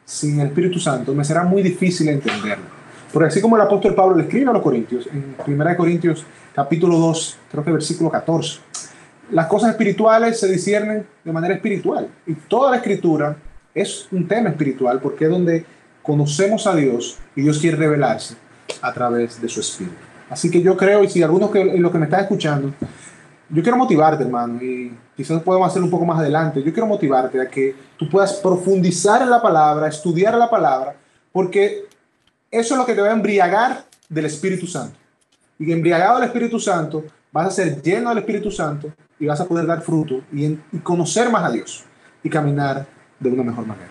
sin 0.05 0.40
el 0.40 0.48
Espíritu 0.48 0.78
Santo, 0.78 1.14
me 1.14 1.24
será 1.24 1.42
muy 1.42 1.62
difícil 1.62 2.09
entenderlo. 2.09 2.80
Porque 3.12 3.28
así 3.28 3.40
como 3.40 3.56
el 3.56 3.62
apóstol 3.62 3.94
Pablo 3.94 4.16
le 4.16 4.22
escribe 4.24 4.50
a 4.50 4.52
los 4.52 4.62
Corintios, 4.62 5.08
en 5.12 5.34
1 5.46 5.76
Corintios 5.76 6.24
capítulo 6.54 6.98
2, 6.98 7.38
creo 7.50 7.64
que 7.64 7.72
versículo 7.72 8.11
14, 8.11 8.61
las 9.32 9.46
cosas 9.46 9.70
espirituales 9.70 10.38
se 10.38 10.48
disciernen 10.48 11.06
de 11.24 11.32
manera 11.32 11.54
espiritual. 11.54 12.08
Y 12.26 12.34
toda 12.34 12.70
la 12.70 12.76
escritura 12.78 13.36
es 13.74 14.08
un 14.11 14.26
tema 14.26 14.50
espiritual 14.50 15.00
porque 15.00 15.24
es 15.24 15.30
donde 15.30 15.64
conocemos 16.02 16.66
a 16.66 16.74
Dios 16.74 17.18
y 17.36 17.42
Dios 17.42 17.58
quiere 17.58 17.76
revelarse 17.76 18.34
a 18.82 18.92
través 18.92 19.40
de 19.40 19.48
su 19.48 19.61
Espíritu. 19.61 19.96
Así 20.28 20.50
que 20.50 20.62
yo 20.62 20.76
creo, 20.76 21.02
y 21.02 21.08
si 21.08 21.22
algunos 21.22 21.50
que 21.50 21.64
los 21.64 21.90
que 21.90 21.98
me 21.98 22.04
están 22.04 22.20
escuchando, 22.20 22.72
yo 23.48 23.62
quiero 23.62 23.76
motivarte, 23.76 24.22
hermano, 24.22 24.62
y 24.62 24.92
quizás 25.16 25.42
podemos 25.42 25.68
hacerlo 25.68 25.86
un 25.86 25.90
poco 25.90 26.06
más 26.06 26.20
adelante. 26.20 26.62
Yo 26.62 26.72
quiero 26.72 26.86
motivarte 26.86 27.40
a 27.40 27.48
que 27.48 27.74
tú 27.96 28.08
puedas 28.08 28.34
profundizar 28.34 29.22
en 29.22 29.30
la 29.30 29.42
palabra, 29.42 29.88
estudiar 29.88 30.36
la 30.36 30.48
palabra, 30.48 30.94
porque 31.32 31.84
eso 32.51 32.74
es 32.74 32.78
lo 32.78 32.86
que 32.86 32.94
te 32.94 33.01
va 33.01 33.09
a 33.09 33.12
embriagar 33.12 33.84
del 34.09 34.26
Espíritu 34.26 34.66
Santo. 34.66 34.98
Y 35.59 35.72
embriagado 35.72 36.18
del 36.18 36.28
Espíritu 36.28 36.59
Santo, 36.59 37.05
vas 37.32 37.48
a 37.48 37.51
ser 37.51 37.82
lleno 37.82 38.09
del 38.09 38.18
Espíritu 38.18 38.51
Santo 38.51 38.92
y 39.18 39.26
vas 39.26 39.40
a 39.40 39.46
poder 39.46 39.66
dar 39.66 39.82
fruto 39.82 40.22
y, 40.32 40.46
y 40.46 40.78
conocer 40.82 41.30
más 41.30 41.44
a 41.44 41.53
Dios 41.53 41.84
y 42.22 42.30
caminar 42.30 42.86
de 43.18 43.30
una 43.30 43.42
mejor 43.42 43.66
manera. 43.66 43.90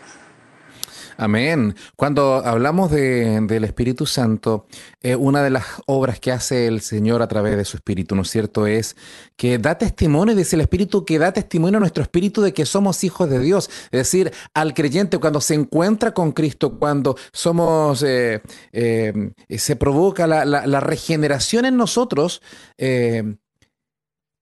Amén. 1.21 1.75
Cuando 1.97 2.35
hablamos 2.45 2.91
del 2.91 3.65
Espíritu 3.65 4.05
Santo, 4.05 4.67
eh, 5.01 5.17
una 5.17 5.43
de 5.43 5.49
las 5.49 5.65
obras 5.85 6.17
que 6.21 6.31
hace 6.31 6.65
el 6.65 6.79
Señor 6.79 7.21
a 7.21 7.27
través 7.27 7.57
de 7.57 7.65
su 7.65 7.75
Espíritu, 7.75 8.15
¿no 8.15 8.21
es 8.21 8.29
cierto?, 8.29 8.65
es 8.67 8.95
que 9.35 9.57
da 9.57 9.77
testimonio, 9.77 10.33
dice 10.33 10.55
el 10.55 10.61
Espíritu, 10.61 11.03
que 11.03 11.19
da 11.19 11.33
testimonio 11.33 11.75
a 11.75 11.79
nuestro 11.81 12.03
Espíritu 12.03 12.41
de 12.41 12.53
que 12.53 12.65
somos 12.65 13.03
hijos 13.03 13.29
de 13.29 13.41
Dios. 13.41 13.69
Es 13.91 13.99
decir, 13.99 14.31
al 14.53 14.73
creyente 14.73 15.17
cuando 15.17 15.41
se 15.41 15.55
encuentra 15.55 16.13
con 16.13 16.31
Cristo, 16.31 16.79
cuando 16.79 17.17
somos, 17.33 18.01
eh, 18.01 18.41
eh, 18.71 19.33
se 19.49 19.75
provoca 19.75 20.25
la, 20.25 20.45
la, 20.45 20.79
regeneración 20.79 21.65
en 21.65 21.75
nosotros, 21.75 22.41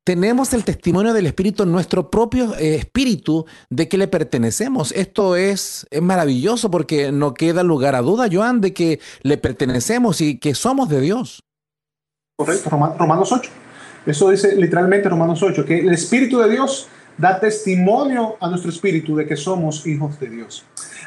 tenemos 0.07 0.53
el 0.53 0.63
testimonio 0.63 1.11
del 1.11 1.25
Espíritu 1.25 1.63
en 1.63 1.71
nuestro 1.73 2.09
propio 2.09 2.55
eh, 2.55 2.75
espíritu 2.75 3.45
de 3.69 3.89
que 3.89 3.97
le 3.97 4.07
pertenecemos. 4.07 4.93
Esto 4.93 5.35
es, 5.35 5.85
es, 5.91 6.01
maravilloso 6.01 6.71
porque 6.71 7.11
no 7.11 7.33
queda 7.33 7.61
lugar 7.61 7.93
a 7.93 8.01
duda, 8.01 8.29
Joan, 8.31 8.61
de 8.61 8.71
que 8.73 9.01
le 9.23 9.37
pertenecemos 9.37 10.21
y 10.21 10.39
que 10.39 10.55
somos 10.55 10.87
de 10.87 11.01
Dios. 11.01 11.43
Correcto, 12.37 12.69
Romanos 12.69 13.33
8. 13.33 13.51
Eso 14.05 14.29
dice 14.29 14.55
literalmente 14.55 15.09
Romanos 15.09 15.43
8, 15.43 15.65
que 15.65 15.79
el 15.79 15.91
Espíritu 15.91 16.39
de 16.39 16.51
Dios 16.51 16.87
da 17.17 17.37
testimonio 17.41 18.37
a 18.39 18.47
nuestro 18.47 18.69
espíritu 18.71 19.13
de 19.17 19.27
que 19.27 19.35
somos 19.35 19.85
hijos 19.85 20.17
de 20.21 20.29
Dios. 20.29 20.63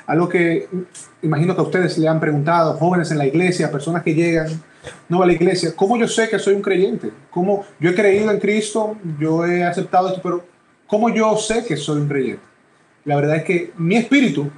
Algo 0.09 0.29
que 0.29 0.69
imagino 1.23 1.55
que 1.55 1.61
a 1.63 1.65
ustedes 1.65 1.97
le 1.97 2.07
han 2.07 2.21
preguntado, 2.21 2.75
jóvenes 2.75 3.11
en 3.13 3.17
la 3.17 3.27
iglesia, 3.27 3.73
personas 3.73 4.03
que 4.03 4.13
llegan 4.13 4.63
no 5.09 5.23
a 5.23 5.27
la 5.27 5.33
iglesia, 5.33 5.73
¿cómo 5.75 5.97
yo 5.97 6.09
sé 6.09 6.29
que 6.29 6.39
soy 6.39 6.55
un 6.55 6.63
creyente? 6.63 7.11
¿Cómo 7.31 7.65
yo 7.79 7.91
he 7.91 7.95
creído 7.95 8.31
en 8.31 8.39
Cristo, 8.39 8.97
yo 9.19 9.45
he 9.45 9.65
aceptado 9.65 10.09
esto, 10.09 10.21
pero 10.23 10.45
¿cómo 10.87 11.11
yo 11.11 11.37
sé 11.37 11.65
que 11.65 11.77
soy 11.77 12.01
un 12.01 12.09
creyente? 12.09 12.43
La 13.05 13.17
verdad 13.17 13.37
es 13.37 13.45
que 13.45 13.73
mi 13.77 13.97
espíritu, 13.97 14.51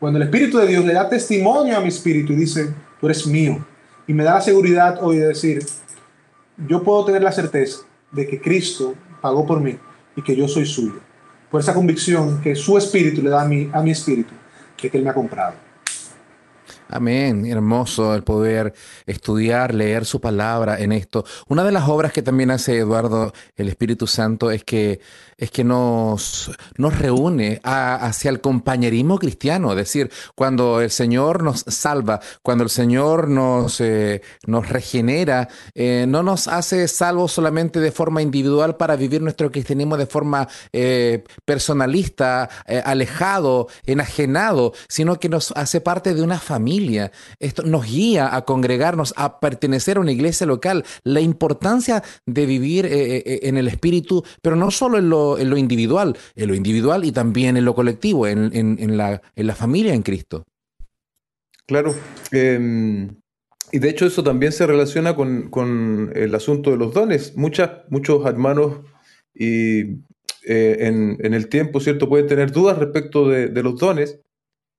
cuando 0.00 0.18
el 0.18 0.24
Espíritu 0.24 0.58
de 0.58 0.66
Dios 0.66 0.84
le 0.84 0.94
da 0.94 1.08
testimonio 1.08 1.76
a 1.76 1.80
mi 1.80 1.88
espíritu 1.88 2.32
y 2.32 2.36
dice, 2.36 2.74
tú 3.00 3.06
eres 3.06 3.26
mío, 3.26 3.64
y 4.06 4.12
me 4.12 4.24
da 4.24 4.34
la 4.34 4.40
seguridad 4.40 4.98
hoy 5.02 5.18
de 5.18 5.28
decir, 5.28 5.64
yo 6.66 6.82
puedo 6.82 7.04
tener 7.04 7.22
la 7.22 7.32
certeza 7.32 7.80
de 8.10 8.26
que 8.26 8.40
Cristo 8.40 8.94
pagó 9.20 9.46
por 9.46 9.60
mí 9.60 9.78
y 10.16 10.22
que 10.22 10.34
yo 10.34 10.48
soy 10.48 10.66
suyo. 10.66 11.00
Por 11.50 11.60
esa 11.60 11.74
convicción 11.74 12.40
que 12.40 12.54
su 12.54 12.76
espíritu 12.76 13.22
le 13.22 13.30
da 13.30 13.42
a 13.42 13.46
mi, 13.46 13.70
a 13.72 13.82
mi 13.82 13.90
espíritu, 13.90 14.32
que 14.76 14.90
Él 14.92 15.04
me 15.04 15.10
ha 15.10 15.14
comprado. 15.14 15.54
Amén, 16.94 17.46
hermoso 17.46 18.14
el 18.14 18.22
poder 18.22 18.74
estudiar, 19.06 19.74
leer 19.74 20.04
su 20.04 20.20
palabra 20.20 20.78
en 20.78 20.92
esto. 20.92 21.24
Una 21.48 21.64
de 21.64 21.72
las 21.72 21.88
obras 21.88 22.12
que 22.12 22.20
también 22.20 22.50
hace 22.50 22.76
Eduardo, 22.76 23.32
el 23.56 23.68
Espíritu 23.68 24.06
Santo, 24.06 24.50
es 24.50 24.62
que, 24.62 25.00
es 25.42 25.50
que 25.50 25.64
nos, 25.64 26.52
nos 26.78 26.96
reúne 26.96 27.60
hacia 27.64 28.30
el 28.30 28.40
compañerismo 28.40 29.18
cristiano. 29.18 29.72
Es 29.72 29.76
decir, 29.76 30.08
cuando 30.36 30.80
el 30.80 30.92
Señor 30.92 31.42
nos 31.42 31.64
salva, 31.66 32.20
cuando 32.42 32.62
el 32.62 32.70
Señor 32.70 33.26
nos, 33.26 33.80
eh, 33.80 34.22
nos 34.46 34.68
regenera, 34.68 35.48
eh, 35.74 36.04
no 36.06 36.22
nos 36.22 36.46
hace 36.46 36.86
salvos 36.86 37.32
solamente 37.32 37.80
de 37.80 37.90
forma 37.90 38.22
individual 38.22 38.76
para 38.76 38.94
vivir 38.94 39.20
nuestro 39.20 39.50
cristianismo 39.50 39.96
de 39.96 40.06
forma 40.06 40.46
eh, 40.72 41.24
personalista, 41.44 42.48
alejado, 42.84 43.66
enajenado, 43.84 44.74
sino 44.86 45.18
que 45.18 45.28
nos 45.28 45.50
hace 45.56 45.80
parte 45.80 46.14
de 46.14 46.22
una 46.22 46.38
familia 46.38 47.10
esto 47.40 47.64
nos 47.64 47.86
guía 47.86 48.36
a 48.36 48.42
congregarnos, 48.44 49.12
a 49.16 49.40
pertenecer 49.40 49.96
a 49.96 50.00
una 50.00 50.12
iglesia 50.12 50.46
local. 50.46 50.84
La 51.02 51.20
importancia 51.20 52.04
de 52.26 52.46
vivir 52.46 52.86
en 52.88 53.56
el 53.56 53.66
espíritu, 53.66 54.22
pero 54.40 54.54
no 54.54 54.70
solo 54.70 54.98
en 54.98 55.08
lo, 55.08 55.31
individual, 55.38 56.16
en 56.34 56.48
lo 56.48 56.54
individual 56.54 57.04
y 57.04 57.12
también 57.12 57.56
en 57.56 57.64
lo 57.64 57.74
colectivo, 57.74 58.26
en, 58.26 58.96
la, 58.96 59.54
familia 59.54 59.94
en 59.94 60.02
Cristo. 60.02 60.44
Claro. 61.66 61.94
Em, 62.30 63.16
y 63.70 63.78
de 63.78 63.88
hecho 63.88 64.06
eso 64.06 64.22
también 64.22 64.52
se 64.52 64.66
relaciona 64.66 65.14
con, 65.14 66.12
el 66.14 66.34
asunto 66.34 66.70
de 66.70 66.76
los 66.76 66.92
dones. 66.92 67.36
Muchas, 67.36 67.70
muchos 67.88 68.24
hermanos 68.26 68.80
y, 69.34 69.80
eh, 70.44 70.76
en, 70.80 71.34
el 71.34 71.48
tiempo, 71.48 71.80
¿cierto? 71.80 72.08
Pueden 72.08 72.26
tener 72.26 72.52
dudas 72.52 72.78
respecto 72.78 73.28
de, 73.28 73.62
los 73.62 73.78
dones. 73.78 74.20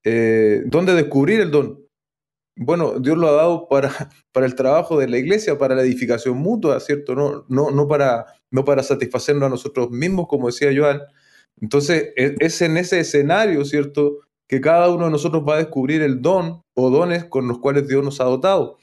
¿Dónde 0.04 0.94
descubrir 0.94 1.40
el 1.40 1.52
don? 1.52 1.84
bueno, 2.56 3.00
Dios 3.00 3.18
lo 3.18 3.30
ha 3.30 3.34
dado 3.34 3.68
para, 3.68 3.90
para 4.32 4.46
el 4.46 4.56
trabajo 4.56 5.00
de 5.00 5.08
la 5.08 5.18
iglesia, 5.18 5.58
para 5.58 5.76
la 5.76 5.82
edificación 5.82 6.38
mutua, 6.38 6.80
¿cierto? 6.80 7.16
No, 7.16 7.46
no, 7.50 7.72
no, 7.72 7.88
para, 7.88 8.26
no 8.54 8.64
para 8.64 8.84
satisfacernos 8.84 9.48
a 9.48 9.50
nosotros 9.50 9.92
mismos, 9.92 10.28
como 10.30 10.48
decía 10.48 10.72
Joan. 10.76 11.02
Entonces, 11.60 12.14
e, 12.16 12.36
es 12.40 12.62
en 12.62 12.78
ese 12.78 13.00
escenario, 13.02 13.66
¿cierto? 13.66 14.20
Que 14.48 14.62
cada 14.62 14.90
uno 14.90 15.06
de 15.06 15.12
nosotros 15.12 15.44
va 15.48 15.56
a 15.56 15.58
descubrir 15.58 16.02
el 16.02 16.22
don 16.22 16.62
o 16.74 16.90
dones 16.90 17.26
con 17.26 17.48
los 17.48 17.60
cuales 17.60 17.88
Dios 17.88 18.04
nos 18.04 18.22
ha 18.22 18.26
dotado. 18.26 18.78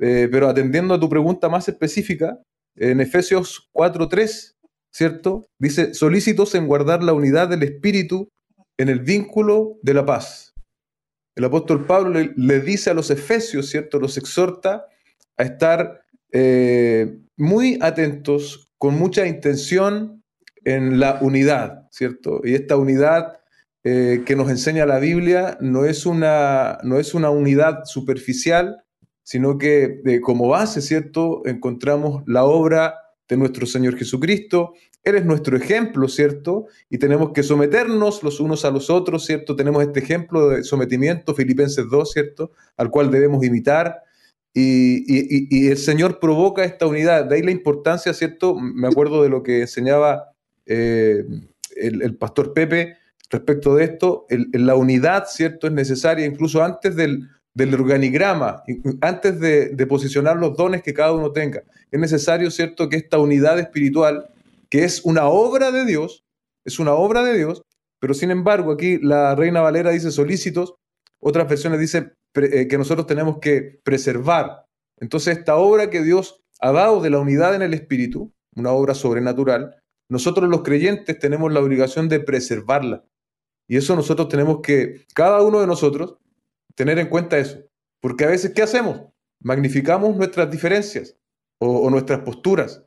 Eh, 0.00 0.28
pero 0.30 0.48
atendiendo 0.48 0.94
a 0.94 1.00
tu 1.00 1.08
pregunta 1.08 1.48
más 1.48 1.68
específica, 1.68 2.42
en 2.76 3.00
Efesios 3.00 3.70
4.3, 3.72 4.56
¿cierto? 4.92 5.46
Dice, 5.58 5.94
solícitos 5.94 6.54
en 6.54 6.66
guardar 6.66 7.02
la 7.02 7.12
unidad 7.12 7.48
del 7.48 7.62
Espíritu 7.62 8.28
en 8.76 8.88
el 8.88 9.00
vínculo 9.00 9.78
de 9.82 9.94
la 9.94 10.04
paz 10.04 10.54
el 11.36 11.44
apóstol 11.44 11.86
Pablo 11.86 12.20
le, 12.36 12.60
dice 12.60 12.90
a 12.90 12.94
los 12.94 13.10
efesios, 13.10 13.68
¿cierto? 13.68 13.98
Los 13.98 14.16
exhorta 14.16 14.86
a 15.36 15.42
estar 15.42 16.02
eh, 16.32 17.18
muy 17.36 17.78
atentos, 17.80 18.63
con 18.78 18.98
mucha 18.98 19.26
intención 19.26 20.22
en 20.64 20.98
la 20.98 21.18
unidad, 21.20 21.88
¿cierto? 21.90 22.40
Y 22.44 22.54
esta 22.54 22.76
unidad 22.76 23.40
eh, 23.82 24.22
que 24.24 24.34
nos 24.34 24.50
enseña 24.50 24.86
la 24.86 24.98
Biblia 24.98 25.58
no 25.60 25.84
es 25.84 26.06
una, 26.06 26.78
no 26.82 26.98
es 26.98 27.14
una 27.14 27.30
unidad 27.30 27.84
superficial, 27.84 28.82
sino 29.22 29.58
que 29.58 30.00
eh, 30.04 30.20
como 30.20 30.48
base, 30.48 30.80
¿cierto? 30.80 31.42
Encontramos 31.44 32.22
la 32.26 32.44
obra 32.44 32.94
de 33.28 33.36
nuestro 33.36 33.66
Señor 33.66 33.96
Jesucristo, 33.96 34.74
él 35.02 35.16
es 35.16 35.24
nuestro 35.26 35.56
ejemplo, 35.56 36.08
¿cierto? 36.08 36.66
Y 36.88 36.96
tenemos 36.96 37.32
que 37.32 37.42
someternos 37.42 38.22
los 38.22 38.40
unos 38.40 38.64
a 38.64 38.70
los 38.70 38.88
otros, 38.88 39.26
¿cierto? 39.26 39.54
Tenemos 39.54 39.82
este 39.82 40.00
ejemplo 40.00 40.48
de 40.48 40.64
sometimiento, 40.64 41.34
Filipenses 41.34 41.86
2, 41.90 42.10
¿cierto? 42.10 42.52
Al 42.78 42.90
cual 42.90 43.10
debemos 43.10 43.44
imitar. 43.44 44.02
Y, 44.56 45.68
el 45.68 45.76
Señor 45.78 46.20
provoca 46.20 46.64
esta 46.64 46.86
unidad. 46.86 47.24
De 47.24 47.36
ahí 47.36 47.42
la 47.42 47.50
importancia, 47.50 48.14
¿cierto? 48.14 48.54
Me 48.54 48.86
acuerdo 48.86 49.22
de 49.22 49.28
lo 49.28 49.42
que 49.42 49.62
enseñaba 49.62 50.32
eh, 50.66 51.24
el, 51.76 52.16
pastor 52.16 52.54
Pepe 52.54 52.96
respecto 53.30 53.74
de 53.74 53.84
esto. 53.84 54.26
la 54.52 54.76
unidad, 54.76 55.24
¿cierto? 55.26 55.66
Es 55.66 55.72
necesaria 55.72 56.24
incluso 56.24 56.62
antes 56.62 56.94
del, 56.94 57.28
organigrama, 57.74 58.62
antes 59.00 59.40
de, 59.40 59.70
de 59.70 59.86
posicionar 59.86 60.36
los 60.36 60.56
dones 60.56 60.82
que 60.82 60.94
cada 60.94 61.12
uno 61.12 61.32
tenga. 61.32 61.64
Es 61.90 61.98
necesario, 61.98 62.50
¿cierto? 62.50 62.88
Que 62.88 62.96
esta 62.96 63.18
unidad 63.18 63.58
espiritual 63.58 64.30
que 64.74 64.82
es 64.82 65.04
una 65.04 65.26
obra 65.28 65.70
de 65.70 65.84
Dios, 65.84 66.24
es 66.64 66.80
una 66.80 66.94
obra 66.94 67.22
de 67.22 67.36
Dios, 67.36 67.62
pero 68.00 68.12
sin 68.12 68.32
embargo 68.32 68.72
aquí 68.72 68.98
la 68.98 69.36
Reina 69.36 69.60
Valera 69.60 69.92
dice 69.92 70.10
solícitos, 70.10 70.74
otras 71.20 71.48
versiones 71.48 71.78
dicen 71.78 72.12
que 72.34 72.78
nosotros 72.78 73.06
tenemos 73.06 73.38
que 73.38 73.80
preservar. 73.82 74.66
Entonces 74.98 75.38
esta 75.38 75.56
obra 75.56 75.88
que 75.88 76.02
Dios 76.02 76.44
ha 76.60 76.72
dado 76.72 77.00
de 77.00 77.10
la 77.10 77.20
unidad 77.20 77.54
en 77.54 77.62
el 77.62 77.74
Espíritu, 77.74 78.32
una 78.54 78.72
obra 78.72 78.94
sobrenatural, 78.94 79.76
nosotros 80.08 80.50
los 80.50 80.62
creyentes 80.62 81.18
tenemos 81.18 81.52
la 81.52 81.60
obligación 81.60 82.08
de 82.08 82.20
preservarla. 82.20 83.04
Y 83.66 83.76
eso 83.76 83.96
nosotros 83.96 84.28
tenemos 84.28 84.60
que, 84.62 85.06
cada 85.14 85.42
uno 85.42 85.60
de 85.60 85.66
nosotros, 85.66 86.18
tener 86.74 86.98
en 86.98 87.08
cuenta 87.08 87.38
eso. 87.38 87.58
Porque 88.00 88.24
a 88.24 88.28
veces, 88.28 88.52
¿qué 88.52 88.62
hacemos? 88.62 89.00
Magnificamos 89.40 90.14
nuestras 90.16 90.50
diferencias 90.50 91.16
o 91.58 91.88
nuestras 91.88 92.20
posturas 92.20 92.84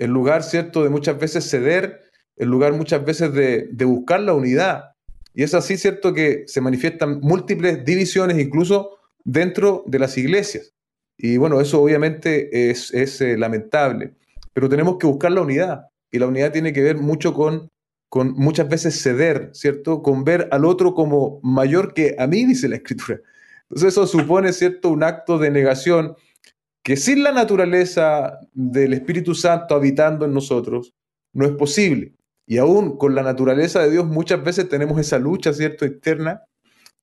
en 0.00 0.10
lugar, 0.12 0.42
¿cierto?, 0.42 0.82
de 0.82 0.88
muchas 0.88 1.18
veces 1.18 1.48
ceder, 1.48 2.00
en 2.36 2.48
lugar 2.48 2.72
muchas 2.72 3.04
veces 3.04 3.34
de, 3.34 3.84
buscar 3.84 4.20
la 4.20 4.32
unidad. 4.32 4.89
Y 5.34 5.42
es 5.42 5.54
así, 5.54 5.76
¿cierto?, 5.76 6.12
que 6.12 6.44
se 6.46 6.60
manifiestan 6.60 7.20
múltiples 7.20 7.84
divisiones 7.84 8.38
incluso 8.38 8.98
dentro 9.24 9.84
de 9.86 9.98
las 9.98 10.18
iglesias. 10.18 10.72
Y 11.16 11.36
bueno, 11.36 11.60
eso 11.60 11.82
obviamente 11.82 12.70
es, 12.70 12.92
eh, 12.92 13.36
lamentable, 13.36 14.14
pero 14.52 14.68
tenemos 14.68 14.96
que 14.98 15.06
buscar 15.06 15.32
la 15.32 15.42
unidad. 15.42 15.86
Y 16.10 16.18
la 16.18 16.26
unidad 16.26 16.50
tiene 16.50 16.72
que 16.72 16.80
ver 16.80 16.96
mucho 16.96 17.34
con, 17.34 17.70
con 18.08 18.32
muchas 18.32 18.68
veces 18.68 19.00
ceder, 19.00 19.50
¿cierto? 19.52 20.02
Con 20.02 20.24
ver 20.24 20.48
al 20.50 20.64
otro 20.64 20.94
como 20.94 21.38
mayor 21.42 21.94
que 21.94 22.16
a 22.18 22.26
mí, 22.26 22.44
dice 22.44 22.68
la 22.68 22.76
escritura. 22.76 23.20
Entonces 23.64 23.92
eso 23.92 24.06
supone, 24.06 24.52
¿cierto?, 24.52 24.88
un 24.90 25.04
acto 25.04 25.38
de 25.38 25.50
negación 25.50 26.16
que 26.82 26.96
sin 26.96 27.22
la 27.22 27.32
naturaleza 27.32 28.38
del 28.52 28.94
Espíritu 28.94 29.34
Santo 29.34 29.74
habitando 29.74 30.24
en 30.24 30.32
nosotros, 30.32 30.94
no 31.32 31.44
es 31.44 31.52
posible. 31.52 32.14
Y 32.50 32.58
aún 32.58 32.96
con 32.96 33.14
la 33.14 33.22
naturaleza 33.22 33.80
de 33.80 33.92
Dios 33.92 34.06
muchas 34.06 34.42
veces 34.42 34.68
tenemos 34.68 34.98
esa 34.98 35.20
lucha, 35.20 35.52
¿cierto?, 35.52 35.84
externa 35.84 36.42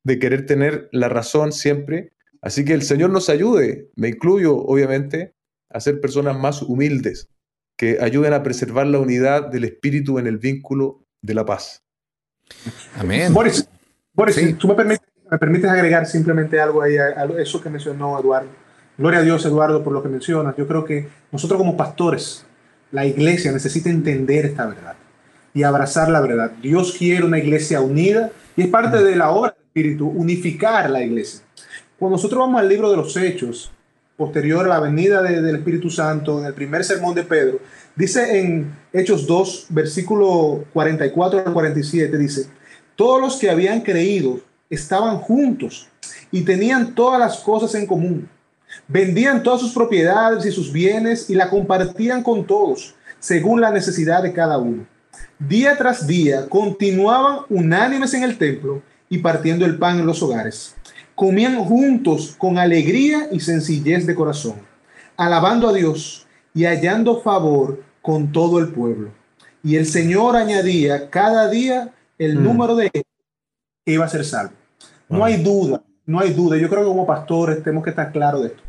de 0.03 0.19
querer 0.19 0.45
tener 0.45 0.89
la 0.91 1.07
razón 1.07 1.53
siempre. 1.53 2.11
Así 2.41 2.65
que 2.65 2.73
el 2.73 2.81
Señor 2.81 3.11
nos 3.11 3.29
ayude, 3.29 3.89
me 3.95 4.09
incluyo 4.09 4.57
obviamente, 4.57 5.35
a 5.69 5.79
ser 5.79 6.01
personas 6.01 6.37
más 6.37 6.61
humildes, 6.61 7.29
que 7.77 7.99
ayuden 8.01 8.33
a 8.33 8.43
preservar 8.43 8.87
la 8.87 8.99
unidad 8.99 9.47
del 9.47 9.63
Espíritu 9.63 10.19
en 10.19 10.27
el 10.27 10.37
vínculo 10.37 11.05
de 11.21 11.33
la 11.35 11.45
paz. 11.45 11.81
Amén. 12.97 13.33
Boris, 13.33 13.69
Boris 14.11 14.57
tú 14.57 14.67
me 14.67 14.75
permites, 14.75 15.07
me 15.31 15.37
permites, 15.37 15.69
agregar 15.69 16.05
simplemente 16.07 16.59
algo 16.59 16.81
ahí 16.81 16.97
a, 16.97 17.23
eso 17.39 17.61
que 17.61 17.69
mencionó 17.69 18.19
Eduardo. 18.19 18.49
Gloria 18.97 19.19
a 19.19 19.23
Dios, 19.23 19.45
Eduardo, 19.45 19.81
por 19.81 19.93
lo 19.93 20.03
que 20.03 20.09
mencionas. 20.09 20.57
Yo 20.57 20.67
creo 20.67 20.83
que 20.83 21.07
nosotros 21.31 21.57
como 21.57 21.77
pastores, 21.77 22.45
la 22.91 23.05
iglesia 23.05 23.53
necesita 23.53 23.89
entender 23.89 24.47
esta 24.47 24.65
verdad 24.65 24.97
y 25.57 25.63
abrazar 25.63 26.07
la 26.09 26.21
verdad. 26.21 26.51
Dios 26.61 26.93
quiere 26.95 27.25
una 27.25 27.39
iglesia 27.39 27.81
unida 27.81 28.29
y 28.55 28.61
es 28.61 28.67
parte 28.67 29.03
de 29.03 29.15
la 29.15 29.31
obra 29.31 29.55
del 29.55 29.63
Espíritu 29.65 30.07
unificar 30.07 30.87
la 30.87 31.01
iglesia. 31.01 31.41
Cuando 31.97 32.17
nosotros 32.17 32.41
vamos 32.41 32.61
al 32.61 32.69
libro 32.69 32.91
de 32.91 32.97
los 32.97 33.17
Hechos, 33.17 33.71
posterior 34.15 34.65
a 34.65 34.69
la 34.69 34.79
venida 34.79 35.23
del 35.23 35.55
Espíritu 35.55 35.89
Santo, 35.89 36.39
en 36.39 36.45
el 36.45 36.53
primer 36.53 36.83
sermón 36.83 37.15
de 37.15 37.23
Pedro, 37.23 37.59
dice 37.95 38.39
en 38.39 38.71
Hechos 38.93 39.25
2, 39.25 39.65
versículo 39.69 40.63
44 40.73 41.47
al 41.47 41.53
47, 41.53 42.15
dice, 42.19 42.49
todos 42.95 43.19
los 43.19 43.37
que 43.37 43.49
habían 43.49 43.81
creído 43.81 44.39
estaban 44.69 45.17
juntos 45.17 45.89
y 46.31 46.41
tenían 46.43 46.93
todas 46.93 47.19
las 47.19 47.39
cosas 47.39 47.73
en 47.73 47.87
común. 47.87 48.29
Vendían 48.87 49.41
todas 49.41 49.61
sus 49.61 49.73
propiedades 49.73 50.45
y 50.45 50.51
sus 50.51 50.71
bienes 50.71 51.31
y 51.31 51.33
la 51.33 51.49
compartían 51.49 52.21
con 52.21 52.45
todos, 52.45 52.93
según 53.17 53.59
la 53.59 53.71
necesidad 53.71 54.21
de 54.21 54.33
cada 54.33 54.59
uno 54.59 54.85
día 55.39 55.77
tras 55.77 56.07
día 56.07 56.47
continuaban 56.49 57.39
unánimes 57.49 58.13
en 58.13 58.23
el 58.23 58.37
templo 58.37 58.81
y 59.09 59.19
partiendo 59.19 59.65
el 59.65 59.77
pan 59.77 59.99
en 59.99 60.05
los 60.05 60.21
hogares. 60.21 60.75
Comían 61.15 61.57
juntos 61.63 62.35
con 62.37 62.57
alegría 62.57 63.27
y 63.31 63.39
sencillez 63.39 64.05
de 64.05 64.15
corazón, 64.15 64.55
alabando 65.15 65.67
a 65.67 65.73
Dios 65.73 66.27
y 66.53 66.65
hallando 66.65 67.21
favor 67.21 67.83
con 68.01 68.31
todo 68.31 68.59
el 68.59 68.69
pueblo. 68.69 69.11
Y 69.63 69.75
el 69.75 69.85
Señor 69.85 70.35
añadía 70.35 71.09
cada 71.09 71.49
día 71.49 71.93
el 72.17 72.39
mm. 72.39 72.43
número 72.43 72.75
de 72.75 72.89
que 72.89 73.03
iba 73.85 74.05
a 74.05 74.09
ser 74.09 74.25
salvo. 74.25 74.53
No 75.09 75.23
hay 75.23 75.41
duda, 75.41 75.83
no 76.05 76.19
hay 76.19 76.33
duda. 76.33 76.57
Yo 76.57 76.69
creo 76.69 76.81
que 76.81 76.87
como 76.87 77.05
pastores 77.05 77.63
tenemos 77.63 77.83
que 77.83 77.91
estar 77.91 78.11
claros 78.11 78.41
de 78.41 78.47
esto. 78.49 78.63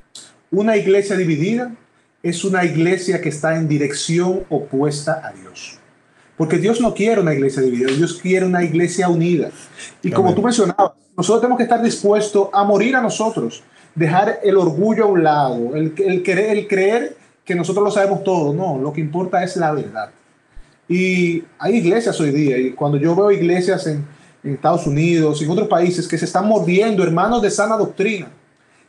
Una 0.50 0.76
iglesia 0.76 1.16
dividida 1.16 1.74
es 2.22 2.44
una 2.44 2.64
iglesia 2.64 3.20
que 3.20 3.28
está 3.28 3.56
en 3.56 3.68
dirección 3.68 4.44
opuesta 4.48 5.20
a 5.24 5.32
Dios. 5.32 5.77
Porque 6.38 6.56
Dios 6.56 6.80
no 6.80 6.94
quiere 6.94 7.20
una 7.20 7.34
iglesia 7.34 7.60
dividida, 7.62 7.92
Dios 7.92 8.14
quiere 8.14 8.46
una 8.46 8.62
iglesia 8.62 9.08
unida. 9.08 9.50
Y 10.02 10.10
como 10.12 10.32
tú 10.34 10.40
mencionabas, 10.40 10.92
nosotros 11.16 11.40
tenemos 11.40 11.58
que 11.58 11.64
estar 11.64 11.82
dispuestos 11.82 12.48
a 12.52 12.62
morir 12.62 12.94
a 12.94 13.02
nosotros, 13.02 13.64
dejar 13.92 14.38
el 14.44 14.56
orgullo 14.56 15.04
a 15.04 15.06
un 15.08 15.24
lado, 15.24 15.74
el, 15.74 15.92
el, 15.98 16.22
creer, 16.22 16.56
el 16.56 16.68
creer 16.68 17.16
que 17.44 17.56
nosotros 17.56 17.84
lo 17.84 17.90
sabemos 17.90 18.22
todo. 18.22 18.54
No, 18.54 18.78
lo 18.78 18.92
que 18.92 19.00
importa 19.00 19.42
es 19.42 19.56
la 19.56 19.72
verdad. 19.72 20.10
Y 20.88 21.42
hay 21.58 21.74
iglesias 21.74 22.18
hoy 22.20 22.30
día, 22.30 22.56
y 22.56 22.70
cuando 22.70 22.98
yo 22.98 23.16
veo 23.16 23.32
iglesias 23.32 23.88
en, 23.88 24.06
en 24.44 24.54
Estados 24.54 24.86
Unidos 24.86 25.42
y 25.42 25.44
en 25.44 25.50
otros 25.50 25.66
países 25.66 26.06
que 26.06 26.16
se 26.16 26.24
están 26.24 26.46
mordiendo, 26.46 27.02
hermanos 27.02 27.42
de 27.42 27.50
sana 27.50 27.76
doctrina, 27.76 28.28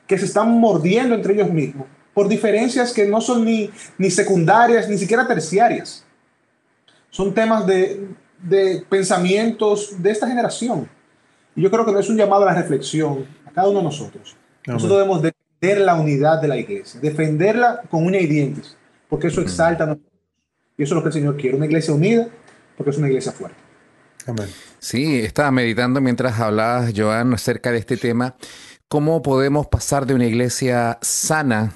que 0.06 0.20
se 0.20 0.26
están 0.26 0.52
mordiendo 0.52 1.16
entre 1.16 1.34
ellos 1.34 1.52
mismos 1.52 1.88
por 2.14 2.28
diferencias 2.28 2.94
que 2.94 3.08
no 3.08 3.22
son 3.22 3.44
ni, 3.44 3.72
ni 3.98 4.12
secundarias, 4.12 4.88
ni 4.88 5.00
siquiera 5.00 5.28
terciarias 5.28 6.06
son 7.10 7.34
temas 7.34 7.66
de, 7.66 8.08
pensamientos 8.90 10.02
de 10.02 10.12
esta 10.12 10.28
generación. 10.28 10.90
Y 11.56 11.62
yo 11.62 11.72
creo 11.72 11.86
que 11.86 11.92
no 11.92 12.00
es 12.00 12.10
un 12.10 12.18
llamado 12.18 12.44
a 12.44 12.54
la 12.54 12.62
reflexión 12.62 13.26
a 13.46 13.52
cada 13.52 13.70
uno 13.70 13.80
de 13.80 13.86
nosotros. 13.86 14.36
Nosotros 14.66 15.00
debemos 15.00 15.22
defender 15.22 15.86
la 15.86 15.96
unidad 15.96 16.42
de 16.42 16.48
la 16.48 16.58
iglesia, 16.58 17.00
defenderla 17.02 17.82
con 17.90 18.06
uña 18.06 18.20
y 18.20 18.28
dientes, 18.28 18.78
porque 19.10 19.28
eso 19.28 19.42
exalta 19.42 19.84
a 19.84 19.88
nosotros. 19.88 20.12
Y 20.78 20.84
eso 20.84 20.94
es 20.94 20.96
lo 20.96 21.02
que 21.02 21.10
el 21.10 21.14
Señor 21.14 21.38
quiere, 21.38 21.58
una 21.58 21.66
iglesia 21.66 21.94
unida, 21.94 22.28
porque 22.78 22.92
es 22.92 22.98
una 22.98 23.08
iglesia 23.08 23.32
fuerte. 23.32 23.58
Amén. 24.26 24.48
Sí, 24.78 25.20
estaba 25.20 25.52
meditando 25.52 26.00
mientras 26.00 26.40
hablabas, 26.40 26.94
Joan, 26.96 27.34
acerca 27.34 27.72
de 27.72 27.80
este 27.80 27.98
tema. 27.98 28.36
¿Cómo 28.88 29.22
podemos 29.22 29.68
pasar 29.68 30.06
de 30.06 30.14
una 30.14 30.26
iglesia 30.26 30.98
sana 31.02 31.74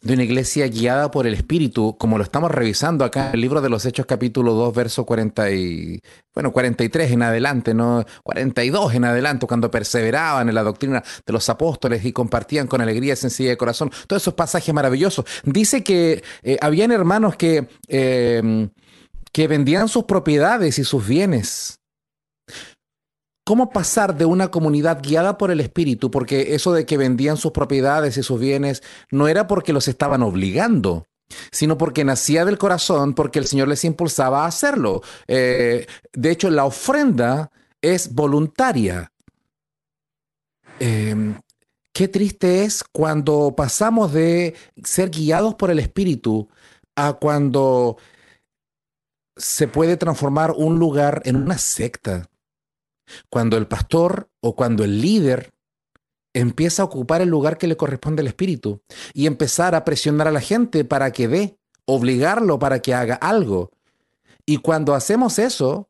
de 0.00 0.14
una 0.14 0.22
iglesia 0.22 0.66
guiada 0.68 1.10
por 1.10 1.26
el 1.26 1.34
Espíritu, 1.34 1.96
como 1.98 2.18
lo 2.18 2.24
estamos 2.24 2.50
revisando 2.50 3.04
acá 3.04 3.28
en 3.28 3.34
el 3.34 3.40
libro 3.40 3.60
de 3.60 3.68
los 3.68 3.84
Hechos 3.84 4.06
capítulo 4.06 4.54
2, 4.54 4.74
verso 4.74 5.04
40 5.04 5.50
y, 5.50 6.00
bueno, 6.34 6.52
43 6.52 7.12
en 7.12 7.22
adelante, 7.22 7.74
¿no? 7.74 8.04
42 8.22 8.94
en 8.94 9.04
adelante, 9.04 9.46
cuando 9.46 9.70
perseveraban 9.70 10.48
en 10.48 10.54
la 10.54 10.62
doctrina 10.62 11.02
de 11.26 11.32
los 11.32 11.48
apóstoles 11.48 12.04
y 12.04 12.12
compartían 12.12 12.68
con 12.68 12.80
alegría 12.80 13.14
y 13.14 13.16
sencilla 13.16 13.50
de 13.50 13.56
corazón. 13.56 13.90
Todos 14.06 14.22
esos 14.22 14.34
pasajes 14.34 14.72
maravillosos. 14.72 15.24
Dice 15.44 15.82
que 15.82 16.22
eh, 16.42 16.58
habían 16.60 16.92
hermanos 16.92 17.36
que, 17.36 17.68
eh, 17.88 18.68
que 19.32 19.48
vendían 19.48 19.88
sus 19.88 20.04
propiedades 20.04 20.78
y 20.78 20.84
sus 20.84 21.06
bienes 21.06 21.77
¿Cómo 23.48 23.70
pasar 23.70 24.14
de 24.14 24.26
una 24.26 24.50
comunidad 24.50 25.00
guiada 25.02 25.38
por 25.38 25.50
el 25.50 25.60
Espíritu? 25.60 26.10
Porque 26.10 26.54
eso 26.54 26.74
de 26.74 26.84
que 26.84 26.98
vendían 26.98 27.38
sus 27.38 27.50
propiedades 27.50 28.18
y 28.18 28.22
sus 28.22 28.38
bienes 28.38 28.82
no 29.10 29.26
era 29.26 29.46
porque 29.46 29.72
los 29.72 29.88
estaban 29.88 30.22
obligando, 30.22 31.06
sino 31.50 31.78
porque 31.78 32.04
nacía 32.04 32.44
del 32.44 32.58
corazón, 32.58 33.14
porque 33.14 33.38
el 33.38 33.46
Señor 33.46 33.68
les 33.68 33.86
impulsaba 33.86 34.44
a 34.44 34.48
hacerlo. 34.48 35.00
Eh, 35.26 35.86
de 36.12 36.30
hecho, 36.30 36.50
la 36.50 36.66
ofrenda 36.66 37.50
es 37.80 38.12
voluntaria. 38.12 39.14
Em, 40.78 41.40
qué 41.94 42.06
triste 42.06 42.64
es 42.64 42.84
cuando 42.84 43.54
pasamos 43.56 44.12
de 44.12 44.56
ser 44.84 45.08
guiados 45.08 45.54
por 45.54 45.70
el 45.70 45.78
Espíritu 45.78 46.50
a 46.96 47.14
cuando 47.14 47.96
se 49.38 49.68
puede 49.68 49.96
transformar 49.96 50.52
un 50.54 50.78
lugar 50.78 51.22
en 51.24 51.36
una 51.36 51.56
secta 51.56 52.28
cuando 53.30 53.56
el 53.56 53.66
pastor 53.66 54.30
o 54.40 54.54
cuando 54.54 54.84
el 54.84 55.00
líder 55.00 55.52
empieza 56.34 56.82
a 56.82 56.86
ocupar 56.86 57.20
el 57.20 57.28
lugar 57.28 57.58
que 57.58 57.66
le 57.66 57.76
corresponde 57.76 58.20
al 58.20 58.28
Espíritu 58.28 58.82
y 59.12 59.26
empezar 59.26 59.74
a 59.74 59.84
presionar 59.84 60.28
a 60.28 60.32
la 60.32 60.40
gente 60.40 60.84
para 60.84 61.10
que 61.12 61.28
dé, 61.28 61.58
obligarlo 61.84 62.58
para 62.58 62.80
que 62.80 62.94
haga 62.94 63.14
algo. 63.14 63.70
Y 64.46 64.58
cuando 64.58 64.94
hacemos 64.94 65.38
eso, 65.38 65.88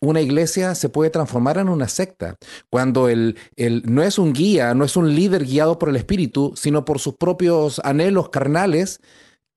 una 0.00 0.20
iglesia 0.20 0.74
se 0.74 0.88
puede 0.88 1.10
transformar 1.10 1.58
en 1.58 1.68
una 1.68 1.88
secta. 1.88 2.36
Cuando 2.70 3.08
el, 3.08 3.36
el, 3.56 3.82
no 3.84 4.02
es 4.02 4.18
un 4.18 4.32
guía, 4.32 4.74
no 4.74 4.84
es 4.84 4.96
un 4.96 5.14
líder 5.14 5.44
guiado 5.44 5.78
por 5.78 5.90
el 5.90 5.96
Espíritu, 5.96 6.54
sino 6.56 6.84
por 6.84 6.98
sus 6.98 7.16
propios 7.16 7.80
anhelos 7.84 8.30
carnales, 8.30 9.00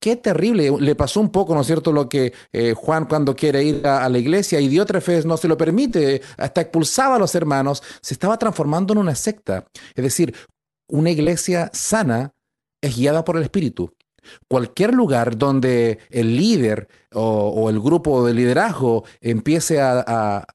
Qué 0.04 0.16
terrible. 0.16 0.70
Le 0.80 0.94
pasó 0.94 1.18
un 1.18 1.30
poco, 1.30 1.54
¿no 1.54 1.62
es 1.62 1.66
cierto?, 1.66 1.90
lo 1.90 2.10
que 2.10 2.34
eh, 2.52 2.74
Juan 2.76 3.06
cuando 3.06 3.34
quiere 3.34 3.64
ir 3.64 3.86
a, 3.86 4.06
la 4.10 4.18
iglesia 4.18 4.60
y 4.60 4.68
no 5.24 5.36
se 5.38 5.48
lo 5.48 5.56
permite, 5.56 6.20
hasta 6.36 6.60
expulsaba 6.60 7.16
a 7.16 7.18
los 7.18 7.34
hermanos, 7.34 7.82
se 8.02 8.12
estaba 8.12 8.36
transformando 8.36 8.92
en 8.92 8.98
una 8.98 9.14
secta. 9.14 9.64
Es 9.94 10.04
decir, 10.04 10.34
una 10.90 11.10
iglesia 11.10 11.70
sana 11.72 12.34
es 12.82 12.94
guiada 12.94 13.24
por 13.24 13.38
el 13.38 13.44
Espíritu. 13.44 13.94
Cualquier 14.46 14.92
lugar 14.92 15.38
donde 15.38 16.00
el 16.10 16.36
líder 16.36 16.86
o, 17.14 17.70
el 17.70 17.80
grupo 17.80 18.26
de 18.26 18.34
liderazgo 18.34 19.04
empiece 19.22 19.80
a, 19.80 20.46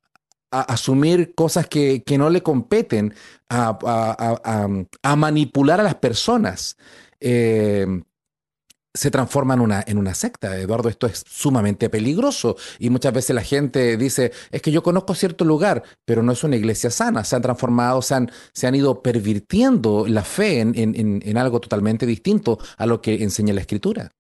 asumir 0.52 1.34
cosas 1.34 1.66
que, 1.66 2.04
no 2.20 2.30
le 2.30 2.44
competen, 2.44 3.16
a, 3.50 5.16
manipular 5.18 5.80
a 5.80 5.84
las 5.84 5.96
personas, 5.96 6.78
eh, 7.20 7.88
se 8.94 9.12
transforma 9.12 9.54
en 9.54 9.62
una, 9.62 9.84
en 9.86 9.98
una 9.98 10.14
secta. 10.14 10.58
Eduardo, 10.58 10.90
esto 10.90 11.08
es 11.08 11.24
sumamente 11.28 11.90
peligroso. 11.90 12.58
Y 12.80 12.90
muchas 12.90 13.14
veces 13.14 13.36
la 13.36 13.44
gente 13.44 13.98
dice, 13.98 14.32
es 14.52 14.62
que 14.62 14.72
yo 14.72 14.84
conozco 14.84 15.16
cierto 15.16 15.46
lugar, 15.46 15.84
pero 16.06 16.24
no 16.24 16.32
es 16.32 16.44
una 16.44 16.56
iglesia 16.56 16.90
sana. 16.90 17.24
Se 17.24 17.36
han 17.36 17.42
transformado, 17.42 18.02
se 18.02 18.16
han, 18.16 18.32
se 18.54 18.68
han 18.68 18.76
ido 18.76 19.02
pervirtiendo 19.02 20.06
la 20.08 20.24
fe 20.24 20.60
en, 20.60 20.74
en, 20.76 21.38
algo 21.38 21.60
totalmente 21.62 22.06
distinto 22.06 22.60
a 22.78 22.86
lo 22.86 23.02
que 23.02 23.24
enseña 23.24 23.54
la 23.54 23.62
escritura. 23.62 24.12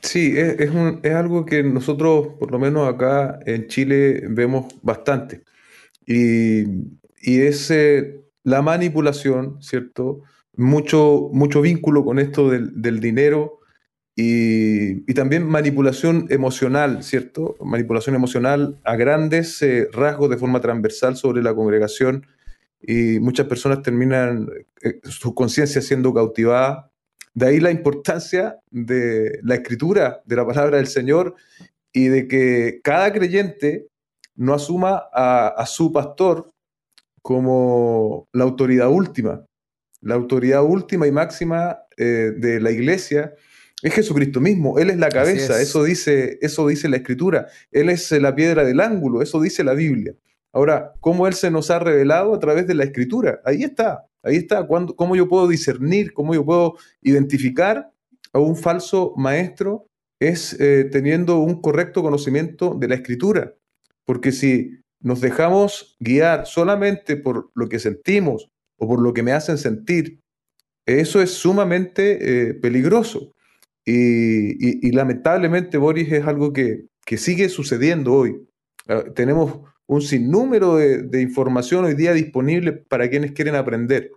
Sí, 0.00 0.34
es, 0.36 0.58
es, 0.58 0.70
es 1.02 1.14
algo 1.14 1.46
que 1.46 1.62
nosotros, 1.62 2.28
por 2.40 2.50
lo 2.50 2.58
menos 2.58 2.92
acá 2.92 3.38
en 3.46 3.68
Chile, 3.68 4.24
vemos 4.28 4.74
bastante. 4.82 5.44
Y, 6.06 6.64
es 7.24 7.72
la 8.42 8.62
manipulación, 8.62 9.62
¿cierto? 9.62 10.22
Mucho, 10.54 11.30
mucho 11.32 11.62
vínculo 11.62 12.04
con 12.04 12.18
esto 12.18 12.50
del, 12.50 13.00
dinero 13.00 13.60
y, 14.14 15.02
también 15.14 15.46
manipulación 15.46 16.26
emocional, 16.30 17.02
¿cierto? 17.02 17.56
Manipulación 17.60 18.14
emocional 18.14 18.78
a 18.84 18.96
grandes 18.96 19.62
eh, 19.62 19.88
rasgos 19.92 20.28
de 20.30 20.36
forma 20.36 20.60
transversal 20.60 21.16
sobre 21.16 21.42
la 21.42 21.54
congregación 21.54 22.26
y 22.82 23.20
muchas 23.20 23.46
personas 23.46 23.82
terminan 23.82 24.48
eh, 24.82 25.00
su 25.04 25.34
conciencia 25.34 25.80
siendo 25.80 26.12
cautivada. 26.12 26.90
De 27.34 27.46
ahí 27.46 27.60
la 27.60 27.70
importancia 27.70 28.58
de 28.70 29.38
la 29.42 29.54
escritura, 29.54 30.20
de 30.26 30.36
la 30.36 30.46
palabra 30.46 30.76
del 30.76 30.88
Señor 30.88 31.34
y 31.92 32.08
de 32.08 32.26
que 32.26 32.80
cada 32.82 33.12
creyente 33.12 33.88
no 34.34 34.54
asuma 34.54 35.04
a, 35.12 35.64
su 35.66 35.92
pastor 35.92 36.50
como 37.22 38.28
la 38.32 38.44
autoridad 38.44 38.90
última. 38.90 39.44
La 40.02 40.16
autoridad 40.16 40.64
última 40.64 41.06
y 41.06 41.12
máxima 41.12 41.78
eh, 41.96 42.32
de 42.36 42.60
la 42.60 42.72
iglesia 42.72 43.34
es 43.82 43.94
Jesucristo 43.94 44.40
mismo. 44.40 44.78
Él 44.78 44.90
es 44.90 44.98
la 44.98 45.08
cabeza, 45.08 45.60
Eso, 45.60 45.84
dice, 45.84 46.38
eso 46.42 46.66
dice 46.66 46.88
la 46.88 46.96
escritura. 46.96 47.46
Él 47.70 47.88
es 47.88 48.10
la 48.12 48.34
piedra 48.34 48.64
del 48.64 48.80
ángulo, 48.80 49.22
eso 49.22 49.40
dice 49.40 49.64
la 49.64 49.74
Biblia. 49.74 50.14
Ahora, 50.52 50.92
¿cómo 51.00 51.26
Él 51.26 51.34
se 51.34 51.50
nos 51.50 51.70
ha 51.70 51.78
revelado 51.78 52.34
a 52.34 52.38
través 52.40 52.66
de 52.66 52.74
la 52.74 52.84
escritura? 52.84 53.40
Ahí 53.44 53.62
está, 53.62 54.06
ahí 54.22 54.36
está. 54.36 54.66
¿Cómo 54.66 55.16
yo 55.16 55.28
puedo 55.28 55.48
discernir, 55.48 56.12
cómo 56.12 56.34
yo 56.34 56.44
puedo 56.44 56.76
identificar 57.00 57.90
a 58.32 58.38
un 58.38 58.56
falso 58.56 59.14
maestro? 59.16 59.86
Es 60.20 60.56
eh, 60.60 60.88
teniendo 60.90 61.38
un 61.38 61.60
correcto 61.60 62.02
conocimiento 62.02 62.74
de 62.78 62.88
la 62.88 62.96
escritura. 62.96 63.54
Porque 64.04 64.30
si 64.30 64.80
nos 65.00 65.20
dejamos 65.20 65.96
guiar 65.98 66.46
solamente 66.46 67.16
por 67.16 67.50
lo 67.54 67.68
que 67.68 67.78
sentimos 67.78 68.51
o 68.78 68.88
por 68.88 69.00
lo 69.00 69.12
que 69.12 69.22
me 69.22 69.32
hacen 69.32 69.58
sentir, 69.58 70.20
eso 70.86 71.22
es 71.22 71.30
sumamente 71.32 72.48
eh, 72.50 72.54
peligroso. 72.54 73.32
Y, 73.84 74.92
lamentablemente, 74.92 75.76
Boris, 75.76 76.10
es 76.12 76.24
algo 76.26 76.52
que, 76.52 76.86
que 77.04 77.18
sigue 77.18 77.48
sucediendo 77.48 78.12
hoy. 78.12 78.46
Ah, 78.88 79.04
tenemos 79.14 79.60
un 79.86 80.02
sinnúmero 80.02 80.76
de, 80.76 81.20
información 81.20 81.84
hoy 81.84 81.94
día 81.94 82.12
disponible 82.12 82.72
para 82.72 83.08
quienes 83.10 83.32
quieren 83.32 83.54
aprender. 83.54 84.10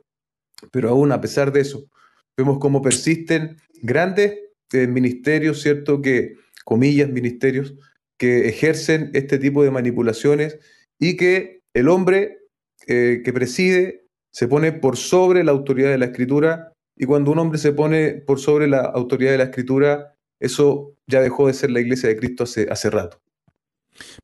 Pero 0.71 0.89
aún 0.89 1.11
a 1.11 1.21
pesar 1.21 1.51
de 1.51 1.61
eso, 1.61 1.89
vemos 2.37 2.59
cómo 2.59 2.81
persisten 2.81 3.57
grandes 3.81 4.39
eh, 4.71 4.87
ministerios, 4.87 5.61
¿cierto? 5.61 6.01
Que, 6.01 6.35
comillas, 6.63 7.09
ministerios, 7.09 7.75
que 8.17 8.47
ejercen 8.47 9.11
este 9.13 9.37
tipo 9.37 9.63
de 9.63 9.71
manipulaciones 9.71 10.59
y 10.99 11.17
que 11.17 11.61
el 11.73 11.89
hombre 11.89 12.39
eh, 12.87 13.21
que 13.23 13.33
preside 13.33 14.04
se 14.35 14.49
pone 14.49 14.73
por 14.73 14.97
sobre 14.97 15.45
la 15.45 15.53
autoridad 15.53 15.91
de 15.91 15.97
la 15.97 16.07
escritura 16.07 16.73
y 16.97 17.05
cuando 17.05 17.31
un 17.31 17.39
hombre 17.39 17.57
se 17.57 17.71
pone 17.71 18.15
por 18.15 18.37
sobre 18.37 18.67
la 18.67 18.81
autoridad 18.81 19.31
de 19.31 19.37
la 19.37 19.43
escritura, 19.45 20.13
eso 20.41 20.91
ya 21.07 21.21
dejó 21.21 21.47
de 21.47 21.53
ser 21.53 21.71
la 21.71 21.79
iglesia 21.79 22.09
de 22.09 22.17
Cristo 22.17 22.43
hace, 22.43 22.67
hace 22.69 22.89
rato. 22.89 23.17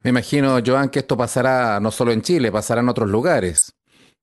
Me 0.04 0.10
imagino, 0.10 0.60
Joan, 0.66 0.90
que 0.90 1.00
esto 1.00 1.16
pasará 1.16 1.80
no 1.80 1.92
solo 1.92 2.12
en 2.12 2.22
Chile, 2.22 2.52
pasará 2.52 2.82
en 2.82 2.90
otros 2.90 3.10
lugares. 3.10 3.74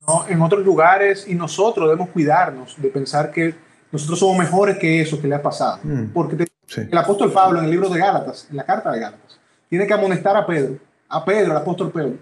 No, 0.07 0.29
en 0.29 0.43
otros 0.43 0.63
lugares 0.63 1.27
y 1.27 1.35
nosotros 1.35 1.87
debemos 1.89 2.11
cuidarnos 2.11 2.75
de 2.77 2.91
pensar 2.91 3.31
que 3.31 3.55
nosotros 3.91 4.19
somos 4.19 4.37
mejores 4.37 4.77
que 4.77 5.01
eso 5.01 5.19
que 5.19 5.27
le 5.27 5.37
ha 5.37 5.43
pasado. 5.43 5.81
Mm. 5.85 6.13
Porque 6.13 6.45
el 6.77 6.99
apóstol 6.99 7.33
Pablo 7.33 7.61
en 7.61 7.65
el 7.65 7.71
libro 7.71 7.89
de 7.89 7.99
Gálatas, 7.99 8.47
en 8.51 8.59
la 8.59 8.67
carta 8.67 8.93
de 8.93 9.01
Gálatas, 9.01 9.41
tiene 9.71 9.87
que 9.87 9.95
amonestar 9.95 10.37
a 10.37 10.47
Pedro, 10.47 10.77
a 11.09 11.25
Pedro, 11.25 11.53
el 11.53 11.57
apóstol 11.57 11.91
Pedro, 11.91 12.19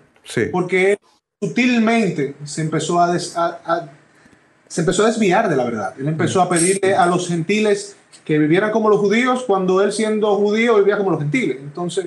porque 0.53 0.97
sutilmente 1.47 2.35
se 2.45 2.63
empezó 2.63 3.01
a, 3.01 3.19
se 3.19 4.81
empezó 4.81 5.05
a 5.05 5.07
desviar 5.07 5.49
de 5.49 5.57
la 5.57 5.65
verdad. 5.65 5.95
Él 5.99 6.09
empezó 6.09 6.43
a 6.43 6.49
pedirle 6.49 6.95
a 6.95 7.07
los 7.07 7.29
gentiles 7.29 7.97
que 8.25 8.39
vivieran 8.39 8.73
como 8.73 8.89
los 8.89 9.01
judíos 9.01 9.45
cuando 9.47 9.81
él 9.81 9.93
siendo 9.93 10.35
judío 10.37 10.77
vivía 10.77 10.99
como 10.99 11.11
los 11.11 11.21
gentiles. 11.21 11.59
Entonces, 11.61 12.07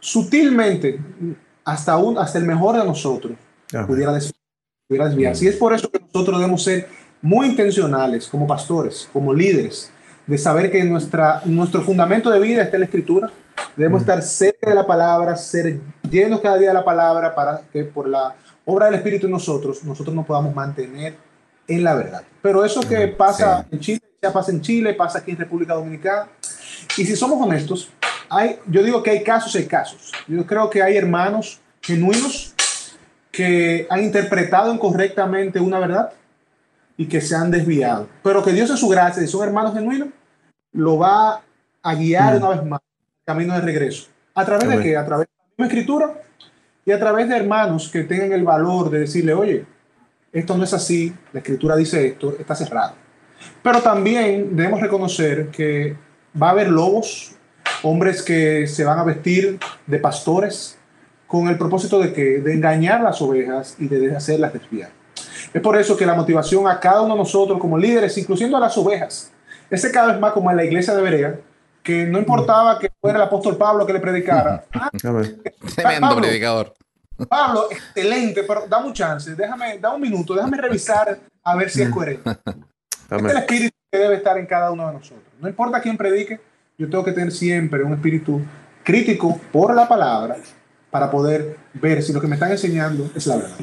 sutilmente, 0.00 0.98
hasta, 1.64 1.96
un, 1.96 2.18
hasta 2.18 2.38
el 2.38 2.44
mejor 2.44 2.76
de 2.76 2.84
nosotros 2.84 3.32
pudiera, 3.86 4.12
desviar. 4.12 5.36
Y 5.40 5.46
es 5.46 5.56
por 5.56 5.72
eso 5.72 5.90
que 5.90 6.00
nosotros 6.00 6.40
debemos 6.40 6.64
ser 6.64 6.88
muy 7.22 7.46
intencionales 7.48 8.26
como 8.26 8.46
pastores, 8.46 9.08
como 9.12 9.32
líderes, 9.32 9.92
de 10.26 10.38
saber 10.38 10.72
que 10.72 10.82
nuestra, 10.84 11.42
nuestro 11.44 11.82
fundamento 11.82 12.30
de 12.30 12.40
vida 12.40 12.62
está 12.62 12.76
en 12.76 12.80
la 12.80 12.86
escritura. 12.86 13.30
Debemos 13.76 14.00
estar 14.00 14.20
cerca 14.22 14.70
de 14.70 14.74
la 14.74 14.86
palabra, 14.86 15.36
ser 15.36 15.78
llenos 16.10 16.40
cada 16.40 16.58
día 16.58 16.68
de 16.68 16.74
la 16.74 16.84
palabra 16.84 17.34
para 17.34 17.60
que 17.72 17.84
por 17.84 18.08
la 18.08 18.34
obra 18.64 18.86
del 18.86 18.96
Espíritu 18.96 19.26
en 19.26 19.32
nosotros, 19.32 19.84
nosotros 19.84 20.14
nos 20.14 20.26
podamos 20.26 20.54
mantener 20.54 21.16
en 21.66 21.84
la 21.84 21.94
verdad. 21.94 22.22
Pero 22.42 22.64
eso 22.64 22.80
que 22.80 23.08
pasa 23.08 23.66
en 23.70 23.80
Chile, 23.80 24.02
ya 24.22 24.32
pasa 24.32 24.50
en 24.52 24.60
Chile, 24.60 24.94
pasa 24.94 25.18
aquí 25.18 25.32
en 25.32 25.38
República 25.38 25.74
Dominicana. 25.74 26.28
Y 26.96 27.04
si 27.04 27.16
somos 27.16 27.40
honestos, 27.40 27.90
yo 28.66 28.82
digo 28.82 29.02
que 29.02 29.10
hay 29.10 29.22
casos 29.22 29.54
y 29.56 29.66
casos. 29.66 30.12
Yo 30.26 30.46
creo 30.46 30.70
que 30.70 30.82
hay 30.82 30.96
hermanos 30.96 31.60
genuinos 31.80 32.54
que 33.30 33.86
han 33.90 34.02
interpretado 34.02 34.72
incorrectamente 34.74 35.60
una 35.60 35.78
verdad 35.78 36.12
y 36.96 37.06
que 37.06 37.20
se 37.20 37.34
han 37.34 37.50
desviado. 37.50 38.08
Pero 38.22 38.44
que 38.44 38.52
Dios 38.52 38.70
en 38.70 38.76
su 38.76 38.88
gracia, 38.88 39.22
si 39.22 39.28
son 39.28 39.46
hermanos 39.46 39.74
genuinos, 39.74 40.08
lo 40.72 40.98
va 40.98 41.42
a 41.82 41.94
guiar 41.94 42.34
mm. 42.34 42.36
una 42.36 42.48
vez 42.50 42.64
más 42.64 42.80
camino 43.24 43.54
de 43.54 43.60
regreso. 43.60 44.08
¿A 44.34 44.44
través 44.44 44.68
de 44.68 44.82
qué? 44.82 44.96
A 44.96 45.04
través 45.04 45.26
de 45.26 45.32
la 45.36 45.44
misma 45.50 45.66
escritura 45.66 46.22
y 46.84 46.92
a 46.92 46.98
través 46.98 47.28
de 47.28 47.36
hermanos 47.36 47.90
que 47.90 48.04
tengan 48.04 48.32
el 48.32 48.44
valor 48.44 48.90
de 48.90 49.00
decirle, 49.00 49.34
oye, 49.34 49.64
esto 50.32 50.56
no 50.56 50.64
es 50.64 50.72
así, 50.72 51.12
la 51.32 51.40
escritura 51.40 51.76
dice 51.76 52.06
esto, 52.06 52.36
está 52.38 52.54
cerrado. 52.54 52.94
Pero 53.62 53.80
también 53.80 54.54
debemos 54.56 54.80
reconocer 54.80 55.48
que 55.48 55.96
va 56.40 56.48
a 56.48 56.50
haber 56.50 56.68
lobos, 56.68 57.32
hombres 57.82 58.22
que 58.22 58.66
se 58.66 58.84
van 58.84 58.98
a 58.98 59.04
vestir 59.04 59.58
de 59.86 59.98
pastores 59.98 60.78
con 61.26 61.48
el 61.48 61.56
propósito 61.56 62.00
de 62.00 62.12
que 62.12 62.40
de 62.40 62.54
engañar 62.54 63.02
las 63.02 63.20
ovejas 63.22 63.76
y 63.78 63.88
de 63.88 64.14
hacerlas 64.14 64.52
desviar. 64.52 64.90
Es 65.52 65.62
por 65.62 65.76
eso 65.76 65.96
que 65.96 66.06
la 66.06 66.14
motivación 66.14 66.66
a 66.66 66.78
cada 66.78 67.02
uno 67.02 67.14
de 67.14 67.20
nosotros 67.20 67.58
como 67.58 67.78
líderes, 67.78 68.16
incluyendo 68.18 68.56
a 68.56 68.60
las 68.60 68.76
ovejas, 68.76 69.32
es 69.70 69.88
cada 69.92 70.12
vez 70.12 70.20
más 70.20 70.32
como 70.32 70.50
en 70.50 70.56
la 70.56 70.64
iglesia 70.64 70.94
de 70.94 71.02
Berea, 71.02 71.40
que 71.82 72.04
no 72.04 72.18
importaba 72.18 72.78
que 72.78 72.89
fuera 73.00 73.18
el 73.18 73.24
apóstol 73.24 73.56
Pablo 73.56 73.86
que 73.86 73.92
le 73.92 74.00
predicara. 74.00 74.64
Ah, 74.72 74.90
Tremendo 75.74 76.16
predicador. 76.16 76.74
Pablo, 77.28 77.68
excelente, 77.70 78.44
pero 78.44 78.66
dame 78.66 78.88
un 78.88 78.92
chance, 78.94 79.34
déjame, 79.34 79.78
da 79.78 79.92
un 79.92 80.00
minuto, 80.00 80.34
déjame 80.34 80.56
revisar 80.56 81.18
a 81.42 81.56
ver 81.56 81.70
si 81.70 81.82
es 81.82 81.90
coherente. 81.90 82.30
Este 83.10 83.26
es 83.26 83.32
el 83.32 83.38
espíritu 83.38 83.76
que 83.90 83.98
debe 83.98 84.14
estar 84.14 84.38
en 84.38 84.46
cada 84.46 84.70
uno 84.70 84.86
de 84.86 84.92
nosotros. 84.92 85.24
No 85.40 85.48
importa 85.48 85.80
quién 85.80 85.96
predique, 85.96 86.38
yo 86.78 86.88
tengo 86.88 87.02
que 87.02 87.10
tener 87.10 87.32
siempre 87.32 87.82
un 87.82 87.92
espíritu 87.92 88.40
crítico 88.84 89.40
por 89.50 89.74
la 89.74 89.88
palabra 89.88 90.36
para 90.92 91.10
poder 91.10 91.56
ver 91.74 92.04
si 92.04 92.12
lo 92.12 92.20
que 92.20 92.28
me 92.28 92.36
están 92.36 92.52
enseñando 92.52 93.10
es 93.16 93.26
la 93.26 93.36
verdad. 93.36 93.56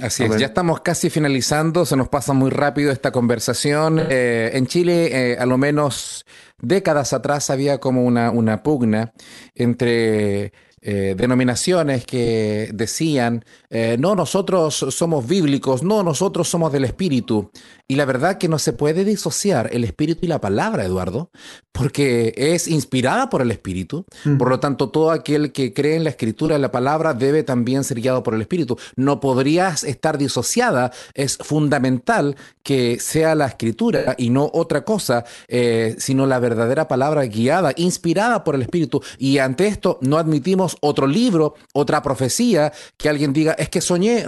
Así 0.00 0.24
es, 0.24 0.36
ya 0.38 0.46
estamos 0.46 0.80
casi 0.80 1.10
finalizando, 1.10 1.86
se 1.86 1.96
nos 1.96 2.08
pasa 2.08 2.32
muy 2.32 2.50
rápido 2.50 2.92
esta 2.92 3.12
conversación. 3.12 4.00
Eh, 4.10 4.50
en 4.54 4.66
Chile, 4.66 5.32
eh, 5.32 5.38
a 5.38 5.46
lo 5.46 5.56
menos 5.56 6.26
décadas 6.60 7.12
atrás, 7.12 7.50
había 7.50 7.78
como 7.78 8.04
una, 8.04 8.30
una 8.30 8.62
pugna 8.62 9.12
entre 9.54 10.52
eh, 10.88 11.16
denominaciones 11.16 12.06
que 12.06 12.70
decían, 12.72 13.44
eh, 13.70 13.96
no, 13.98 14.14
nosotros 14.14 14.86
somos 14.90 15.26
bíblicos, 15.26 15.82
no, 15.82 16.04
nosotros 16.04 16.48
somos 16.48 16.70
del 16.70 16.84
Espíritu. 16.84 17.50
Y 17.88 17.96
la 17.96 18.04
verdad 18.04 18.38
que 18.38 18.48
no 18.48 18.58
se 18.58 18.72
puede 18.72 19.04
disociar 19.04 19.70
el 19.72 19.84
Espíritu 19.84 20.26
y 20.26 20.28
la 20.28 20.40
palabra, 20.40 20.84
Eduardo, 20.84 21.30
porque 21.70 22.34
es 22.36 22.66
inspirada 22.66 23.30
por 23.30 23.42
el 23.42 23.50
Espíritu. 23.50 24.04
Por 24.38 24.48
lo 24.48 24.58
tanto, 24.58 24.88
todo 24.88 25.10
aquel 25.10 25.52
que 25.52 25.72
cree 25.72 25.94
en 25.94 26.04
la 26.04 26.10
Escritura, 26.10 26.56
en 26.56 26.62
la 26.62 26.72
palabra, 26.72 27.14
debe 27.14 27.44
también 27.44 27.84
ser 27.84 28.00
guiado 28.00 28.22
por 28.22 28.34
el 28.34 28.40
Espíritu. 28.40 28.76
No 28.96 29.20
podrías 29.20 29.84
estar 29.84 30.18
disociada. 30.18 30.90
Es 31.14 31.36
fundamental 31.36 32.36
que 32.62 32.98
sea 32.98 33.34
la 33.36 33.46
Escritura 33.46 34.16
y 34.18 34.30
no 34.30 34.50
otra 34.52 34.84
cosa, 34.84 35.24
eh, 35.46 35.94
sino 35.98 36.26
la 36.26 36.40
verdadera 36.40 36.88
palabra 36.88 37.24
guiada, 37.26 37.72
inspirada 37.76 38.42
por 38.42 38.56
el 38.56 38.62
Espíritu. 38.62 39.00
Y 39.18 39.38
ante 39.38 39.68
esto 39.68 39.98
no 40.00 40.18
admitimos 40.18 40.76
otro 40.80 41.06
libro, 41.06 41.54
otra 41.72 42.02
profecía, 42.02 42.72
que 42.96 43.08
alguien 43.08 43.32
diga, 43.32 43.52
es 43.52 43.68
que 43.68 43.80
soñé, 43.80 44.24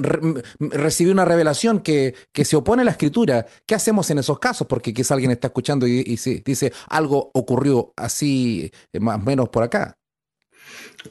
recibí 0.60 1.10
una 1.10 1.24
revelación 1.24 1.80
que, 1.80 2.14
se 2.44 2.56
opone 2.56 2.82
a 2.82 2.84
la 2.84 2.92
escritura. 2.92 3.46
¿Qué 3.66 3.74
hacemos 3.74 4.10
en 4.10 4.18
esos 4.18 4.38
casos? 4.38 4.66
Porque 4.66 4.92
quizá 4.92 5.14
alguien 5.14 5.30
está 5.30 5.48
escuchando 5.48 5.86
y, 5.86 6.02
dice, 6.02 6.72
algo 6.88 7.30
ocurrió 7.34 7.92
así, 7.96 8.70
eh, 8.92 9.00
más 9.00 9.16
o 9.16 9.24
menos 9.24 9.48
por 9.48 9.62
acá. 9.62 9.96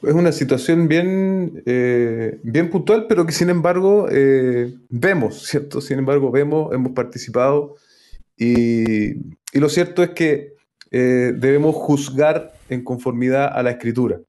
Es 0.02 0.14
una 0.14 0.32
situación 0.32 0.86
bien, 0.86 1.62
eh, 1.66 2.38
bien 2.42 2.70
puntual, 2.70 3.06
pero 3.08 3.26
que 3.26 3.32
sin 3.32 3.50
embargo 3.50 4.06
eh, 4.10 4.74
vemos, 4.88 5.42
¿cierto? 5.46 5.80
Sin 5.80 5.98
embargo, 5.98 6.30
vemos, 6.30 6.72
hemos 6.74 6.92
participado 6.92 7.76
y, 8.36 9.12
y 9.52 9.60
lo 9.60 9.68
cierto 9.68 10.02
es 10.02 10.10
que 10.10 10.54
debemos 10.90 11.74
juzgar 11.76 12.54
en 12.70 12.82
conformidad 12.82 13.50
a 13.52 13.62
la 13.62 13.72
escritura. 13.72 14.20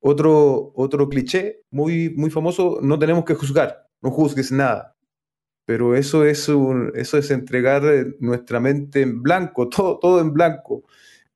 Otro, 0.00 0.72
otro 0.74 1.08
cliché 1.08 1.62
muy, 1.70 2.10
muy 2.10 2.30
famoso, 2.30 2.78
no 2.82 2.98
tenemos 2.98 3.24
que 3.24 3.34
juzgar. 3.34 3.88
no 4.00 4.10
juzgues 4.10 4.52
nada. 4.52 4.94
Pero 5.68 5.94
eso 5.94 6.24
es, 6.24 6.48
eso 6.94 7.18
es 7.18 7.30
entregar 7.30 7.84
eh, 7.84 8.16
nuestra 8.20 8.58
mente 8.58 9.02
en 9.02 9.22
blanco, 9.22 9.68
todo, 9.76 9.98
todo 9.98 10.18
en 10.18 10.32
blanco. 10.32 10.84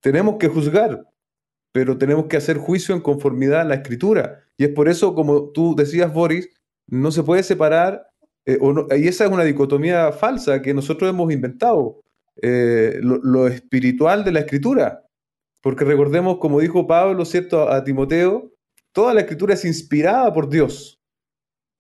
Tenemos 0.01 0.37
que 0.39 0.49
juzgar, 0.49 1.07
pero 1.71 1.99
tenemos 1.99 2.25
que 2.29 2.39
hacer 2.39 2.57
juicio 2.57 2.95
en 2.95 3.03
conformidad 3.03 3.61
a 3.61 3.65
la 3.65 3.75
escritura. 3.75 4.43
Y 4.57 4.65
es 4.65 4.71
por 4.71 4.89
eso, 4.89 5.15
como 5.15 5.51
tú 5.51 5.75
decías, 5.77 6.11
Boris, 6.15 6.49
no 6.87 7.11
se 7.11 7.23
puede 7.23 7.43
separar, 7.43 8.09
eh, 8.47 8.59
y 8.97 9.07
esa 9.07 9.27
es 9.27 9.31
una 9.31 9.45
dicotomía 9.45 10.13
falsa 10.13 10.63
que 10.63 10.73
nosotros 10.73 11.11
hemos 11.11 11.31
inventado, 11.31 12.01
eh, 12.41 13.01
lo, 13.03 13.47
espiritual 13.49 14.25
de 14.25 14.33
la 14.33 14.41
escritura. 14.41 15.05
Porque 15.61 15.85
recordemos, 15.85 16.39
como 16.39 16.59
dijo 16.61 16.87
Pablo, 16.87 17.27
¿cierto?, 17.27 17.69
a, 17.69 17.85
Timoteo, 17.85 18.51
toda 18.93 19.13
la 19.13 19.21
escritura 19.21 19.53
es 19.53 19.67
inspirada 19.67 20.33
por 20.33 20.49
Dios. 20.49 21.02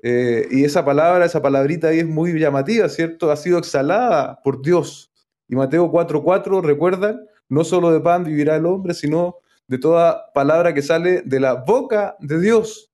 Eh, 0.02 0.48
y 0.50 0.64
esa 0.64 0.84
palabra, 0.84 1.24
esa 1.24 1.40
palabrita 1.40 1.88
ahí 1.88 2.00
es 2.00 2.06
muy 2.06 2.38
llamativa, 2.38 2.88
¿cierto? 2.88 3.30
Ha 3.30 3.36
sido 3.36 3.58
exhalada 3.58 4.40
por 4.42 4.60
Dios. 4.60 5.12
Y 5.48 5.54
Mateo 5.54 5.90
4:4, 5.90 6.60
recuerdan, 6.60 7.24
no 7.48 7.64
solo 7.64 7.92
de 7.92 8.00
pan 8.00 8.24
vivirá 8.24 8.56
el 8.56 8.66
hombre, 8.66 8.94
sino 8.94 9.36
de 9.68 9.78
toda 9.78 10.32
palabra 10.32 10.74
que 10.74 10.82
sale 10.82 11.22
de 11.22 11.40
la 11.40 11.54
boca 11.54 12.16
de 12.20 12.40
Dios. 12.40 12.90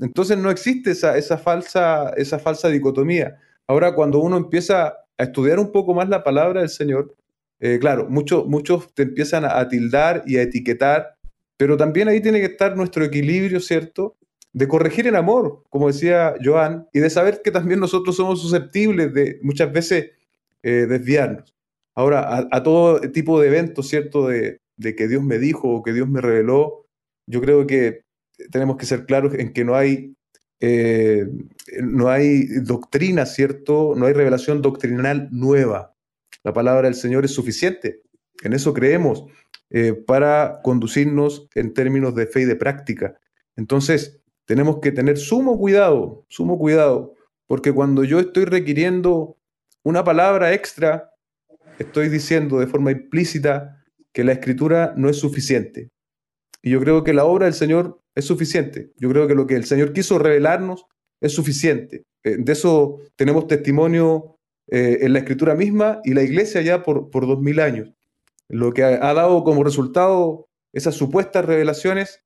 entonces 0.00 0.38
no 0.38 0.50
existe 0.50 0.92
esa, 0.92 1.18
esa, 1.18 1.36
falsa, 1.38 2.10
esa 2.16 2.38
falsa 2.38 2.68
dicotomía. 2.68 3.36
Ahora, 3.66 3.94
cuando 3.94 4.20
uno 4.20 4.36
empieza 4.36 4.94
a 5.18 5.22
estudiar 5.22 5.58
un 5.58 5.72
poco 5.72 5.94
más 5.94 6.08
la 6.08 6.22
palabra 6.22 6.60
del 6.60 6.70
Señor, 6.70 7.14
eh, 7.60 7.78
claro, 7.80 8.06
muchos, 8.08 8.46
muchos 8.46 8.92
te 8.94 9.04
empiezan 9.04 9.44
a, 9.44 9.68
tildar 9.68 10.22
y 10.26 10.36
a 10.36 10.42
etiquetar, 10.42 11.16
pero 11.56 11.76
también 11.76 12.08
ahí 12.08 12.20
tiene 12.20 12.40
que 12.40 12.46
estar 12.46 12.76
nuestro 12.76 13.04
equilibrio, 13.04 13.60
¿cierto? 13.60 14.16
De 14.54 14.66
corregir 14.66 15.06
en 15.06 15.16
amor, 15.16 15.62
como 15.68 15.88
decía 15.88 16.34
Joan, 16.42 16.88
y 16.92 17.00
de 17.00 17.10
saber 17.10 17.42
que 17.44 17.50
también 17.50 17.80
nosotros 17.80 18.16
somos 18.16 18.40
susceptibles 18.40 19.12
de 19.12 19.38
muchas 19.42 19.70
veces 19.70 20.12
eh, 20.62 20.86
desviarnos. 20.88 21.54
Ahora, 21.94 22.48
a, 22.50 22.62
todo 22.62 23.00
tipo 23.12 23.40
de 23.40 23.48
eventos, 23.48 23.88
¿cierto? 23.88 24.28
De, 24.28 24.60
de 24.76 24.96
que 24.96 25.08
Dios 25.08 25.22
me 25.22 25.38
dijo 25.38 25.68
o 25.68 25.82
que 25.82 25.92
Dios 25.92 26.08
me 26.08 26.20
reveló, 26.20 26.86
yo 27.26 27.40
creo 27.40 27.66
que 27.66 28.04
tenemos 28.50 28.76
que 28.76 28.86
ser 28.86 29.06
claros 29.06 29.34
en 29.34 29.52
que 29.52 29.64
no 29.64 29.74
hay, 29.74 30.16
eh, 30.60 31.26
no 31.80 32.08
hay 32.08 32.46
doctrina, 32.60 33.26
¿cierto? 33.26 33.94
No 33.96 34.06
hay 34.06 34.12
revelación 34.12 34.62
doctrinal 34.62 35.28
nueva. 35.30 35.94
La 36.42 36.52
palabra 36.52 36.88
del 36.88 36.94
Señor 36.94 37.24
es 37.24 37.32
suficiente. 37.32 38.02
En 38.42 38.52
eso 38.52 38.74
creemos 38.74 39.24
eh, 39.70 39.92
para 39.92 40.60
conducirnos 40.62 41.48
en 41.54 41.74
términos 41.74 42.14
de 42.14 42.26
fe 42.26 42.42
y 42.42 42.44
de 42.44 42.56
práctica. 42.56 43.18
Entonces, 43.56 44.20
tenemos 44.46 44.78
que 44.80 44.92
tener 44.92 45.18
sumo 45.18 45.58
cuidado, 45.58 46.24
sumo 46.28 46.58
cuidado, 46.58 47.14
porque 47.46 47.72
cuando 47.72 48.04
yo 48.04 48.20
estoy 48.20 48.44
requiriendo 48.44 49.36
una 49.82 50.04
palabra 50.04 50.52
extra, 50.52 51.10
estoy 51.78 52.08
diciendo 52.08 52.58
de 52.58 52.66
forma 52.66 52.92
implícita 52.92 53.84
que 54.12 54.24
la 54.24 54.32
escritura 54.32 54.94
no 54.96 55.08
es 55.08 55.16
suficiente. 55.16 55.90
Y 56.62 56.70
yo 56.70 56.80
creo 56.80 57.04
que 57.04 57.12
la 57.12 57.24
obra 57.24 57.44
del 57.46 57.54
Señor 57.54 58.00
es 58.14 58.24
suficiente. 58.24 58.92
Yo 58.96 59.10
creo 59.10 59.26
que 59.26 59.34
lo 59.34 59.46
que 59.46 59.56
el 59.56 59.64
Señor 59.64 59.92
quiso 59.92 60.18
revelarnos 60.18 60.86
es 61.20 61.32
suficiente. 61.32 62.04
Eh, 62.22 62.36
de 62.38 62.52
eso 62.52 63.00
tenemos 63.16 63.46
testimonio 63.46 64.38
eh, 64.68 64.98
en 65.02 65.12
la 65.12 65.18
escritura 65.18 65.54
misma 65.54 66.00
y 66.04 66.14
la 66.14 66.22
iglesia 66.22 66.62
ya 66.62 66.82
por, 66.82 67.10
por 67.10 67.26
dos 67.26 67.40
mil 67.40 67.60
años. 67.60 67.92
Lo 68.48 68.72
que 68.72 68.84
ha, 68.84 69.14
dado 69.14 69.42
como 69.44 69.64
resultado 69.64 70.48
esas 70.72 70.94
supuestas 70.94 71.44
revelaciones, 71.44 72.24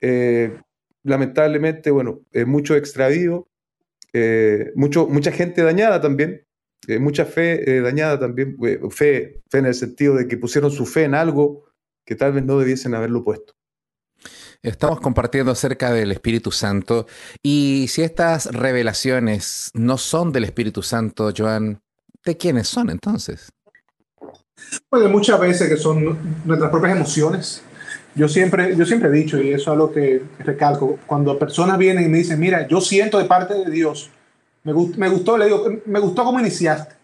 eh, 0.00 0.58
lamentablemente, 1.04 1.90
bueno, 1.90 2.22
mucho 2.46 2.74
extravío, 2.74 3.46
mucho, 4.74 5.06
mucha 5.06 5.30
gente 5.30 5.62
dañada 5.62 6.00
también, 6.00 6.44
eh, 6.86 6.98
mucha 6.98 7.24
fe 7.24 7.76
eh, 7.76 7.80
dañada 7.80 8.18
también, 8.18 8.56
eh, 8.64 8.78
fe, 8.90 9.42
fe 9.48 9.58
en 9.58 9.66
el 9.66 9.74
sentido 9.74 10.14
de 10.14 10.28
que 10.28 10.36
pusieron 10.36 10.70
su 10.70 10.84
fe 10.86 11.04
en 11.04 11.14
algo 11.14 11.64
que 12.04 12.14
tal 12.14 12.32
vez 12.32 12.44
no 12.44 12.58
debiesen 12.58 12.94
haberlo 12.94 13.24
puesto. 13.24 13.54
Estamos 14.62 15.00
compartiendo 15.00 15.52
acerca 15.52 15.92
del 15.92 16.12
Espíritu 16.12 16.50
Santo 16.50 17.06
y 17.42 17.86
si 17.88 18.02
estas 18.02 18.46
revelaciones 18.46 19.70
no 19.74 19.98
son 19.98 20.32
del 20.32 20.44
Espíritu 20.44 20.82
Santo, 20.82 21.32
Joan, 21.36 21.82
¿de 22.24 22.36
quiénes 22.36 22.68
son 22.68 22.90
entonces? 22.90 23.52
Pues 24.88 25.08
muchas 25.10 25.38
veces 25.38 25.68
que 25.68 25.76
son 25.76 26.18
nuestras 26.44 26.70
propias 26.70 26.96
emociones. 26.96 27.62
Yo 28.14 28.28
siempre, 28.28 28.76
yo 28.76 28.86
siempre 28.86 29.08
he 29.08 29.12
dicho, 29.12 29.42
y 29.42 29.48
eso 29.48 29.62
es 29.62 29.68
algo 29.68 29.92
que 29.92 30.22
recalco, 30.38 30.98
cuando 31.06 31.36
personas 31.38 31.78
vienen 31.78 32.04
y 32.04 32.08
me 32.08 32.18
dicen, 32.18 32.38
mira, 32.38 32.66
yo 32.68 32.80
siento 32.80 33.18
de 33.18 33.24
parte 33.24 33.54
de 33.54 33.70
Dios, 33.70 34.10
me, 34.62 34.72
me 34.72 35.08
gustó, 35.08 35.36
le 35.36 35.46
digo, 35.46 35.66
me 35.86 35.98
gustó 35.98 36.24
cómo 36.24 36.38
iniciaste. 36.40 36.94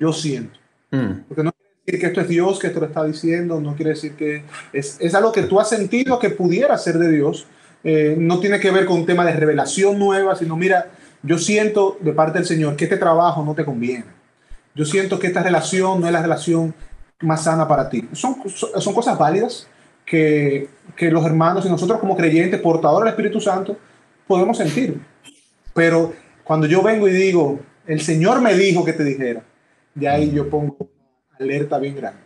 Yo 0.00 0.12
siento. 0.12 0.58
Mm. 0.90 1.20
Porque 1.28 1.42
no 1.42 1.52
quiere 1.52 1.70
decir 1.84 2.00
que 2.00 2.06
esto 2.06 2.20
es 2.20 2.28
Dios 2.28 2.58
que 2.58 2.66
esto 2.68 2.80
lo 2.80 2.86
está 2.86 3.04
diciendo, 3.04 3.60
no 3.60 3.74
quiere 3.76 3.90
decir 3.90 4.14
que 4.14 4.42
es, 4.72 4.96
es 5.00 5.14
algo 5.14 5.32
que 5.32 5.42
tú 5.42 5.60
has 5.60 5.68
sentido 5.68 6.18
que 6.18 6.30
pudiera 6.30 6.76
ser 6.78 6.98
de 6.98 7.10
Dios. 7.10 7.46
Eh, 7.84 8.16
no 8.18 8.40
tiene 8.40 8.58
que 8.58 8.70
ver 8.70 8.86
con 8.86 9.00
un 9.00 9.06
tema 9.06 9.24
de 9.24 9.32
revelación 9.32 9.98
nueva, 9.98 10.34
sino 10.34 10.56
mira, 10.56 10.90
yo 11.22 11.38
siento 11.38 11.96
de 12.00 12.12
parte 12.12 12.38
del 12.38 12.46
Señor 12.46 12.74
que 12.74 12.84
este 12.84 12.96
trabajo 12.96 13.44
no 13.44 13.54
te 13.54 13.64
conviene. 13.64 14.06
Yo 14.74 14.84
siento 14.84 15.18
que 15.18 15.28
esta 15.28 15.42
relación 15.42 16.00
no 16.00 16.06
es 16.06 16.12
la 16.12 16.22
relación 16.22 16.74
más 17.20 17.44
sana 17.44 17.68
para 17.68 17.88
ti. 17.88 18.08
Son, 18.12 18.36
son 18.48 18.94
cosas 18.94 19.18
válidas 19.18 19.66
que, 20.08 20.68
que 20.96 21.10
los 21.10 21.24
hermanos 21.24 21.66
y 21.66 21.68
nosotros 21.68 21.98
como 22.00 22.16
creyentes, 22.16 22.60
portadores 22.60 23.04
del 23.04 23.12
Espíritu 23.12 23.40
Santo, 23.40 23.76
podemos 24.26 24.56
sentir. 24.56 25.00
Pero 25.74 26.12
cuando 26.44 26.66
yo 26.66 26.82
vengo 26.82 27.08
y 27.08 27.12
digo, 27.12 27.60
el 27.86 28.00
Señor 28.00 28.40
me 28.40 28.54
dijo 28.54 28.84
que 28.84 28.92
te 28.92 29.04
dijera, 29.04 29.42
ya 29.94 30.12
ahí 30.14 30.30
yo 30.30 30.48
pongo 30.48 30.76
alerta 31.38 31.78
bien 31.78 31.96
grande. 31.96 32.20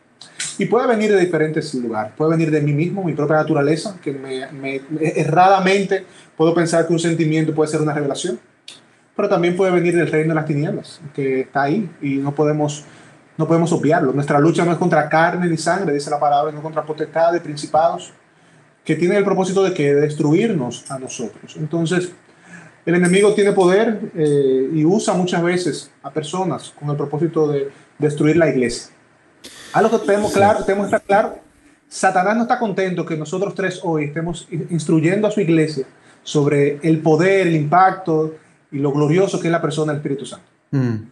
Y 0.58 0.66
puede 0.66 0.86
venir 0.86 1.10
de 1.10 1.18
diferentes 1.18 1.74
lugares. 1.74 2.12
Puede 2.16 2.32
venir 2.32 2.50
de 2.50 2.60
mí 2.60 2.72
mismo, 2.72 3.02
mi 3.02 3.14
propia 3.14 3.36
naturaleza, 3.36 3.98
que 4.02 4.12
me, 4.12 4.80
erradamente 5.00 6.04
puedo 6.36 6.54
pensar 6.54 6.86
que 6.86 6.92
un 6.92 6.98
sentimiento 6.98 7.54
puede 7.54 7.70
ser 7.70 7.80
una 7.80 7.94
revelación. 7.94 8.38
Pero 9.16 9.28
también 9.28 9.56
puede 9.56 9.72
venir 9.72 9.96
del 9.96 10.10
reino 10.10 10.30
de 10.30 10.34
las 10.34 10.46
tinieblas, 10.46 11.00
que 11.14 11.40
está 11.40 11.62
ahí 11.62 11.90
y 12.00 12.16
no 12.16 12.34
podemos, 12.34 12.84
no 13.36 13.46
podemos 13.46 13.72
obviarlo. 13.72 14.12
Nuestra 14.12 14.38
lucha 14.38 14.64
no 14.64 14.72
es 14.72 14.78
contra 14.78 15.08
carne 15.08 15.48
ni 15.48 15.56
sangre, 15.56 15.92
dice 15.92 16.10
la 16.10 16.20
palabra, 16.20 16.52
no 16.52 16.62
contra 16.62 16.82
potestades, 16.82 17.40
principados, 17.40 18.12
que 18.84 18.96
tienen 18.96 19.18
el 19.18 19.24
propósito 19.24 19.62
de 19.62 19.72
que 19.72 19.94
destruirnos 19.94 20.90
a 20.90 20.98
nosotros. 20.98 21.56
Entonces, 21.56 22.12
el 22.84 22.94
enemigo 22.94 23.32
tiene 23.32 23.52
poder 23.52 24.00
eh, 24.14 24.70
y 24.72 24.84
usa 24.84 25.14
muchas 25.14 25.42
veces 25.42 25.90
a 26.02 26.10
personas 26.10 26.74
con 26.78 26.90
el 26.90 26.96
propósito 26.96 27.46
de 27.48 27.70
destruir 27.98 28.36
la 28.36 28.48
iglesia. 28.48 28.92
Algo 29.72 30.00
que 30.00 30.06
tenemos 30.06 30.32
claro, 30.32 30.64
tenemos 30.64 30.88
que 30.88 30.96
estar 30.96 31.06
claro, 31.06 31.38
Satanás 31.88 32.36
no 32.36 32.42
está 32.42 32.58
contento 32.58 33.04
que 33.04 33.16
nosotros 33.16 33.54
tres 33.54 33.80
hoy 33.82 34.04
estemos 34.04 34.48
instruyendo 34.70 35.28
a 35.28 35.30
su 35.30 35.40
iglesia 35.40 35.84
sobre 36.22 36.78
el 36.82 37.00
poder, 37.00 37.46
el 37.46 37.54
impacto 37.54 38.34
y 38.70 38.78
lo 38.78 38.92
glorioso 38.92 39.38
que 39.38 39.48
es 39.48 39.52
la 39.52 39.60
persona 39.60 39.92
del 39.92 40.00
Espíritu 40.00 40.24
Santo. 40.24 40.46
Mm. 40.70 41.11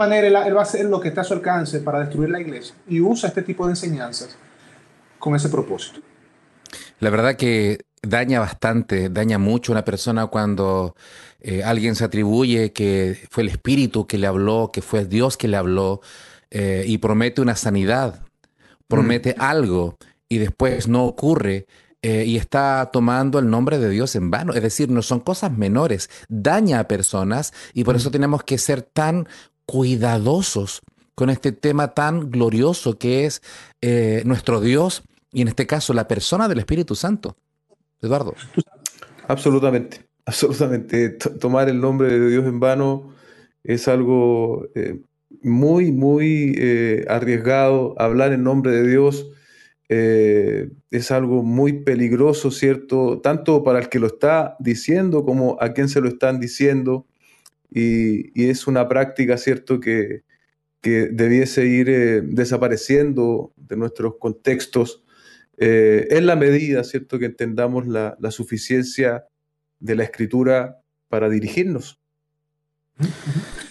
Manera, 0.00 0.26
él, 0.26 0.36
él 0.46 0.56
va 0.56 0.60
a 0.60 0.62
hacer 0.62 0.86
lo 0.86 0.98
que 0.98 1.08
está 1.08 1.20
a 1.20 1.24
su 1.24 1.34
alcance 1.34 1.80
para 1.80 2.00
destruir 2.00 2.30
la 2.30 2.40
iglesia 2.40 2.74
y 2.88 3.00
usa 3.00 3.28
este 3.28 3.42
tipo 3.42 3.66
de 3.66 3.72
enseñanzas 3.72 4.36
con 5.18 5.36
ese 5.36 5.50
propósito. 5.50 6.00
La 7.00 7.10
verdad 7.10 7.36
que 7.36 7.80
daña 8.02 8.40
bastante, 8.40 9.10
daña 9.10 9.38
mucho 9.38 9.72
a 9.72 9.74
una 9.74 9.84
persona 9.84 10.26
cuando 10.28 10.94
eh, 11.40 11.62
alguien 11.62 11.94
se 11.94 12.04
atribuye 12.04 12.72
que 12.72 13.28
fue 13.30 13.42
el 13.42 13.50
Espíritu 13.50 14.06
que 14.06 14.18
le 14.18 14.26
habló, 14.26 14.70
que 14.72 14.82
fue 14.82 15.04
Dios 15.04 15.36
que 15.36 15.48
le 15.48 15.56
habló 15.56 16.00
eh, 16.50 16.84
y 16.86 16.98
promete 16.98 17.42
una 17.42 17.56
sanidad, 17.56 18.22
promete 18.88 19.34
mm. 19.36 19.42
algo 19.42 19.98
y 20.28 20.38
después 20.38 20.88
no 20.88 21.04
ocurre. 21.04 21.66
Eh, 22.02 22.24
y 22.24 22.38
está 22.38 22.88
tomando 22.90 23.38
el 23.38 23.50
nombre 23.50 23.78
de 23.78 23.90
Dios 23.90 24.16
en 24.16 24.30
vano. 24.30 24.54
Es 24.54 24.62
decir, 24.62 24.88
no 24.88 25.02
son 25.02 25.20
cosas 25.20 25.52
menores, 25.52 26.08
daña 26.30 26.80
a 26.80 26.88
personas 26.88 27.52
y 27.74 27.84
por 27.84 27.94
eso 27.94 28.08
mm. 28.08 28.12
tenemos 28.12 28.42
que 28.42 28.56
ser 28.56 28.80
tan 28.80 29.28
cuidadosos 29.70 30.80
con 31.14 31.30
este 31.30 31.52
tema 31.52 31.94
tan 31.94 32.30
glorioso 32.30 32.98
que 32.98 33.24
es 33.26 33.40
nuestro 34.24 34.60
Dios 34.60 35.04
y 35.32 35.42
en 35.42 35.48
este 35.48 35.66
caso 35.66 35.92
la 35.92 36.08
persona 36.08 36.48
del 36.48 36.58
Espíritu 36.58 36.96
Santo. 36.96 37.36
Eduardo. 38.02 38.34
Absolutamente, 39.28 40.06
absolutamente. 40.24 41.10
tomar 41.10 41.68
el 41.68 41.80
nombre 41.80 42.18
de 42.18 42.30
Dios 42.30 42.46
en 42.46 42.58
vano 42.58 43.14
es 43.62 43.86
algo 43.86 44.66
eh, 44.74 45.00
muy, 45.42 45.92
muy 45.92 46.54
eh, 46.58 47.04
arriesgado. 47.08 47.94
Hablar 47.98 48.32
en 48.32 48.42
nombre 48.42 48.72
de 48.72 48.88
Dios 48.88 49.30
eh, 49.88 50.70
es 50.90 51.10
algo 51.10 51.42
muy 51.42 51.84
peligroso, 51.84 52.50
¿cierto? 52.50 53.20
Tanto 53.20 53.62
para 53.62 53.78
el 53.78 53.88
que 53.88 53.98
lo 53.98 54.06
está 54.06 54.56
diciendo 54.58 55.24
como 55.24 55.56
a 55.60 55.72
quien 55.74 55.88
se 55.88 56.00
lo 56.00 56.08
están 56.08 56.40
diciendo. 56.40 57.06
Y, 57.70 58.48
es 58.48 58.66
una 58.66 58.88
práctica, 58.88 59.36
¿cierto?, 59.36 59.80
que, 59.80 60.22
que 60.80 61.08
debiese 61.12 61.66
ir 61.66 62.24
desapareciendo 62.24 63.52
de 63.56 63.76
nuestros 63.76 64.14
contextos 64.18 65.02
eh, 65.62 66.08
en 66.16 66.26
la 66.26 66.36
medida, 66.36 66.82
¿cierto?, 66.84 67.18
que 67.18 67.26
entendamos 67.26 67.86
la, 67.86 68.16
suficiencia 68.30 69.26
de 69.78 69.94
la 69.94 70.04
escritura 70.04 70.80
para 71.08 71.28
dirigirnos, 71.28 71.98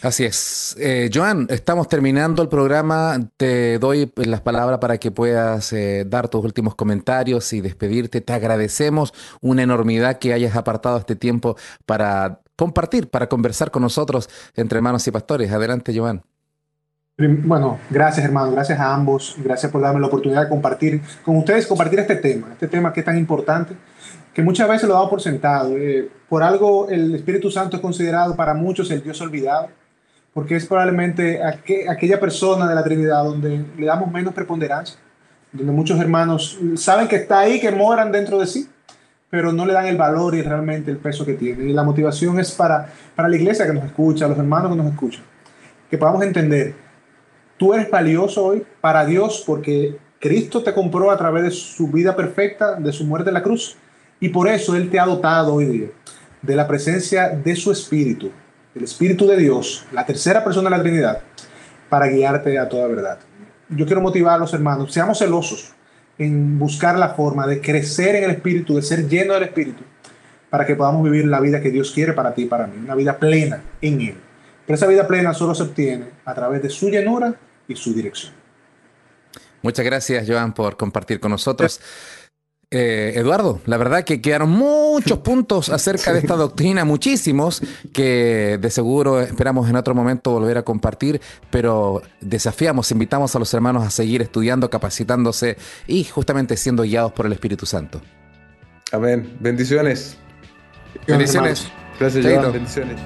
Así 0.01 0.23
es. 0.23 0.75
Eh, 0.79 1.11
Joan, 1.13 1.45
estamos 1.51 1.87
terminando 1.87 2.41
el 2.41 2.49
programa. 2.49 3.19
Te 3.37 3.77
doy 3.77 4.11
las 4.15 4.41
palabras 4.41 4.79
para 4.79 4.97
que 4.97 5.11
puedas 5.11 5.71
eh, 5.71 6.03
dar 6.07 6.29
tus 6.29 6.43
últimos 6.43 6.73
comentarios 6.73 7.53
y 7.53 7.61
despedirte. 7.61 8.21
Te 8.21 8.33
agradecemos 8.33 9.13
una 9.39 9.61
enormidad 9.61 10.17
que 10.17 10.33
hayas 10.33 10.55
apartado 10.55 10.97
este 10.97 11.15
tiempo 11.15 11.57
para 11.85 12.41
compartir, 12.59 13.09
para 13.09 13.29
conversar 13.29 13.71
con 13.71 13.83
nosotros 13.83 14.29
entre 14.53 14.79
hermanos 14.79 15.07
y 15.07 15.11
pastores. 15.11 15.49
Adelante, 15.49 15.97
Joan. 15.97 16.21
Bueno, 17.17 17.79
gracias 17.89 18.25
hermano, 18.25 18.51
gracias 18.51 18.79
a 18.79 18.93
ambos, 18.93 19.35
gracias 19.37 19.71
por 19.71 19.81
darme 19.81 20.01
la 20.01 20.07
oportunidad 20.07 20.43
de 20.43 20.49
compartir 20.49 21.01
con 21.23 21.37
ustedes, 21.37 21.67
compartir 21.67 21.99
este 21.99 22.17
tema, 22.17 22.47
este 22.51 22.67
tema 22.67 22.91
que 22.91 22.99
es 22.99 23.05
tan 23.05 23.17
importante, 23.17 23.75
que 24.33 24.41
muchas 24.41 24.67
veces 24.67 24.87
lo 24.87 24.95
damos 24.95 25.09
por 25.09 25.21
sentado. 25.21 25.77
Eh, 25.77 26.09
por 26.27 26.43
algo 26.43 26.89
el 26.89 27.15
Espíritu 27.15 27.49
Santo 27.49 27.77
es 27.77 27.81
considerado 27.81 28.35
para 28.35 28.53
muchos 28.53 28.91
el 28.91 29.01
Dios 29.01 29.21
olvidado, 29.21 29.67
porque 30.33 30.57
es 30.57 30.65
probablemente 30.65 31.41
aquella 31.43 32.19
persona 32.19 32.67
de 32.67 32.75
la 32.75 32.83
Trinidad 32.83 33.23
donde 33.23 33.65
le 33.77 33.85
damos 33.85 34.11
menos 34.11 34.33
preponderancia, 34.33 34.99
donde 35.53 35.71
muchos 35.71 35.97
hermanos 35.99 36.59
saben 36.75 37.07
que 37.07 37.17
está 37.17 37.39
ahí, 37.39 37.59
que 37.59 37.71
moran 37.71 38.11
dentro 38.11 38.37
de 38.39 38.47
sí, 38.47 38.69
pero 39.29 39.51
no 39.51 39.65
le 39.65 39.73
dan 39.73 39.85
el 39.85 39.97
valor 39.97 40.35
y 40.35 40.41
realmente 40.41 40.91
el 40.91 40.97
peso 40.97 41.25
que 41.25 41.33
tiene. 41.33 41.65
Y 41.65 41.73
la 41.73 41.83
motivación 41.83 42.39
es 42.39 42.51
para, 42.51 42.91
para 43.15 43.29
la 43.29 43.35
iglesia 43.35 43.67
que 43.67 43.73
nos 43.73 43.85
escucha, 43.85 44.27
los 44.27 44.37
hermanos 44.37 44.71
que 44.71 44.77
nos 44.77 44.91
escuchan, 44.91 45.23
que 45.89 45.97
podamos 45.97 46.23
entender 46.23 46.73
Tú 47.59 47.73
eres 47.73 47.91
valioso 47.91 48.45
hoy 48.45 48.65
para 48.79 49.05
Dios 49.05 49.43
porque 49.45 49.97
Cristo 50.17 50.63
te 50.63 50.73
compró 50.73 51.11
a 51.11 51.17
través 51.17 51.43
de 51.43 51.51
su 51.51 51.89
vida 51.89 52.15
perfecta, 52.15 52.75
de 52.75 52.93
su 52.93 53.03
muerte 53.03 53.31
en 53.31 53.33
la 53.33 53.43
cruz. 53.43 53.75
Y 54.21 54.29
por 54.29 54.47
eso 54.47 54.77
Él 54.77 54.89
te 54.89 54.97
ha 54.97 55.05
dotado 55.05 55.55
hoy 55.55 55.65
día 55.65 55.87
de 56.41 56.55
la 56.55 56.65
presencia 56.65 57.27
de 57.27 57.57
su 57.57 57.69
Espíritu, 57.69 58.31
el 58.73 58.85
Espíritu 58.85 59.27
de 59.27 59.35
Dios, 59.35 59.85
la 59.91 60.05
tercera 60.05 60.41
persona 60.41 60.69
de 60.69 60.77
la 60.77 60.81
Trinidad, 60.81 61.19
para 61.89 62.07
guiarte 62.07 62.57
a 62.57 62.69
toda 62.69 62.87
verdad. 62.87 63.19
Yo 63.67 63.85
quiero 63.85 63.99
motivar 63.99 64.35
a 64.35 64.37
los 64.37 64.53
hermanos, 64.53 64.93
seamos 64.93 65.19
celosos 65.19 65.73
en 66.19 66.59
buscar 66.59 66.99
la 66.99 67.09
forma 67.09 67.47
de 67.47 67.61
crecer 67.61 68.15
en 68.15 68.25
el 68.25 68.31
Espíritu, 68.31 68.75
de 68.75 68.81
ser 68.81 69.07
lleno 69.07 69.33
del 69.33 69.43
Espíritu, 69.43 69.83
para 70.49 70.65
que 70.65 70.75
podamos 70.75 71.03
vivir 71.03 71.25
la 71.25 71.39
vida 71.39 71.61
que 71.61 71.71
Dios 71.71 71.91
quiere 71.91 72.13
para 72.13 72.33
ti 72.33 72.43
y 72.43 72.45
para 72.45 72.67
mí, 72.67 72.77
una 72.77 72.93
vida 72.93 73.17
plena 73.17 73.63
en 73.81 74.01
Él. 74.01 74.15
Pero 74.67 74.75
esa 74.75 74.85
vida 74.85 75.07
plena 75.07 75.33
solo 75.33 75.55
se 75.55 75.63
obtiene 75.63 76.05
a 76.25 76.35
través 76.35 76.61
de 76.61 76.69
su 76.69 76.89
llenura 76.89 77.33
y 77.67 77.75
su 77.75 77.93
dirección. 77.93 78.33
Muchas 79.61 79.85
gracias, 79.85 80.25
Joan, 80.27 80.53
por 80.53 80.77
compartir 80.77 81.19
con 81.19 81.31
nosotros. 81.31 81.81
Eh, 82.71 83.13
Eduardo, 83.15 83.59
la 83.65 83.77
verdad 83.77 84.03
que 84.03 84.21
quedaron 84.21 84.51
muchos 84.51 85.17
puntos 85.23 85.69
acerca 85.69 86.13
de 86.13 86.19
esta 86.19 86.35
doctrina, 86.35 86.85
muchísimos, 86.85 87.63
que 87.91 88.59
de 88.61 88.69
seguro 88.69 89.21
esperamos 89.21 89.67
en 89.67 89.75
otro 89.75 89.95
momento 89.95 90.31
volver 90.31 90.59
a 90.59 90.61
compartir, 90.61 91.19
pero 91.49 92.03
desafiamos, 92.21 92.91
invitamos 92.91 93.35
a 93.35 93.39
los 93.39 93.51
hermanos 93.55 93.83
a 93.83 93.89
seguir 93.89 94.21
estudiando, 94.21 94.69
capacitándose 94.69 95.57
y 95.87 96.03
justamente 96.03 96.55
siendo 96.57 96.83
guiados 96.83 97.11
por 97.11 97.25
el 97.25 97.31
Espíritu 97.31 97.65
Santo. 97.65 98.01
Amén. 98.91 99.35
Bendiciones. 99.39 100.17
Bendiciones. 101.07 101.67
Gracias, 101.99 102.23
Joan. 102.23 102.53
Bendiciones. 102.53 102.99